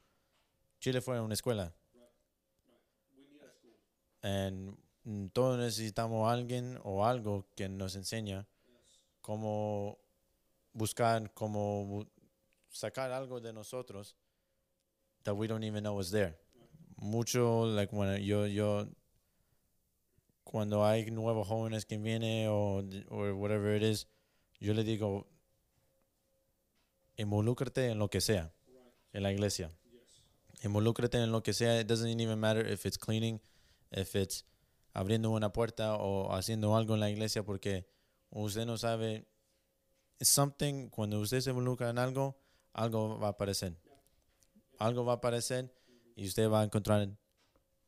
Chile 0.81 1.01
fue 1.01 1.21
una 1.21 1.35
escuela. 1.35 1.73
And 4.23 4.71
mm, 4.71 4.77
todos 5.33 5.59
necesitamos 5.59 6.31
alguien 6.31 6.79
o 6.83 7.05
algo 7.05 7.47
que 7.55 7.69
nos 7.69 7.97
enseña 7.97 8.47
cómo 9.21 9.99
buscar, 10.73 11.33
cómo 11.35 12.07
sacar 12.69 13.13
algo 13.13 13.41
de 13.41 13.53
nosotros 13.53 14.17
that 15.25 15.35
we 15.35 15.47
don't 15.47 15.65
even 15.65 15.83
know 15.83 15.99
is 16.01 16.11
there. 16.11 16.37
Mucho, 16.97 17.65
like 17.67 17.93
when 17.93 18.23
yo, 18.23 18.47
yo 18.47 18.87
cuando 20.45 20.85
hay 20.85 21.11
nuevos 21.11 21.47
jóvenes 21.47 21.85
que 21.85 21.99
vienen 21.99 22.49
o 22.49 22.83
or 23.11 23.35
whatever 23.35 23.75
it 23.75 23.83
is, 23.83 24.07
yo 24.61 24.75
le 24.75 24.83
digo, 24.83 25.27
involúcrate 27.17 27.91
en 27.91 27.99
lo 27.99 28.09
que 28.09 28.21
sea, 28.21 28.53
en 29.13 29.23
la 29.23 29.33
iglesia. 29.33 29.71
Involúcrate 30.63 31.19
en 31.19 31.31
lo 31.31 31.43
que 31.43 31.53
sea. 31.53 31.81
It 31.81 31.87
doesn't 31.87 32.21
even 32.21 32.41
matter 32.41 32.67
if 32.67 32.85
it's 32.85 32.99
cleaning, 32.99 33.41
if 33.93 34.17
it's 34.17 34.45
abriendo 34.99 35.31
una 35.31 35.53
puerta 35.53 35.95
o 35.95 36.35
haciendo 36.35 36.77
algo 36.77 36.95
en 36.95 37.01
la 37.01 37.09
iglesia, 37.09 37.45
porque 37.45 37.87
usted 38.31 38.67
no 38.67 38.77
sabe. 38.77 39.29
Something, 40.21 40.89
cuando 40.89 41.21
usted 41.21 41.41
se 41.41 41.51
involucra 41.51 41.91
en 41.91 41.99
algo, 41.99 42.37
algo 42.73 43.17
va 43.21 43.29
a 43.29 43.31
aparecer. 43.31 43.77
Algo 44.81 45.05
va 45.05 45.13
a 45.13 45.17
aparecer 45.17 45.73
y 46.17 46.27
usted 46.27 46.51
va 46.51 46.63
a 46.63 46.65
encontrar 46.65 47.09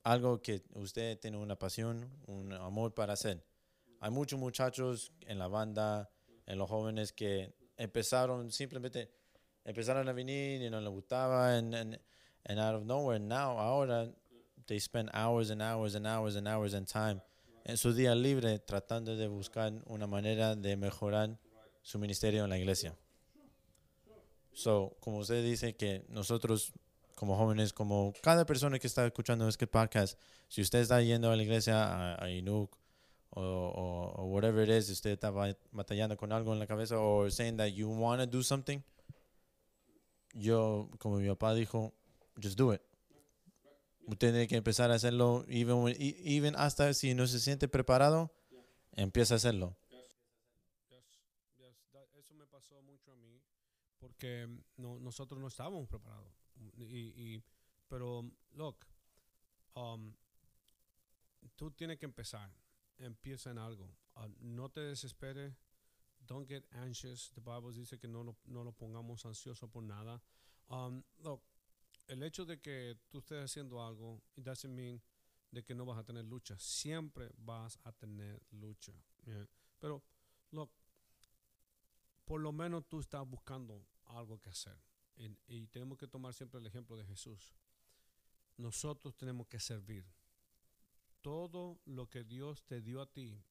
algo 0.05 0.41
que 0.41 0.63
usted 0.75 1.19
tiene 1.19 1.37
una 1.37 1.59
pasión, 1.59 2.09
un 2.29 2.53
amor 2.53 2.95
para 2.95 3.15
hacer. 3.15 3.45
Hay 3.99 4.13
muchos 4.13 4.39
muchachos 4.39 5.13
en 5.27 5.41
la 5.41 5.49
banda, 5.49 6.09
en 6.47 6.59
los 6.59 6.71
jóvenes 6.71 7.13
que 7.13 7.53
empezaron 7.77 8.53
simplemente, 8.53 9.11
empezaron 9.65 10.09
a 10.09 10.13
venir 10.13 10.63
y 10.63 10.71
no 10.71 10.81
les 10.81 10.91
gustaba, 10.91 11.59
and 11.59 11.99
out 12.47 12.77
of 12.77 12.85
nowhere, 12.85 13.19
now, 13.19 13.59
ahora, 13.59 14.09
they 14.71 14.79
spend 14.79 15.11
hours 15.13 15.51
and 15.51 15.61
hours 15.61 15.97
and 15.97 16.07
hours 16.07 16.37
and 16.37 16.47
hours 16.47 16.75
and 16.75 16.87
time 16.87 17.21
en 17.65 17.77
su 17.77 17.93
día 17.93 18.15
libre 18.15 18.61
tratando 18.61 19.17
de 19.17 19.27
buscar 19.27 19.73
una 19.87 20.07
manera 20.07 20.55
de 20.55 20.77
mejorar 20.77 21.37
su 21.83 21.99
ministerio 21.99 22.45
en 22.45 22.51
la 22.51 22.57
iglesia. 22.57 22.95
So, 24.53 24.97
como 25.01 25.19
usted 25.19 25.43
dice 25.43 25.75
que 25.75 26.05
nosotros 26.09 26.73
como 27.17 27.37
jóvenes, 27.37 27.73
como 27.73 28.13
cada 28.23 28.47
persona 28.47 28.79
que 28.79 28.87
está 28.87 29.05
escuchando 29.05 29.49
este 29.49 29.67
podcast, 29.67 30.17
si 30.49 30.63
usted 30.63 30.79
está 30.79 31.03
yendo 31.03 31.31
a 31.33 31.37
la 31.37 31.43
iglesia, 31.43 32.15
a, 32.15 32.25
a 32.25 32.31
Inuk, 32.31 32.71
o, 33.31 34.25
whatever 34.27 34.63
it 34.63 34.71
is, 34.71 34.89
usted 34.89 35.11
está 35.11 35.31
ba- 35.31 35.57
batallando 35.73 36.17
con 36.17 36.33
algo 36.33 36.53
en 36.53 36.61
la 36.61 36.67
cabeza, 36.67 36.99
o 36.99 37.29
saying 37.29 37.57
that 37.57 37.73
you 37.73 37.89
want 37.91 38.21
to 38.21 38.27
do 38.27 38.43
something, 38.43 38.81
yo, 40.33 40.89
como 40.99 41.19
mi 41.19 41.29
papá 41.29 41.55
dijo, 41.55 41.93
just 42.41 42.57
do 42.57 42.73
it. 42.73 42.81
Usted 44.11 44.33
tiene 44.33 44.49
que 44.49 44.57
empezar 44.57 44.91
a 44.91 44.95
hacerlo, 44.95 45.45
even, 45.49 45.77
when- 45.83 45.97
e- 45.99 46.17
even 46.25 46.55
hasta 46.57 46.93
si 46.95 47.15
no 47.15 47.27
se 47.27 47.39
siente 47.39 47.69
preparado, 47.69 48.31
empieza 48.93 49.35
a 49.35 49.37
hacerlo. 49.37 49.77
Yes, 49.91 51.05
yes, 51.59 51.77
that- 51.93 52.09
eso 52.19 52.35
me 52.35 52.47
pasó 52.47 52.81
mucho 52.83 53.13
a 53.13 53.17
mí 53.17 53.41
porque 53.99 54.47
mm, 54.47 54.59
no, 54.79 54.99
nosotros 55.01 55.41
no 55.41 55.47
estábamos 55.49 55.87
preparados. 55.89 56.33
Y, 56.77 56.85
y- 57.37 57.43
pero, 57.89 58.29
look, 58.53 58.77
um, 59.75 60.13
tú 61.57 61.71
tienes 61.71 61.99
que 61.99 62.07
empezar. 62.07 62.51
Empieza 62.99 63.51
en 63.51 63.59
algo. 63.59 63.87
Uh, 64.17 64.29
no 64.41 64.69
te 64.69 64.81
desesperes. 64.81 65.55
Don't 66.27 66.47
get 66.49 66.65
anxious. 66.73 67.31
The 67.35 67.41
Bible 67.41 67.73
dice 67.73 67.99
que 67.99 68.09
no, 68.09 68.23
lo- 68.23 68.37
no 68.45 68.63
lo 68.65 68.73
pongamos 68.73 69.25
ansioso 69.25 69.69
por 69.69 69.83
nada. 69.83 70.21
Um, 70.69 71.03
look, 71.23 71.43
el 72.11 72.23
hecho 72.23 72.45
de 72.45 72.61
que 72.61 72.99
tú 73.11 73.19
estés 73.19 73.45
haciendo 73.45 73.83
algo, 73.83 74.21
it 74.37 74.45
doesn't 74.45 74.75
mean 74.75 75.01
de 75.51 75.63
que 75.65 75.75
no 75.75 75.85
vas 75.85 75.99
a 75.99 76.05
tener 76.05 76.25
lucha. 76.25 76.59
Siempre 76.59 77.31
vas 77.37 77.79
a 77.85 77.93
tener 77.93 78.43
lucha. 78.51 78.93
Pero, 79.79 80.03
look, 80.51 80.71
por 82.25 82.41
lo 82.41 82.53
menos 82.53 82.87
tú 82.89 83.01
estás 83.01 83.27
buscando 83.27 83.87
algo 84.07 84.41
que 84.41 84.51
hacer. 84.51 84.77
En- 85.17 85.39
y 85.47 85.67
tenemos 85.69 85.99
que 85.99 86.07
tomar 86.09 86.35
siempre 86.35 86.61
el 86.61 86.67
ejemplo 86.67 86.97
de 86.97 87.05
Jesús. 87.05 87.55
Nosotros 88.57 89.17
tenemos 89.17 89.47
que 89.49 89.59
servir. 89.61 90.05
todo 91.23 91.79
lo 91.85 92.09
que 92.09 92.25
Dios 92.25 92.65
te 92.65 92.81
dio 92.81 93.03
a 93.03 93.07
ti, 93.07 93.45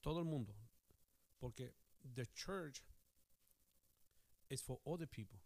todo 0.00 0.20
el 0.20 0.24
mundo, 0.24 0.54
porque 1.38 1.74
the 2.14 2.24
church 2.32 2.82
is 4.48 4.62
for 4.62 4.80
other 4.86 5.06
people. 5.06 5.38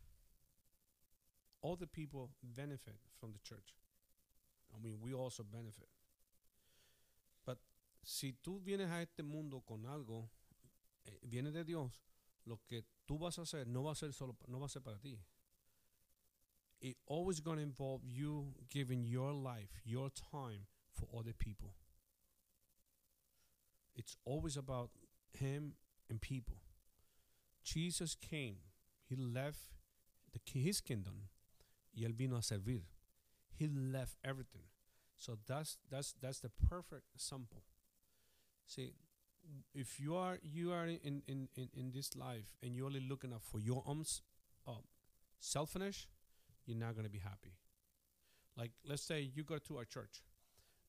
All 1.66 1.74
the 1.74 1.88
people 1.88 2.30
benefit 2.44 2.94
from 3.18 3.32
the 3.32 3.40
church. 3.40 3.74
I 4.72 4.78
mean, 4.80 4.98
we 5.00 5.12
also 5.12 5.42
benefit. 5.42 5.88
But 7.44 7.58
si 8.04 8.34
tú 8.40 8.60
vienes 8.64 8.88
a 8.88 9.02
este 9.02 9.24
mundo 9.24 9.64
con 9.66 9.84
algo, 9.84 10.28
eh, 11.08 11.18
viene 11.28 11.50
de 11.50 11.64
Dios, 11.64 11.90
lo 12.46 12.60
que 12.68 12.84
tú 13.04 13.18
vas 13.18 13.38
a 13.38 13.42
hacer 13.42 13.66
no 13.66 13.82
va 13.82 13.90
a 13.90 13.94
ser 13.96 14.12
solo, 14.12 14.36
no 14.46 14.60
va 14.60 14.66
a 14.66 14.68
ser 14.68 14.78
para 14.78 14.96
ti. 14.98 15.18
It 16.80 16.98
always 17.08 17.40
going 17.40 17.56
to 17.56 17.64
involve 17.64 18.02
you 18.04 18.54
giving 18.70 19.02
your 19.02 19.32
life, 19.32 19.80
your 19.84 20.08
time 20.10 20.68
for 20.94 21.08
other 21.18 21.32
people. 21.32 21.72
It's 23.96 24.16
always 24.24 24.56
about 24.56 24.90
him 25.32 25.72
and 26.08 26.20
people. 26.20 26.58
Jesus 27.64 28.14
came, 28.14 28.58
he 29.08 29.16
left 29.16 29.74
the, 30.32 30.60
his 30.60 30.80
kingdom, 30.80 31.22
y 31.96 32.04
él 32.04 32.14
vino 32.14 32.36
a 32.36 32.42
servir. 32.42 32.82
He 33.58 33.68
left 33.68 34.18
everything. 34.22 34.68
So 35.16 35.38
that's 35.46 35.78
that's 35.90 36.14
that's 36.20 36.40
the 36.40 36.50
perfect 36.68 37.06
sample. 37.16 37.62
See, 38.66 38.94
if 39.74 39.98
you 40.00 40.16
are 40.16 40.38
you 40.42 40.72
are 40.72 40.86
in 40.86 41.22
in 41.26 41.48
in, 41.56 41.68
in 41.74 41.92
this 41.92 42.14
life 42.16 42.54
and 42.62 42.74
you're 42.74 42.86
only 42.86 43.00
looking 43.00 43.32
up 43.32 43.42
for 43.42 43.60
your 43.60 43.82
own 43.86 44.04
uh, 44.66 44.72
selfishness, 45.40 46.06
you're 46.66 46.76
not 46.76 46.96
gonna 46.96 47.08
be 47.08 47.18
happy. 47.20 47.54
Like 48.56 48.72
let's 48.86 49.02
say 49.02 49.20
you 49.20 49.44
go 49.44 49.58
to 49.58 49.78
a 49.78 49.84
church 49.84 50.22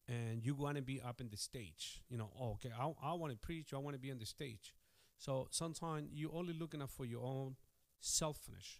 and 0.07 0.43
you 0.45 0.55
want 0.55 0.77
to 0.77 0.81
be 0.83 1.01
up 1.01 1.21
in 1.21 1.29
the 1.29 1.37
stage. 1.37 2.01
You 2.09 2.17
know, 2.17 2.31
oh, 2.39 2.51
okay, 2.53 2.71
I 2.77 2.91
I 3.01 3.13
want 3.13 3.33
to 3.33 3.37
preach. 3.39 3.73
I 3.73 3.77
want 3.77 3.95
to 3.95 3.99
be 3.99 4.11
on 4.11 4.19
the 4.19 4.25
stage. 4.25 4.73
So 5.17 5.47
sometimes 5.51 6.09
you're 6.13 6.33
only 6.33 6.53
looking 6.53 6.81
up 6.81 6.91
for 6.91 7.05
your 7.05 7.23
own 7.23 7.55
selfishness, 7.99 8.79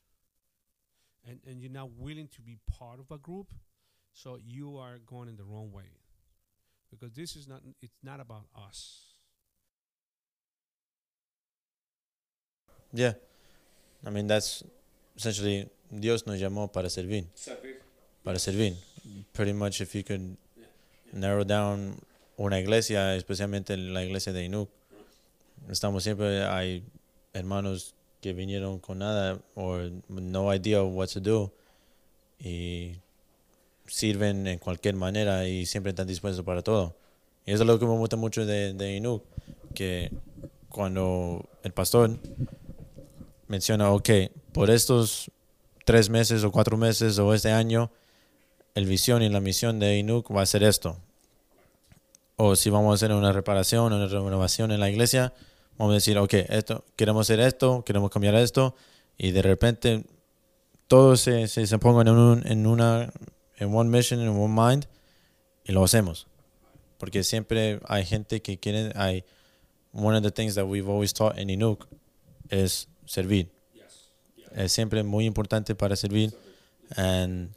and 1.27 1.39
and 1.45 1.61
you're 1.61 1.71
not 1.71 1.91
willing 1.97 2.27
to 2.29 2.41
be 2.41 2.57
part 2.79 2.99
of 2.99 3.11
a 3.11 3.17
group. 3.17 3.47
So 4.13 4.39
you 4.43 4.77
are 4.77 4.97
going 5.05 5.29
in 5.29 5.35
the 5.35 5.43
wrong 5.43 5.71
way, 5.71 5.91
because 6.89 7.11
this 7.13 7.35
is 7.35 7.47
not. 7.47 7.61
It's 7.81 7.99
not 8.01 8.19
about 8.19 8.45
us. 8.55 9.13
Yeah. 12.93 13.13
I 14.05 14.09
mean, 14.09 14.27
that's 14.27 14.63
essentially 15.15 15.69
Dios 15.91 16.25
nos 16.25 16.39
llamó 16.39 16.71
para 16.71 16.89
servir. 16.89 17.25
Para 18.23 18.39
servir. 18.39 18.75
Pretty 19.33 19.53
much, 19.53 19.81
if 19.81 19.93
you 19.93 20.03
could 20.03 20.37
narrow 21.13 21.43
down 21.43 21.99
una 22.39 22.59
iglesia, 22.59 23.15
especialmente 23.15 23.75
la 23.77 24.03
iglesia 24.03 24.33
de 24.33 24.45
Inuk, 24.45 24.69
estamos 25.69 26.03
siempre, 26.03 26.43
hay 26.45 26.83
hermanos 27.33 27.93
que 28.27 28.33
vinieron 28.33 28.79
con 28.79 28.99
nada 28.99 29.39
or 29.55 29.89
no 30.09 30.53
idea 30.53 30.83
what 30.83 31.07
to 31.07 31.21
do 31.21 31.53
y 32.37 32.97
sirven 33.85 34.45
en 34.47 34.59
cualquier 34.59 34.95
manera 34.95 35.47
y 35.47 35.65
siempre 35.65 35.91
están 35.91 36.07
dispuestos 36.07 36.43
para 36.43 36.61
todo. 36.61 36.97
Y 37.45 37.53
eso 37.53 37.63
es 37.63 37.67
lo 37.67 37.79
que 37.79 37.85
me 37.85 37.95
gusta 37.95 38.17
mucho 38.17 38.45
de, 38.45 38.73
de 38.73 38.97
Inuk, 38.97 39.23
que 39.73 40.11
cuando 40.67 41.47
el 41.63 41.71
pastor 41.71 42.19
menciona, 43.47 43.91
ok, 43.91 44.09
por 44.51 44.71
estos 44.71 45.31
tres 45.85 46.09
meses 46.09 46.43
o 46.43 46.51
cuatro 46.51 46.75
meses 46.75 47.17
o 47.19 47.33
este 47.33 47.53
año, 47.53 47.91
el 48.75 48.87
visión 48.87 49.23
y 49.23 49.29
la 49.29 49.39
misión 49.39 49.79
de 49.79 49.99
Inuk 49.99 50.35
va 50.35 50.41
a 50.41 50.45
ser 50.45 50.63
esto. 50.63 50.97
O 52.35 52.57
si 52.57 52.69
vamos 52.69 52.91
a 52.91 52.95
hacer 52.95 53.15
una 53.15 53.31
reparación, 53.31 53.93
una 53.93 54.05
renovación 54.05 54.73
en 54.73 54.81
la 54.81 54.89
iglesia, 54.89 55.33
vamos 55.77 55.91
a 55.91 55.95
decir, 55.95 56.17
ok, 56.17 56.33
esto, 56.49 56.85
queremos 56.95 57.27
hacer 57.27 57.39
esto, 57.39 57.83
queremos 57.85 58.09
cambiar 58.09 58.35
esto, 58.35 58.75
y 59.17 59.31
de 59.31 59.41
repente 59.41 60.05
todos 60.87 61.21
se, 61.21 61.47
se, 61.47 61.67
se 61.67 61.79
pongan 61.79 62.07
en, 62.07 62.17
un, 62.17 62.47
en 62.47 62.67
una, 62.67 63.11
en 63.57 63.75
one 63.75 63.89
mission, 63.89 64.19
en 64.19 64.29
one 64.29 64.53
mind, 64.53 64.85
y 65.63 65.71
lo 65.71 65.83
hacemos. 65.83 66.27
Porque 66.97 67.23
siempre 67.23 67.79
hay 67.87 68.05
gente 68.05 68.41
que 68.41 68.57
quiere, 68.57 68.91
hay, 68.95 69.23
one 69.93 70.15
of 70.15 70.23
the 70.23 70.31
things 70.31 70.55
that 70.55 70.65
we've 70.65 70.89
always 70.89 71.13
taught 71.13 71.37
in 71.37 71.49
Inuk 71.49 71.87
es 72.49 72.87
servir. 73.05 73.49
Es 74.55 74.71
siempre 74.71 75.03
muy 75.03 75.25
importante 75.25 75.75
para 75.75 75.95
servir. 75.95 76.33
And, 76.95 77.53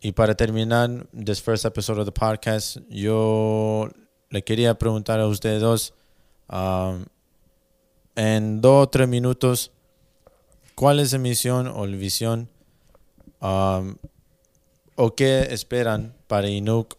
y 0.00 0.12
para 0.12 0.34
terminar 0.34 1.06
this 1.12 1.40
first 1.40 1.64
episode 1.64 2.00
of 2.00 2.06
the 2.06 2.12
podcast, 2.12 2.78
yo 2.88 3.90
le 4.30 4.42
quería 4.42 4.74
preguntar 4.78 5.20
a 5.20 5.26
ustedes 5.26 5.60
dos, 5.60 5.92
um, 6.48 7.04
en 8.20 8.60
dos 8.60 8.84
o 8.84 8.88
tres 8.90 9.08
minutos, 9.08 9.72
¿cuál 10.74 11.00
es 11.00 11.12
la 11.12 11.18
misión 11.18 11.66
o 11.68 11.86
la 11.86 11.96
visión 11.96 12.50
um, 13.40 13.96
o 14.94 15.14
qué 15.14 15.48
esperan 15.50 16.14
para 16.26 16.50
Inuk 16.50 16.96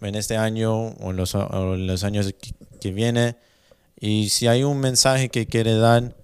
en 0.00 0.14
este 0.14 0.36
año 0.36 0.90
o 0.90 1.10
en 1.10 1.16
los, 1.16 2.04
años 2.04 2.32
que, 2.40 2.54
que 2.80 2.92
viene? 2.92 3.34
Y 3.98 4.28
si 4.28 4.46
hay 4.46 4.62
un 4.62 4.78
mensaje 4.78 5.28
que 5.28 5.46
quiere 5.46 5.74
dar 5.74 6.14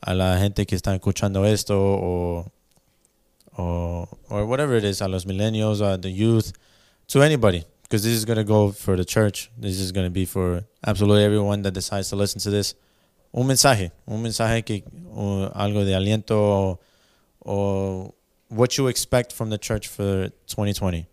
a 0.00 0.14
la 0.14 0.38
gente 0.38 0.66
que 0.66 0.76
está 0.76 0.94
escuchando 0.94 1.44
esto 1.44 1.76
o, 1.76 2.46
o 3.56 4.08
or 4.28 4.44
whatever 4.44 4.78
it 4.78 4.84
is, 4.84 5.02
a 5.02 5.08
los 5.08 5.26
millennials, 5.26 5.80
a 5.80 5.98
the 5.98 6.12
youth, 6.12 6.52
to 7.08 7.22
anybody, 7.22 7.64
because 7.82 8.04
this 8.04 8.12
is 8.12 8.24
going 8.24 8.38
to 8.38 8.44
go 8.44 8.70
for 8.70 8.96
the 8.96 9.04
church. 9.04 9.50
This 9.58 9.80
is 9.80 9.90
going 9.90 10.06
to 10.06 10.12
be 10.12 10.26
for 10.26 10.62
absolutely 10.86 11.24
everyone 11.24 11.62
that 11.62 11.74
decides 11.74 12.08
to 12.10 12.16
listen 12.16 12.40
to 12.42 12.50
this. 12.50 12.76
Un 13.32 13.46
mensaje, 13.46 13.92
un 14.06 14.22
mensaje 14.22 14.64
que 14.64 14.84
o 15.12 15.50
algo 15.54 15.84
de 15.84 15.94
aliento 15.94 16.36
o, 16.36 16.80
o 17.40 18.14
what 18.48 18.76
you 18.76 18.88
expect 18.88 19.32
from 19.32 19.50
the 19.50 19.58
church 19.58 19.86
for 19.88 20.30
2020. 20.46 21.06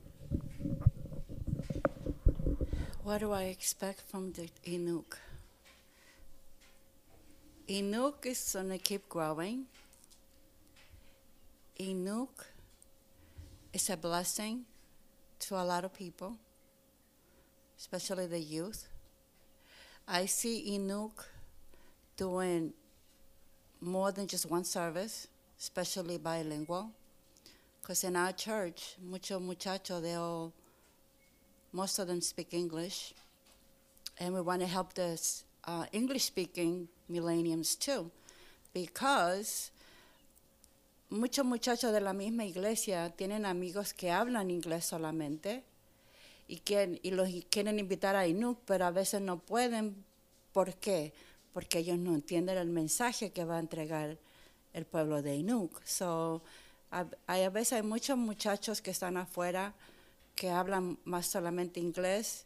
What 3.03 3.19
do 3.19 3.31
I 3.31 3.43
expect 3.43 4.01
from 4.01 4.33
the 4.33 4.49
Inuk? 4.65 5.17
Inuk 7.69 8.25
is 8.25 8.51
to 8.51 8.77
keep 8.79 9.07
growing. 9.07 9.65
Inuk 11.79 12.29
is 13.73 13.89
a 13.91 13.97
blessing 13.97 14.65
to 15.39 15.55
a 15.55 15.63
lot 15.63 15.85
of 15.85 15.93
people, 15.93 16.37
especially 17.77 18.25
the 18.25 18.39
youth. 18.39 18.87
I 20.07 20.25
see 20.25 20.77
Inuk 20.77 21.23
doing 22.17 22.73
more 23.79 24.11
than 24.11 24.27
just 24.27 24.49
one 24.49 24.63
service, 24.63 25.27
especially 25.59 26.17
bilingual. 26.17 26.91
Because 27.81 28.03
in 28.03 28.15
our 28.15 28.33
church, 28.33 28.95
muchos 29.01 29.41
muchachos, 29.41 30.01
they 30.01 30.15
all 30.15 30.51
most 31.71 31.99
of 31.99 32.07
them 32.07 32.21
speak 32.21 32.53
English, 32.53 33.13
and 34.19 34.33
we 34.33 34.41
want 34.41 34.61
to 34.61 34.67
help 34.67 34.93
the 34.93 35.19
uh, 35.65 35.85
English-speaking 35.91 36.87
millenniums 37.07 37.75
too, 37.75 38.09
because 38.73 39.71
muchos 41.09 41.45
muchachos 41.45 41.93
de 41.93 42.01
la 42.01 42.13
misma 42.13 42.45
iglesia 42.45 43.13
tienen 43.15 43.45
amigos 43.45 43.93
que 43.93 44.09
hablan 44.09 44.49
inglés 44.49 44.85
solamente 44.85 45.63
y, 46.47 46.57
quieren, 46.63 46.99
y 47.03 47.11
los 47.11 47.29
quieren 47.49 47.79
invitar 47.79 48.15
a 48.15 48.27
Inuk, 48.27 48.59
pero 48.65 48.85
a 48.85 48.91
veces 48.91 49.21
no 49.21 49.37
pueden. 49.37 50.03
¿Por 50.53 50.73
qué? 50.75 51.13
Porque 51.57 51.79
ellos 51.79 51.97
no 51.97 52.13
entienden 52.13 52.55
el 52.59 52.69
mensaje 52.69 53.31
que 53.31 53.43
va 53.43 53.57
a 53.57 53.59
entregar 53.59 54.19
el 54.73 54.85
pueblo 54.85 55.23
de 55.23 55.37
Inuk. 55.37 55.83
So, 55.85 56.43
a, 56.91 57.07
a 57.25 57.49
veces 57.49 57.73
hay 57.73 57.81
muchos 57.81 58.15
muchachos 58.15 58.79
que 58.79 58.91
están 58.91 59.17
afuera 59.17 59.73
que 60.35 60.51
hablan 60.51 60.99
más 61.03 61.25
solamente 61.25 61.79
inglés 61.79 62.45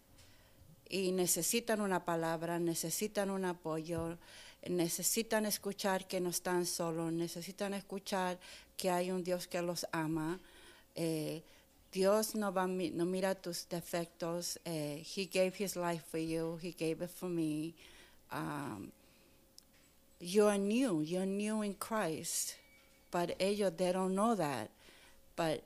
y 0.87 1.11
necesitan 1.11 1.81
una 1.81 2.05
palabra, 2.05 2.57
necesitan 2.57 3.31
un 3.31 3.43
apoyo, 3.43 4.17
necesitan 4.69 5.45
escuchar 5.45 6.07
que 6.07 6.21
no 6.21 6.29
están 6.29 6.65
solos, 6.65 7.11
necesitan 7.11 7.73
escuchar 7.73 8.39
que 8.77 8.91
hay 8.91 9.11
un 9.11 9.25
Dios 9.25 9.45
que 9.45 9.61
los 9.61 9.85
ama. 9.91 10.39
Eh, 10.95 11.43
Dios 11.91 12.33
no, 12.35 12.53
va, 12.53 12.65
no 12.65 13.05
mira 13.05 13.35
tus 13.35 13.67
defectos. 13.67 14.57
Eh, 14.63 15.03
he 15.03 15.25
gave 15.25 15.51
his 15.59 15.75
life 15.75 16.05
for 16.09 16.17
you. 16.17 16.57
He 16.63 16.71
gave 16.71 17.03
it 17.03 17.09
for 17.09 17.27
me. 17.27 17.75
Um, 18.31 18.89
you're 20.21 20.57
new. 20.57 21.01
You're 21.01 21.25
new 21.25 21.61
in 21.63 21.73
Christ. 21.73 22.55
But 23.09 23.35
ellos, 23.39 23.73
they 23.75 23.91
don't 23.91 24.15
know 24.15 24.35
that. 24.35 24.69
But 25.35 25.63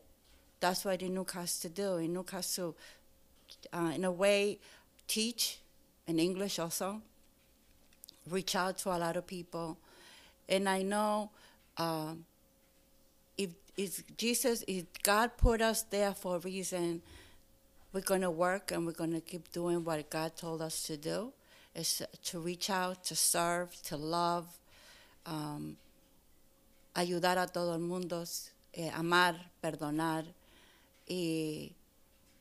that's 0.60 0.86
what 0.86 1.01
Inuk 1.01 1.32
has 1.32 1.60
to 1.60 1.70
do. 1.70 1.97
Inuk 1.97 2.32
has 2.32 2.56
to, 2.56 2.74
uh, 3.74 3.91
in 3.93 4.06
a 4.06 4.12
way, 4.12 4.60
teach 5.08 5.60
in 6.08 6.20
English 6.20 6.58
also, 6.58 7.01
reach 8.30 8.56
out 8.56 8.78
to 8.80 8.89
a 8.89 8.97
lot 8.97 9.18
of 9.18 9.28
people. 9.28 9.78
And 10.47 10.70
I 10.70 10.82
know 10.82 11.32
uh, 11.78 12.14
if, 13.38 13.49
if 13.76 14.18
Jesus, 14.18 14.64
if 14.68 14.86
God 15.03 15.32
put 15.38 15.62
us 15.62 15.84
there 15.84 16.14
for 16.14 16.38
a 16.38 16.39
reason, 16.39 17.01
we're 17.91 18.01
going 18.01 18.22
to 18.22 18.32
work 18.32 18.72
and 18.72 18.86
we're 18.86 18.93
going 18.93 19.14
to 19.14 19.22
keep 19.22 19.51
doing 19.51 19.84
what 19.84 20.10
God 20.10 20.36
told 20.36 20.62
us 20.62 20.84
to 20.84 20.97
do 20.97 21.34
is 21.76 22.03
to 22.23 22.39
reach 22.39 22.69
out, 22.69 23.03
to 23.03 23.15
serve, 23.15 23.69
to 23.84 23.97
love, 23.97 24.45
um, 25.26 25.76
ayudar 26.95 27.38
a 27.38 27.47
todo 27.47 27.76
el 27.76 27.82
mundo, 27.82 28.23
eh, 28.73 28.89
amar, 28.93 29.51
perdonar. 29.61 30.26
Y, 31.07 31.73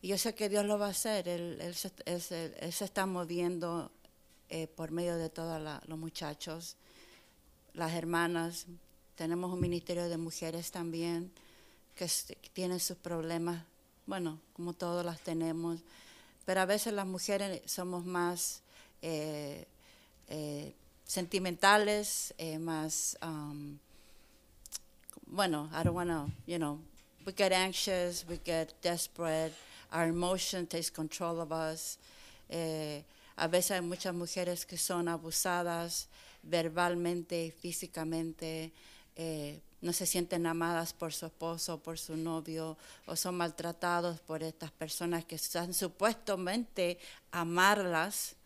yo 0.02 0.18
sé 0.18 0.34
que 0.34 0.48
Dios 0.48 0.66
lo 0.66 0.78
va 0.78 0.86
a 0.86 0.90
hacer. 0.90 1.28
Él, 1.28 1.58
él, 1.60 1.74
se, 2.20 2.54
está 2.84 3.06
moviendo 3.06 3.90
eh, 4.50 4.66
por 4.66 4.90
medio 4.90 5.16
de 5.16 5.30
todos 5.30 5.60
los 5.86 5.98
muchachos, 5.98 6.76
las 7.72 7.92
hermanas. 7.92 8.66
Tenemos 9.16 9.52
un 9.52 9.60
ministerio 9.60 10.08
de 10.08 10.18
mujeres 10.18 10.70
también 10.70 11.32
que 11.94 12.08
tienen 12.52 12.80
sus 12.80 12.96
problemas, 12.98 13.64
bueno, 14.06 14.40
como 14.52 14.72
todos 14.74 15.04
las 15.04 15.20
tenemos, 15.20 15.80
pero 16.44 16.60
a 16.60 16.66
veces 16.66 16.92
las 16.92 17.06
mujeres 17.06 17.62
somos 17.64 18.04
más 18.04 18.63
eh, 19.06 19.66
eh, 20.28 20.74
sentimentales, 21.04 22.32
eh, 22.38 22.58
más, 22.58 23.18
um, 23.20 23.78
bueno, 25.26 25.68
I 25.74 25.84
don't 25.84 25.94
want 25.94 26.08
to, 26.08 26.30
you 26.46 26.56
know, 26.56 26.80
we 27.26 27.34
get 27.34 27.52
anxious, 27.52 28.24
we 28.26 28.40
get 28.42 28.72
desperate, 28.80 29.52
our 29.92 30.04
emotion 30.06 30.66
takes 30.66 30.90
control 30.90 31.42
of 31.42 31.52
us. 31.52 31.98
A 33.36 33.46
veces 33.46 33.72
hay 33.72 33.82
muchas 33.82 34.14
mujeres 34.14 34.64
que 34.64 34.78
son 34.78 35.08
abusadas 35.08 36.08
verbalmente 36.42 37.44
y 37.44 37.50
físicamente, 37.50 38.72
no 39.82 39.92
se 39.92 40.06
sienten 40.06 40.46
amadas 40.46 40.94
por 40.94 41.12
su 41.12 41.26
esposo, 41.26 41.78
por 41.78 41.98
su 41.98 42.16
novio, 42.16 42.78
o 43.06 43.16
son 43.16 43.34
maltratados 43.34 44.18
por 44.20 44.42
estas 44.42 44.70
personas 44.70 45.26
que 45.26 45.34
están 45.34 45.74
supuestamente 45.74 46.98
amarlas, 47.32 48.36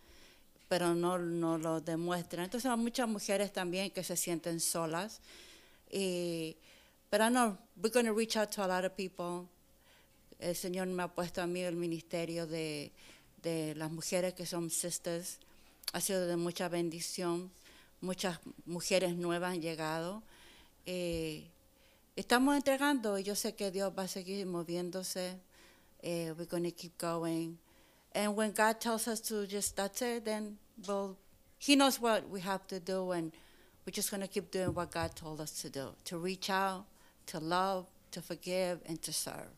pero 0.68 0.94
no, 0.94 1.18
no 1.18 1.58
lo 1.58 1.80
demuestran. 1.80 2.44
Entonces 2.44 2.70
hay 2.70 2.76
muchas 2.76 3.08
mujeres 3.08 3.52
también 3.52 3.90
que 3.90 4.04
se 4.04 4.16
sienten 4.16 4.60
solas. 4.60 5.20
Y, 5.90 6.56
pero 7.10 7.30
no, 7.30 7.58
we're 7.76 7.90
going 7.92 8.04
to 8.04 8.12
reach 8.12 8.36
out 8.36 8.50
to 8.50 8.62
a 8.62 8.68
lot 8.68 8.84
of 8.84 8.92
people. 8.92 9.48
El 10.38 10.54
Señor 10.54 10.86
me 10.86 11.02
ha 11.02 11.08
puesto 11.08 11.42
a 11.42 11.46
mí 11.46 11.60
el 11.60 11.74
ministerio 11.74 12.46
de, 12.46 12.92
de 13.42 13.74
las 13.74 13.90
mujeres 13.90 14.34
que 14.34 14.46
son 14.46 14.70
sisters. 14.70 15.38
Ha 15.92 16.00
sido 16.00 16.26
de 16.26 16.36
mucha 16.36 16.68
bendición. 16.68 17.50
Muchas 18.00 18.38
mujeres 18.66 19.16
nuevas 19.16 19.54
han 19.54 19.62
llegado. 19.62 20.22
Eh, 20.86 21.44
estamos 22.14 22.56
entregando 22.56 23.18
y 23.18 23.24
yo 23.24 23.34
sé 23.34 23.54
que 23.54 23.70
Dios 23.70 23.92
va 23.96 24.02
a 24.02 24.08
seguir 24.08 24.46
moviéndose. 24.46 25.38
Eh, 26.02 26.32
we're 26.36 26.46
going 26.46 26.62
to 26.62 26.70
keep 26.70 26.96
going. 27.00 27.56
And 28.18 28.34
when 28.34 28.50
God 28.50 28.80
tells 28.80 29.06
us 29.06 29.20
to 29.28 29.46
just, 29.46 29.76
that's 29.76 30.02
it, 30.02 30.24
then 30.24 30.58
we'll, 30.88 31.16
He 31.56 31.76
knows 31.76 32.00
what 32.00 32.28
we 32.28 32.40
have 32.40 32.66
to 32.66 32.80
do, 32.80 33.12
and 33.12 33.30
we're 33.86 33.92
just 33.92 34.10
going 34.10 34.22
to 34.22 34.26
keep 34.26 34.50
doing 34.50 34.74
what 34.74 34.90
God 34.90 35.14
told 35.14 35.40
us 35.40 35.52
to 35.62 35.70
do 35.70 35.94
to 36.06 36.18
reach 36.18 36.50
out, 36.50 36.84
to 37.26 37.38
love, 37.38 37.86
to 38.10 38.20
forgive, 38.20 38.80
and 38.86 39.00
to 39.02 39.12
serve. 39.12 39.54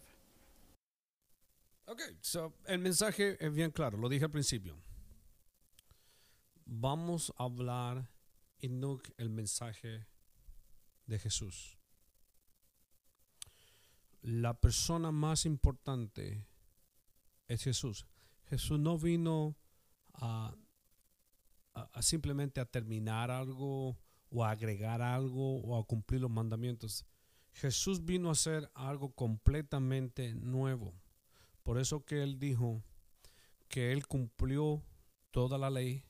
Ok, 1.89 2.03
so, 2.21 2.53
el 2.69 2.79
mensaje 2.79 3.39
es 3.41 3.51
bien 3.51 3.71
claro, 3.71 3.97
lo 3.97 4.11
dije 4.11 4.25
al 4.25 4.31
principio. 4.31 4.75
Vamos 6.67 7.31
a 7.39 7.45
hablar, 7.45 8.11
Enoch, 8.63 9.11
el 9.19 9.31
mensaje 9.31 10.05
de 11.09 11.19
Jesús. 11.19 11.79
La 14.23 14.53
persona 14.53 15.11
más 15.11 15.47
importante 15.47 16.47
es 17.49 17.65
Jesús. 17.65 18.05
Jesús 18.51 18.81
no 18.81 18.99
vino 18.99 19.57
a, 20.13 20.57
simplemente 22.01 22.61
a 22.61 22.65
terminar 22.65 23.31
algo 23.31 23.97
o 24.29 24.45
a 24.45 24.51
agregar 24.51 25.01
algo 25.03 25.61
o 25.61 25.79
a 25.79 25.85
cumplir 25.87 26.21
los 26.21 26.33
mandamientos. 26.33 27.07
Jesús 27.53 28.05
vino 28.05 28.29
a 28.29 28.33
hacer 28.33 28.69
algo 28.75 29.13
completamente 29.15 30.35
nuevo. 30.35 30.93
Por 31.63 31.79
eso 31.79 32.05
que 32.05 32.25
él 32.25 32.41
dijo 32.41 32.83
que 33.69 33.93
él 33.93 34.09
cumplió 34.09 34.83
toda 35.31 35.57
la 35.57 35.71
ley 35.71 36.05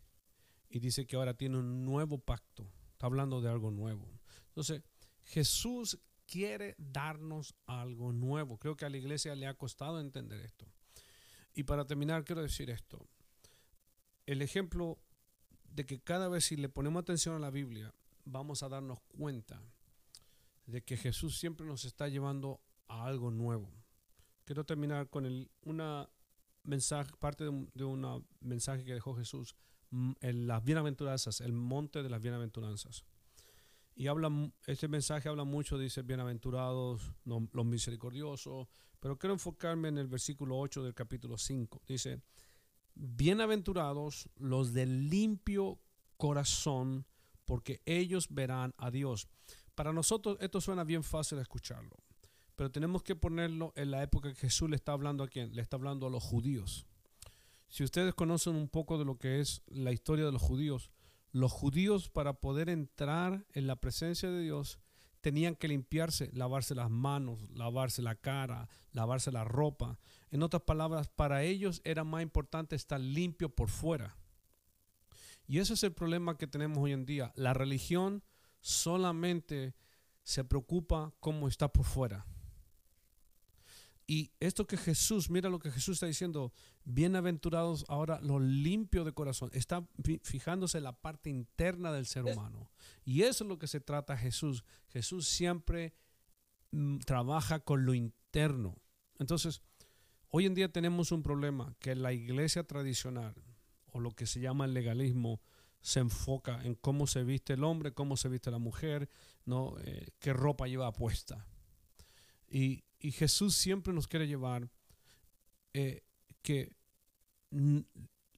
y 0.70 0.78
dice 0.78 1.06
que 1.06 1.16
ahora 1.16 1.34
tiene 1.34 1.58
un 1.58 1.84
nuevo 1.84 2.16
pacto. 2.16 2.66
Está 2.92 3.04
hablando 3.04 3.42
de 3.42 3.50
algo 3.50 3.70
nuevo. 3.70 4.08
Entonces, 4.46 4.82
Jesús 5.24 5.98
quiere 6.26 6.74
darnos 6.78 7.54
algo 7.66 8.14
nuevo. 8.14 8.56
Creo 8.56 8.78
que 8.78 8.86
a 8.86 8.90
la 8.90 8.96
iglesia 8.96 9.34
le 9.34 9.46
ha 9.46 9.58
costado 9.58 10.00
entender 10.00 10.40
esto. 10.40 10.66
Y 11.54 11.64
para 11.64 11.84
terminar, 11.86 12.24
quiero 12.24 12.42
decir 12.42 12.70
esto. 12.70 13.06
El 14.26 14.42
ejemplo 14.42 14.98
de 15.64 15.84
que 15.86 16.00
cada 16.00 16.28
vez 16.28 16.44
si 16.44 16.56
le 16.56 16.68
ponemos 16.68 17.02
atención 17.02 17.34
a 17.36 17.38
la 17.40 17.50
Biblia, 17.50 17.94
vamos 18.24 18.62
a 18.62 18.68
darnos 18.68 19.00
cuenta 19.08 19.60
de 20.66 20.82
que 20.82 20.96
Jesús 20.96 21.38
siempre 21.38 21.66
nos 21.66 21.84
está 21.84 22.08
llevando 22.08 22.60
a 22.88 23.04
algo 23.06 23.30
nuevo 23.30 23.70
quiero 24.50 24.64
terminar 24.64 25.08
con 25.08 25.26
el, 25.26 25.48
una 25.62 26.10
mensaje, 26.64 27.12
parte 27.20 27.44
de, 27.44 27.84
un- 27.84 28.26
mensaje 28.40 28.84
que 28.84 28.94
dejó 28.94 29.14
Jesús, 29.14 29.54
mm, 29.90 30.14
en 30.22 30.48
las 30.48 30.64
bienaventuranzas, 30.64 31.40
el 31.40 31.52
monte 31.52 32.02
de 32.02 32.10
las 32.10 32.20
bienaventuranzas. 32.20 33.04
Y 33.94 34.08
habla, 34.08 34.28
este 34.66 34.88
mensaje 34.88 35.28
habla 35.28 35.44
mucho, 35.44 35.78
dice, 35.78 36.02
bienaventurados 36.02 37.12
los 37.24 37.64
misericordiosos, 37.64 38.66
pero 39.00 39.18
quiero 39.18 39.34
enfocarme 39.34 39.88
en 39.88 39.98
el 39.98 40.06
versículo 40.06 40.58
8 40.58 40.82
del 40.82 40.94
capítulo 40.94 41.36
5. 41.36 41.82
Dice, 41.88 42.20
bienaventurados 42.94 44.28
los 44.36 44.72
de 44.72 44.86
limpio 44.86 45.80
corazón, 46.16 47.06
porque 47.44 47.80
ellos 47.86 48.28
verán 48.30 48.74
a 48.76 48.90
Dios. 48.90 49.28
Para 49.74 49.92
nosotros 49.92 50.36
esto 50.40 50.60
suena 50.60 50.84
bien 50.84 51.02
fácil 51.02 51.36
de 51.36 51.42
escucharlo 51.42 51.96
pero 52.60 52.70
tenemos 52.70 53.02
que 53.02 53.16
ponerlo 53.16 53.72
en 53.74 53.90
la 53.90 54.02
época 54.02 54.28
que 54.28 54.38
Jesús 54.38 54.68
le 54.68 54.76
está 54.76 54.92
hablando 54.92 55.24
a 55.24 55.28
quién, 55.28 55.56
le 55.56 55.62
está 55.62 55.76
hablando 55.76 56.06
a 56.06 56.10
los 56.10 56.22
judíos. 56.22 56.84
Si 57.68 57.82
ustedes 57.82 58.12
conocen 58.12 58.54
un 58.54 58.68
poco 58.68 58.98
de 58.98 59.06
lo 59.06 59.16
que 59.16 59.40
es 59.40 59.62
la 59.68 59.92
historia 59.92 60.26
de 60.26 60.32
los 60.32 60.42
judíos, 60.42 60.90
los 61.32 61.52
judíos 61.52 62.10
para 62.10 62.34
poder 62.34 62.68
entrar 62.68 63.46
en 63.54 63.66
la 63.66 63.76
presencia 63.76 64.30
de 64.30 64.42
Dios 64.42 64.78
tenían 65.20 65.54
que 65.54 65.68
limpiarse, 65.68 66.30
lavarse 66.32 66.74
las 66.74 66.90
manos, 66.90 67.38
lavarse 67.50 68.02
la 68.02 68.14
cara, 68.14 68.68
lavarse 68.92 69.30
la 69.30 69.44
ropa. 69.44 69.98
En 70.30 70.42
otras 70.42 70.62
palabras, 70.62 71.08
para 71.08 71.42
ellos 71.42 71.80
era 71.84 72.04
más 72.04 72.22
importante 72.22 72.76
estar 72.76 73.00
limpio 73.00 73.54
por 73.54 73.68
fuera. 73.68 74.16
Y 75.46 75.58
ese 75.58 75.74
es 75.74 75.82
el 75.82 75.92
problema 75.92 76.38
que 76.38 76.46
tenemos 76.46 76.78
hoy 76.78 76.92
en 76.92 77.04
día. 77.04 77.32
La 77.34 77.54
religión 77.54 78.22
solamente 78.60 79.74
se 80.22 80.44
preocupa 80.44 81.12
cómo 81.20 81.48
está 81.48 81.72
por 81.72 81.84
fuera. 81.84 82.26
Y 84.12 84.32
esto 84.40 84.66
que 84.66 84.76
Jesús, 84.76 85.30
mira 85.30 85.48
lo 85.48 85.60
que 85.60 85.70
Jesús 85.70 85.94
está 85.94 86.06
diciendo, 86.06 86.52
bienaventurados 86.84 87.84
ahora 87.88 88.18
los 88.20 88.42
limpios 88.42 89.04
de 89.06 89.12
corazón, 89.12 89.50
está 89.52 89.86
fi- 90.02 90.20
fijándose 90.24 90.78
en 90.78 90.84
la 90.84 91.00
parte 91.00 91.30
interna 91.30 91.92
del 91.92 92.06
ser 92.06 92.24
humano. 92.24 92.72
Y 93.04 93.22
eso 93.22 93.44
es 93.44 93.48
lo 93.48 93.56
que 93.60 93.68
se 93.68 93.78
trata 93.80 94.16
Jesús. 94.16 94.64
Jesús 94.88 95.28
siempre 95.28 95.94
mm, 96.72 96.98
trabaja 97.06 97.60
con 97.60 97.84
lo 97.86 97.94
interno. 97.94 98.74
Entonces, 99.20 99.62
hoy 100.30 100.46
en 100.46 100.54
día 100.54 100.72
tenemos 100.72 101.12
un 101.12 101.22
problema 101.22 101.76
que 101.78 101.94
la 101.94 102.12
iglesia 102.12 102.64
tradicional, 102.64 103.36
o 103.92 104.00
lo 104.00 104.10
que 104.10 104.26
se 104.26 104.40
llama 104.40 104.64
el 104.64 104.74
legalismo, 104.74 105.40
se 105.82 106.00
enfoca 106.00 106.64
en 106.64 106.74
cómo 106.74 107.06
se 107.06 107.22
viste 107.22 107.52
el 107.52 107.62
hombre, 107.62 107.92
cómo 107.94 108.16
se 108.16 108.28
viste 108.28 108.50
la 108.50 108.58
mujer, 108.58 109.08
¿no? 109.44 109.76
Eh, 109.84 110.08
qué 110.18 110.32
ropa 110.32 110.66
lleva 110.66 110.92
puesta. 110.92 111.46
Y, 112.50 112.82
y 113.00 113.12
Jesús 113.12 113.56
siempre 113.56 113.92
nos 113.92 114.06
quiere 114.06 114.28
llevar 114.28 114.70
eh, 115.72 116.02
que 116.42 116.72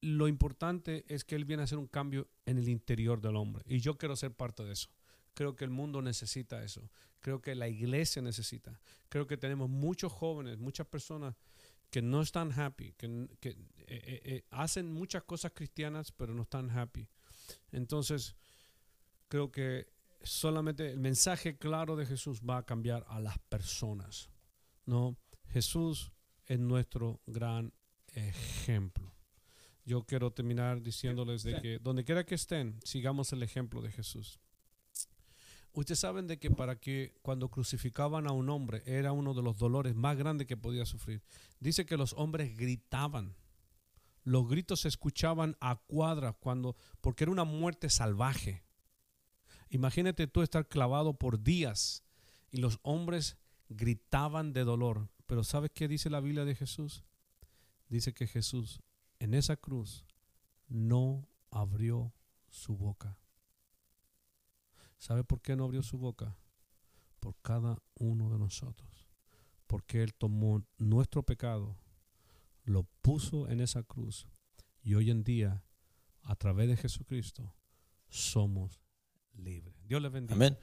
lo 0.01 0.27
importante 0.27 1.05
es 1.07 1.23
que 1.23 1.35
Él 1.35 1.45
viene 1.45 1.61
a 1.61 1.65
hacer 1.65 1.77
un 1.77 1.87
cambio 1.87 2.27
en 2.45 2.57
el 2.57 2.67
interior 2.69 3.21
del 3.21 3.35
hombre. 3.35 3.63
Y 3.67 3.79
yo 3.79 3.97
quiero 3.97 4.15
ser 4.15 4.33
parte 4.33 4.63
de 4.63 4.73
eso. 4.73 4.89
Creo 5.33 5.55
que 5.55 5.63
el 5.63 5.69
mundo 5.69 6.01
necesita 6.01 6.63
eso. 6.63 6.89
Creo 7.19 7.41
que 7.41 7.55
la 7.55 7.67
iglesia 7.67 8.21
necesita. 8.21 8.79
Creo 9.09 9.27
que 9.27 9.37
tenemos 9.37 9.69
muchos 9.69 10.11
jóvenes, 10.11 10.57
muchas 10.57 10.87
personas 10.87 11.35
que 11.89 12.01
no 12.01 12.21
están 12.21 12.51
happy, 12.51 12.93
que, 12.93 13.27
eh, 13.41 13.57
eh, 13.87 14.45
hacen 14.49 14.91
muchas 14.91 15.23
cosas 15.23 15.51
cristianas, 15.53 16.11
pero 16.11 16.33
no 16.33 16.43
están 16.43 16.69
happy. 16.71 17.07
Entonces, 17.71 18.35
creo 19.27 19.51
que 19.51 19.87
solamente 20.23 20.89
el 20.89 20.99
mensaje 20.99 21.57
claro 21.57 21.95
de 21.95 22.05
Jesús 22.05 22.41
va 22.41 22.57
a 22.57 22.65
cambiar 22.65 23.05
a 23.07 23.19
las 23.19 23.37
personas. 23.39 24.32
No, 24.85 25.17
Jesús 25.47 26.11
es 26.45 26.59
nuestro 26.59 27.21
gran 27.25 27.73
ejemplo. 28.13 29.13
Yo 29.85 30.03
quiero 30.03 30.31
terminar 30.31 30.81
diciéndoles 30.81 31.43
de 31.43 31.61
que 31.61 31.79
donde 31.79 32.05
quiera 32.05 32.25
que 32.25 32.35
estén, 32.35 32.79
sigamos 32.83 33.33
el 33.33 33.43
ejemplo 33.43 33.81
de 33.81 33.91
Jesús. 33.91 34.39
Ustedes 35.73 35.99
saben 35.99 36.27
de 36.27 36.37
que 36.37 36.51
para 36.51 36.79
que 36.79 37.15
cuando 37.21 37.49
crucificaban 37.49 38.27
a 38.27 38.31
un 38.31 38.49
hombre 38.49 38.83
era 38.85 39.11
uno 39.11 39.33
de 39.33 39.41
los 39.41 39.57
dolores 39.57 39.95
más 39.95 40.15
grandes 40.15 40.47
que 40.47 40.55
podía 40.55 40.85
sufrir. 40.85 41.23
Dice 41.59 41.85
que 41.85 41.97
los 41.97 42.13
hombres 42.13 42.55
gritaban. 42.55 43.35
Los 44.23 44.47
gritos 44.47 44.81
se 44.81 44.87
escuchaban 44.87 45.57
a 45.59 45.75
cuadras 45.75 46.35
cuando 46.39 46.75
porque 47.01 47.23
era 47.23 47.31
una 47.31 47.43
muerte 47.43 47.89
salvaje. 47.89 48.63
Imagínate 49.69 50.27
tú 50.27 50.43
estar 50.43 50.67
clavado 50.67 51.17
por 51.17 51.41
días 51.41 52.03
y 52.51 52.57
los 52.57 52.79
hombres 52.83 53.37
gritaban 53.69 54.53
de 54.53 54.63
dolor. 54.63 55.09
Pero 55.25 55.43
¿sabes 55.43 55.71
qué 55.73 55.87
dice 55.87 56.09
la 56.09 56.19
Biblia 56.19 56.45
de 56.45 56.55
Jesús? 56.55 57.03
Dice 57.89 58.13
que 58.13 58.27
Jesús 58.27 58.81
en 59.19 59.33
esa 59.33 59.55
cruz 59.55 60.05
no 60.67 61.27
abrió 61.49 62.13
su 62.49 62.75
boca. 62.75 63.17
¿Sabe 64.97 65.23
por 65.23 65.41
qué 65.41 65.55
no 65.55 65.65
abrió 65.65 65.83
su 65.83 65.97
boca? 65.97 66.37
Por 67.19 67.35
cada 67.41 67.81
uno 67.95 68.29
de 68.29 68.39
nosotros. 68.39 69.09
Porque 69.67 70.03
Él 70.03 70.13
tomó 70.13 70.63
nuestro 70.77 71.23
pecado, 71.23 71.77
lo 72.63 72.83
puso 73.01 73.49
en 73.49 73.59
esa 73.59 73.83
cruz 73.83 74.27
y 74.81 74.95
hoy 74.95 75.09
en 75.09 75.23
día, 75.23 75.63
a 76.23 76.35
través 76.35 76.67
de 76.67 76.77
Jesucristo, 76.77 77.55
somos 78.09 78.81
libres. 79.33 79.75
Dios 79.87 80.01
le 80.01 80.09
bendiga. 80.09 80.35
Amén. 80.35 80.57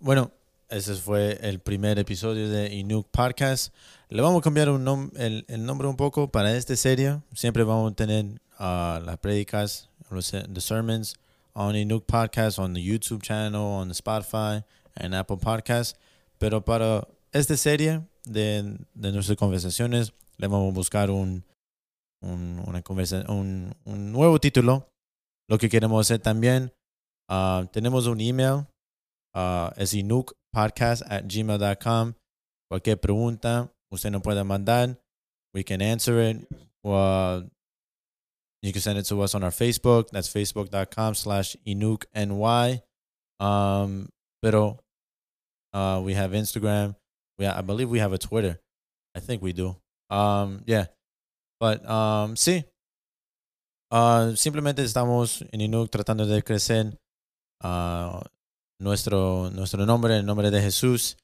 Bueno, 0.00 0.32
ese 0.72 0.94
fue 0.94 1.38
el 1.42 1.60
primer 1.60 1.98
episodio 1.98 2.48
de 2.48 2.74
Inuk 2.74 3.06
Podcast. 3.10 3.74
Le 4.08 4.22
vamos 4.22 4.40
a 4.40 4.42
cambiar 4.42 4.70
un 4.70 5.12
el, 5.16 5.44
nombre 5.66 5.86
un 5.86 5.96
poco 5.96 6.32
para 6.32 6.56
esta 6.56 6.74
serie. 6.76 7.20
Siempre 7.34 7.62
vamos 7.62 7.92
a 7.92 7.94
tener 7.94 8.24
uh, 8.58 9.04
las 9.04 9.18
prédicas, 9.18 9.90
los 10.10 10.30
the 10.30 10.60
sermons 10.60 11.14
on 11.52 11.76
Inuk 11.76 12.06
Podcast, 12.06 12.58
on 12.58 12.72
the 12.72 12.80
YouTube 12.80 13.22
channel, 13.22 13.60
on 13.60 13.88
the 13.88 13.94
Spotify 13.94 14.64
and 14.94 15.14
Apple 15.14 15.36
Podcast. 15.36 15.98
Pero 16.38 16.64
para 16.64 17.06
esta 17.32 17.54
serie 17.58 18.00
de, 18.24 18.78
nuestras 18.94 19.36
conversaciones, 19.36 20.14
le 20.38 20.46
vamos 20.46 20.70
a 20.70 20.74
buscar 20.74 21.10
un, 21.10 21.44
nuevo 23.84 24.40
título. 24.40 24.88
Lo 25.48 25.58
que 25.58 25.68
queremos 25.68 26.06
hacer 26.06 26.20
también, 26.20 26.72
uh, 27.28 27.66
tenemos 27.66 28.06
un 28.06 28.22
email, 28.22 28.64
uh, 29.34 29.68
es 29.76 29.92
inukpodcast 30.52 31.02
at 31.08 31.26
gmail.com. 31.26 32.14
Cualquier 32.70 32.96
pregunta, 32.96 33.70
usted 33.90 34.10
nos 34.10 34.22
puede 34.22 34.44
mandar. 34.44 34.96
We 35.54 35.62
can 35.62 35.82
answer 35.82 36.20
it. 36.20 36.48
Uh, 36.84 37.42
you 38.62 38.72
can 38.72 38.80
send 38.80 38.98
it 38.98 39.04
to 39.06 39.20
us 39.20 39.34
on 39.34 39.42
our 39.44 39.50
Facebook. 39.50 40.10
That's 40.10 40.28
facebook.com 40.28 41.14
slash 41.14 41.56
inukny. 41.66 42.82
Um, 43.40 44.08
pero 44.40 44.78
uh, 45.74 46.00
we 46.02 46.14
have 46.14 46.30
Instagram. 46.32 46.96
We 47.38 47.46
I 47.46 47.60
believe 47.60 47.90
we 47.90 47.98
have 47.98 48.12
a 48.12 48.18
Twitter. 48.18 48.58
I 49.14 49.20
think 49.20 49.42
we 49.42 49.52
do. 49.52 49.76
Um, 50.08 50.62
yeah. 50.66 50.86
But 51.60 51.84
um, 51.88 52.34
sí. 52.36 52.64
Uh, 53.90 54.34
simplemente 54.36 54.82
estamos 54.82 55.44
en 55.52 55.60
Inuk 55.60 55.90
tratando 55.90 56.24
de 56.24 56.42
crecer 56.42 56.98
uh, 57.62 58.22
nuestro, 58.82 59.50
nuestro 59.50 59.86
nombre, 59.86 60.16
el 60.18 60.26
nombre 60.26 60.50
de 60.50 60.60
Jesús, 60.60 61.16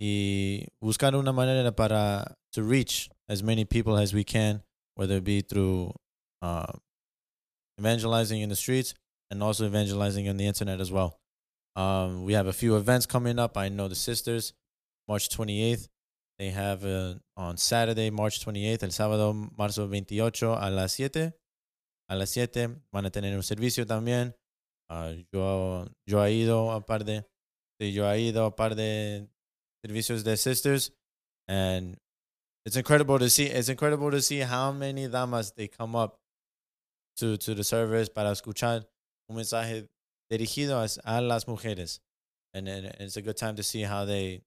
y 0.00 0.66
buscar 0.80 1.16
una 1.16 1.32
manera 1.32 1.72
para 1.72 2.36
to 2.52 2.62
reach 2.62 3.10
as 3.28 3.42
many 3.42 3.64
people 3.64 3.96
as 3.96 4.14
we 4.14 4.24
can, 4.24 4.62
whether 4.94 5.16
it 5.16 5.24
be 5.24 5.40
through 5.40 5.92
uh, 6.42 6.72
evangelizing 7.78 8.42
in 8.42 8.48
the 8.48 8.56
streets 8.56 8.94
and 9.30 9.42
also 9.42 9.66
evangelizing 9.66 10.28
on 10.28 10.36
the 10.36 10.46
internet 10.46 10.80
as 10.80 10.92
well. 10.92 11.18
Um, 11.76 12.24
we 12.24 12.34
have 12.34 12.46
a 12.46 12.52
few 12.52 12.76
events 12.76 13.06
coming 13.06 13.38
up. 13.38 13.56
I 13.56 13.68
know 13.68 13.88
the 13.88 13.94
sisters, 13.94 14.52
March 15.06 15.28
28th. 15.28 15.88
They 16.38 16.50
have 16.50 16.84
uh, 16.84 17.14
on 17.36 17.56
Saturday, 17.56 18.10
March 18.10 18.44
28th, 18.44 18.84
el 18.84 18.90
sábado, 18.90 19.34
marzo 19.56 19.88
28 19.88 20.56
a 20.56 20.70
las 20.70 20.92
7. 20.92 21.32
A 22.08 22.14
las 22.14 22.30
7 22.30 22.76
van 22.92 23.06
a 23.06 23.10
tener 23.10 23.34
un 23.34 23.42
servicio 23.42 23.84
también. 23.86 24.34
Uh, 24.90 25.12
yo, 25.32 25.86
yo 26.06 26.24
he 26.24 26.42
ido 26.42 26.70
a 26.70 26.80
par 26.80 27.04
de, 27.04 27.24
yo 27.78 28.10
he 28.10 28.28
ido 28.28 28.46
a 28.46 28.50
par 28.50 28.74
de 28.74 29.28
servicios 29.84 30.24
de 30.24 30.36
sisters, 30.36 30.90
and 31.46 31.96
it's 32.64 32.76
incredible 32.76 33.18
to 33.18 33.28
see. 33.28 33.44
It's 33.44 33.68
incredible 33.68 34.10
to 34.10 34.22
see 34.22 34.40
how 34.40 34.72
many 34.72 35.08
damas 35.08 35.52
they 35.56 35.68
come 35.68 35.94
up 35.94 36.18
to, 37.18 37.36
to 37.36 37.54
the 37.54 37.64
service 37.64 38.08
para 38.08 38.30
escuchar 38.30 38.86
un 39.28 39.36
mensaje 39.36 39.88
dirigido 40.30 40.78
a, 41.04 41.20
las 41.20 41.44
mujeres. 41.46 42.00
And, 42.54 42.68
and 42.68 42.86
it's 43.00 43.16
a 43.16 43.22
good 43.22 43.36
time 43.36 43.56
to 43.56 43.62
see 43.62 43.82
how 43.82 44.04
they 44.04 44.42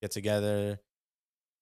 get 0.00 0.10
together. 0.10 0.80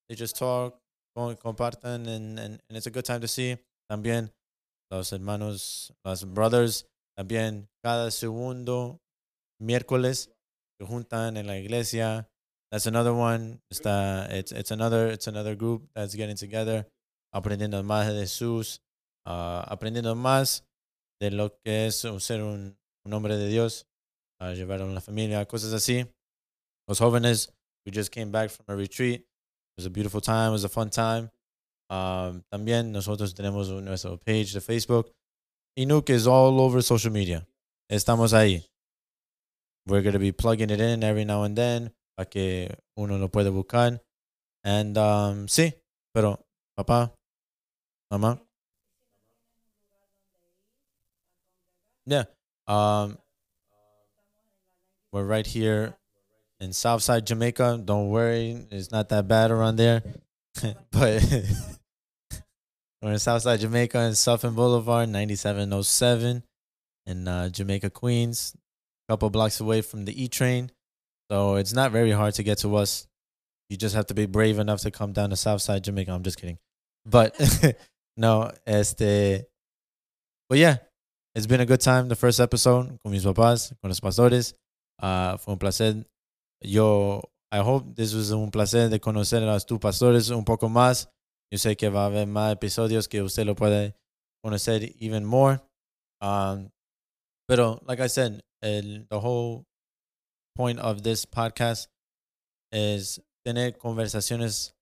They 0.08 0.14
just 0.14 0.36
talk, 0.36 0.78
compartan, 1.16 2.06
and, 2.06 2.38
and, 2.38 2.60
and 2.68 2.76
it's 2.76 2.86
a 2.86 2.90
good 2.90 3.04
time 3.04 3.20
to 3.20 3.28
see. 3.28 3.56
También 3.90 4.30
los 4.90 5.10
hermanos, 5.10 5.90
los 6.04 6.24
brothers, 6.24 6.84
también 7.16 7.68
cada 7.82 8.10
segundo 8.10 9.00
miércoles 9.60 10.30
se 10.78 10.86
juntan 10.86 11.36
en 11.36 11.46
la 11.46 11.58
iglesia. 11.58 12.28
That's 12.70 12.86
another 12.86 13.12
one. 13.12 13.60
Está, 13.70 14.28
it's, 14.30 14.52
it's 14.52 14.70
another 14.70 15.12
it's 15.12 15.26
another 15.26 15.54
group 15.54 15.90
that's 15.94 16.14
getting 16.14 16.36
together, 16.36 16.86
aprendiendo 17.34 17.82
más 17.82 18.06
de 18.06 18.20
Jesús, 18.20 18.80
uh, 19.26 19.62
aprendiendo 19.66 20.14
más 20.14 20.64
de 21.20 21.30
lo 21.30 21.50
que 21.62 21.86
es 21.86 22.06
ser 22.18 22.42
un, 22.42 22.76
un 23.04 23.12
hombre 23.12 23.36
de 23.36 23.48
Dios, 23.48 23.86
uh, 24.40 24.52
llevar 24.54 24.80
a 24.80 25.00
familia, 25.00 25.46
cosas 25.46 25.72
así. 25.72 26.06
Los 26.88 26.98
jóvenes, 26.98 27.52
we 27.86 27.92
just 27.92 28.10
came 28.10 28.32
back 28.32 28.50
from 28.50 28.64
a 28.68 28.74
retreat. 28.74 29.20
It 29.20 29.26
was 29.76 29.86
a 29.86 29.90
beautiful 29.90 30.20
time. 30.20 30.48
It 30.48 30.52
was 30.52 30.64
a 30.64 30.68
fun 30.68 30.90
time. 30.90 31.30
Um, 31.90 32.42
también 32.50 32.90
nosotros 32.90 33.34
tenemos 33.34 33.68
nuestro 33.82 34.16
page 34.18 34.52
de 34.54 34.60
Facebook. 34.60 35.12
Inuk 35.78 36.10
is 36.10 36.26
all 36.26 36.60
over 36.60 36.82
social 36.82 37.12
media. 37.12 37.46
Estamos 37.90 38.32
ahí. 38.32 38.62
We're 39.86 40.02
going 40.02 40.12
to 40.12 40.18
be 40.18 40.32
plugging 40.32 40.70
it 40.70 40.80
in 40.80 41.02
every 41.02 41.24
now 41.24 41.42
and 41.42 41.56
then 41.56 41.90
para 42.16 42.26
que 42.26 42.68
uno 42.96 43.16
lo 43.16 43.28
pueda 43.28 43.50
buscar. 43.50 43.98
And 44.64 44.96
um, 44.96 45.46
sí, 45.46 45.72
pero 46.14 46.38
papá, 46.78 47.10
mamá, 48.10 48.38
Yeah. 52.06 52.24
Um, 52.66 53.18
we're 55.12 55.24
right 55.24 55.46
here 55.46 55.94
in 56.60 56.72
Southside 56.72 57.26
Jamaica. 57.26 57.80
Don't 57.84 58.08
worry, 58.08 58.66
it's 58.70 58.90
not 58.90 59.08
that 59.10 59.28
bad 59.28 59.50
around 59.50 59.76
there. 59.76 60.02
but 60.90 61.22
we're 63.02 63.12
in 63.12 63.18
Southside 63.18 63.60
Jamaica 63.60 63.98
and 63.98 64.16
Suffin 64.16 64.54
Boulevard, 64.54 65.08
9707 65.08 66.42
in 67.06 67.28
uh, 67.28 67.48
Jamaica, 67.48 67.90
Queens, 67.90 68.54
a 69.08 69.12
couple 69.12 69.30
blocks 69.30 69.60
away 69.60 69.82
from 69.82 70.04
the 70.04 70.22
E 70.22 70.28
train. 70.28 70.70
So 71.30 71.56
it's 71.56 71.72
not 71.72 71.92
very 71.92 72.12
hard 72.12 72.34
to 72.34 72.42
get 72.42 72.58
to 72.58 72.76
us. 72.76 73.06
You 73.68 73.76
just 73.76 73.94
have 73.94 74.06
to 74.06 74.14
be 74.14 74.26
brave 74.26 74.58
enough 74.58 74.80
to 74.82 74.90
come 74.90 75.12
down 75.12 75.30
to 75.30 75.36
Southside 75.36 75.84
Jamaica. 75.84 76.12
I'm 76.12 76.22
just 76.22 76.38
kidding. 76.38 76.58
But 77.04 77.34
no, 78.16 78.50
este. 78.66 79.46
But 80.48 80.58
yeah, 80.58 80.76
It's 81.34 81.46
been 81.46 81.62
a 81.62 81.66
good 81.66 81.80
time, 81.80 82.08
the 82.08 82.14
first 82.14 82.40
episode, 82.40 82.98
con 83.02 83.10
mis 83.10 83.24
papás, 83.24 83.72
con 83.80 83.88
los 83.88 84.00
pastores. 84.00 84.54
Uh, 85.00 85.38
fue 85.38 85.54
un 85.54 85.58
placer. 85.58 86.04
Yo, 86.60 87.22
I 87.50 87.60
hope 87.60 87.96
this 87.96 88.12
was 88.12 88.32
un 88.32 88.50
placer 88.50 88.90
de 88.90 88.98
conocer 88.98 89.42
a 89.42 89.58
tus 89.60 89.78
pastores 89.78 90.30
un 90.30 90.44
poco 90.44 90.68
más. 90.68 91.06
Yo 91.52 91.58
sé 91.58 91.76
que 91.76 91.90
va 91.90 92.04
a 92.04 92.06
haber 92.06 92.26
más 92.26 92.50
episodios 92.50 93.08
que 93.08 93.20
usted 93.20 93.44
lo 93.44 93.54
puede 93.54 93.94
conocer 94.42 94.94
even 94.98 95.22
more. 95.22 95.60
Um, 96.22 96.70
pero, 97.46 97.78
like 97.86 98.02
I 98.02 98.08
said, 98.08 98.40
el, 98.62 99.06
the 99.10 99.18
whole 99.18 99.66
point 100.56 100.80
of 100.80 101.02
this 101.02 101.26
podcast 101.26 101.90
is 102.72 103.20
tener 103.44 103.76
conversaciones 103.76 104.74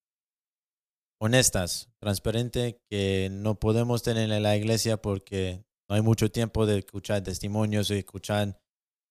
honestas, 1.20 1.88
transparentes, 2.00 2.76
que 2.88 3.28
no 3.32 3.58
podemos 3.58 4.04
tener 4.04 4.30
en 4.30 4.42
la 4.44 4.56
iglesia 4.56 4.96
porque 4.96 5.64
no 5.88 5.96
hay 5.96 6.02
mucho 6.02 6.30
tiempo 6.30 6.66
de 6.66 6.78
escuchar 6.78 7.24
testimonios 7.24 7.90
y 7.90 7.98
escuchar 7.98 8.60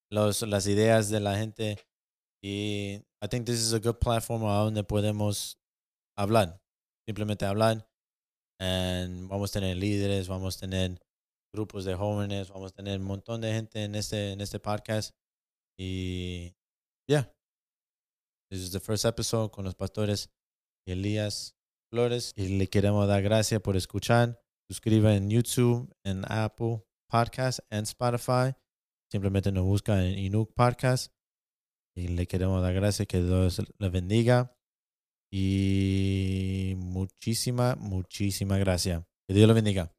los, 0.10 0.44
las 0.44 0.66
ideas 0.66 1.10
de 1.10 1.20
la 1.20 1.36
gente. 1.36 1.78
Y 2.42 3.04
I 3.22 3.28
think 3.30 3.46
this 3.46 3.60
is 3.60 3.74
a 3.74 3.80
good 3.80 4.00
platform 4.00 4.46
a 4.46 4.60
donde 4.60 4.86
podemos 4.86 5.60
hablar, 6.18 6.62
simplemente 7.10 7.44
hablar. 7.46 7.90
And 8.60 9.28
vamos 9.28 9.50
a 9.50 9.60
tener 9.60 9.78
líderes, 9.78 10.28
vamos 10.28 10.58
a 10.58 10.60
tener 10.60 11.02
grupos 11.52 11.84
de 11.84 11.96
jóvenes, 11.96 12.50
vamos 12.50 12.72
a 12.72 12.76
tener 12.76 13.00
un 13.00 13.06
montón 13.06 13.42
de 13.42 13.52
gente 13.52 13.84
en 13.84 13.96
este, 13.96 14.34
en 14.34 14.42
este 14.42 14.60
podcast. 14.60 15.16
Y 15.80 16.54
yeah, 17.08 17.34
this 18.52 18.62
is 18.62 18.72
the 18.72 18.80
first 18.80 19.06
episode 19.06 19.50
con 19.50 19.66
los 19.66 19.74
pastores 19.74 20.30
Elías 20.88 21.56
Flores. 21.92 22.32
Y 22.36 22.60
le 22.60 22.68
queremos 22.68 23.08
dar 23.08 23.24
gracias 23.24 23.60
por 23.60 23.76
escuchar. 23.76 24.40
suscriba 24.70 25.16
en 25.16 25.32
YouTube, 25.32 25.92
en 26.04 26.24
Apple 26.32 26.86
Podcast, 27.10 27.60
en 27.72 27.86
Spotify. 27.86 28.54
Simplemente 29.12 29.52
nos 29.52 29.64
busca 29.64 30.06
en 30.06 30.20
Inuk 30.20 30.54
Podcast. 30.54 31.12
Y 31.98 32.10
le 32.10 32.28
queremos 32.28 32.62
dar 32.62 32.76
gracias, 32.76 33.08
que 33.08 33.24
Dios 33.24 33.64
le 33.80 33.90
bendiga. 33.90 34.59
Y 35.32 36.74
muchísima, 36.78 37.76
muchísima 37.76 38.58
gracias. 38.58 39.04
Que 39.28 39.34
Dios 39.34 39.48
lo 39.48 39.54
bendiga. 39.54 39.92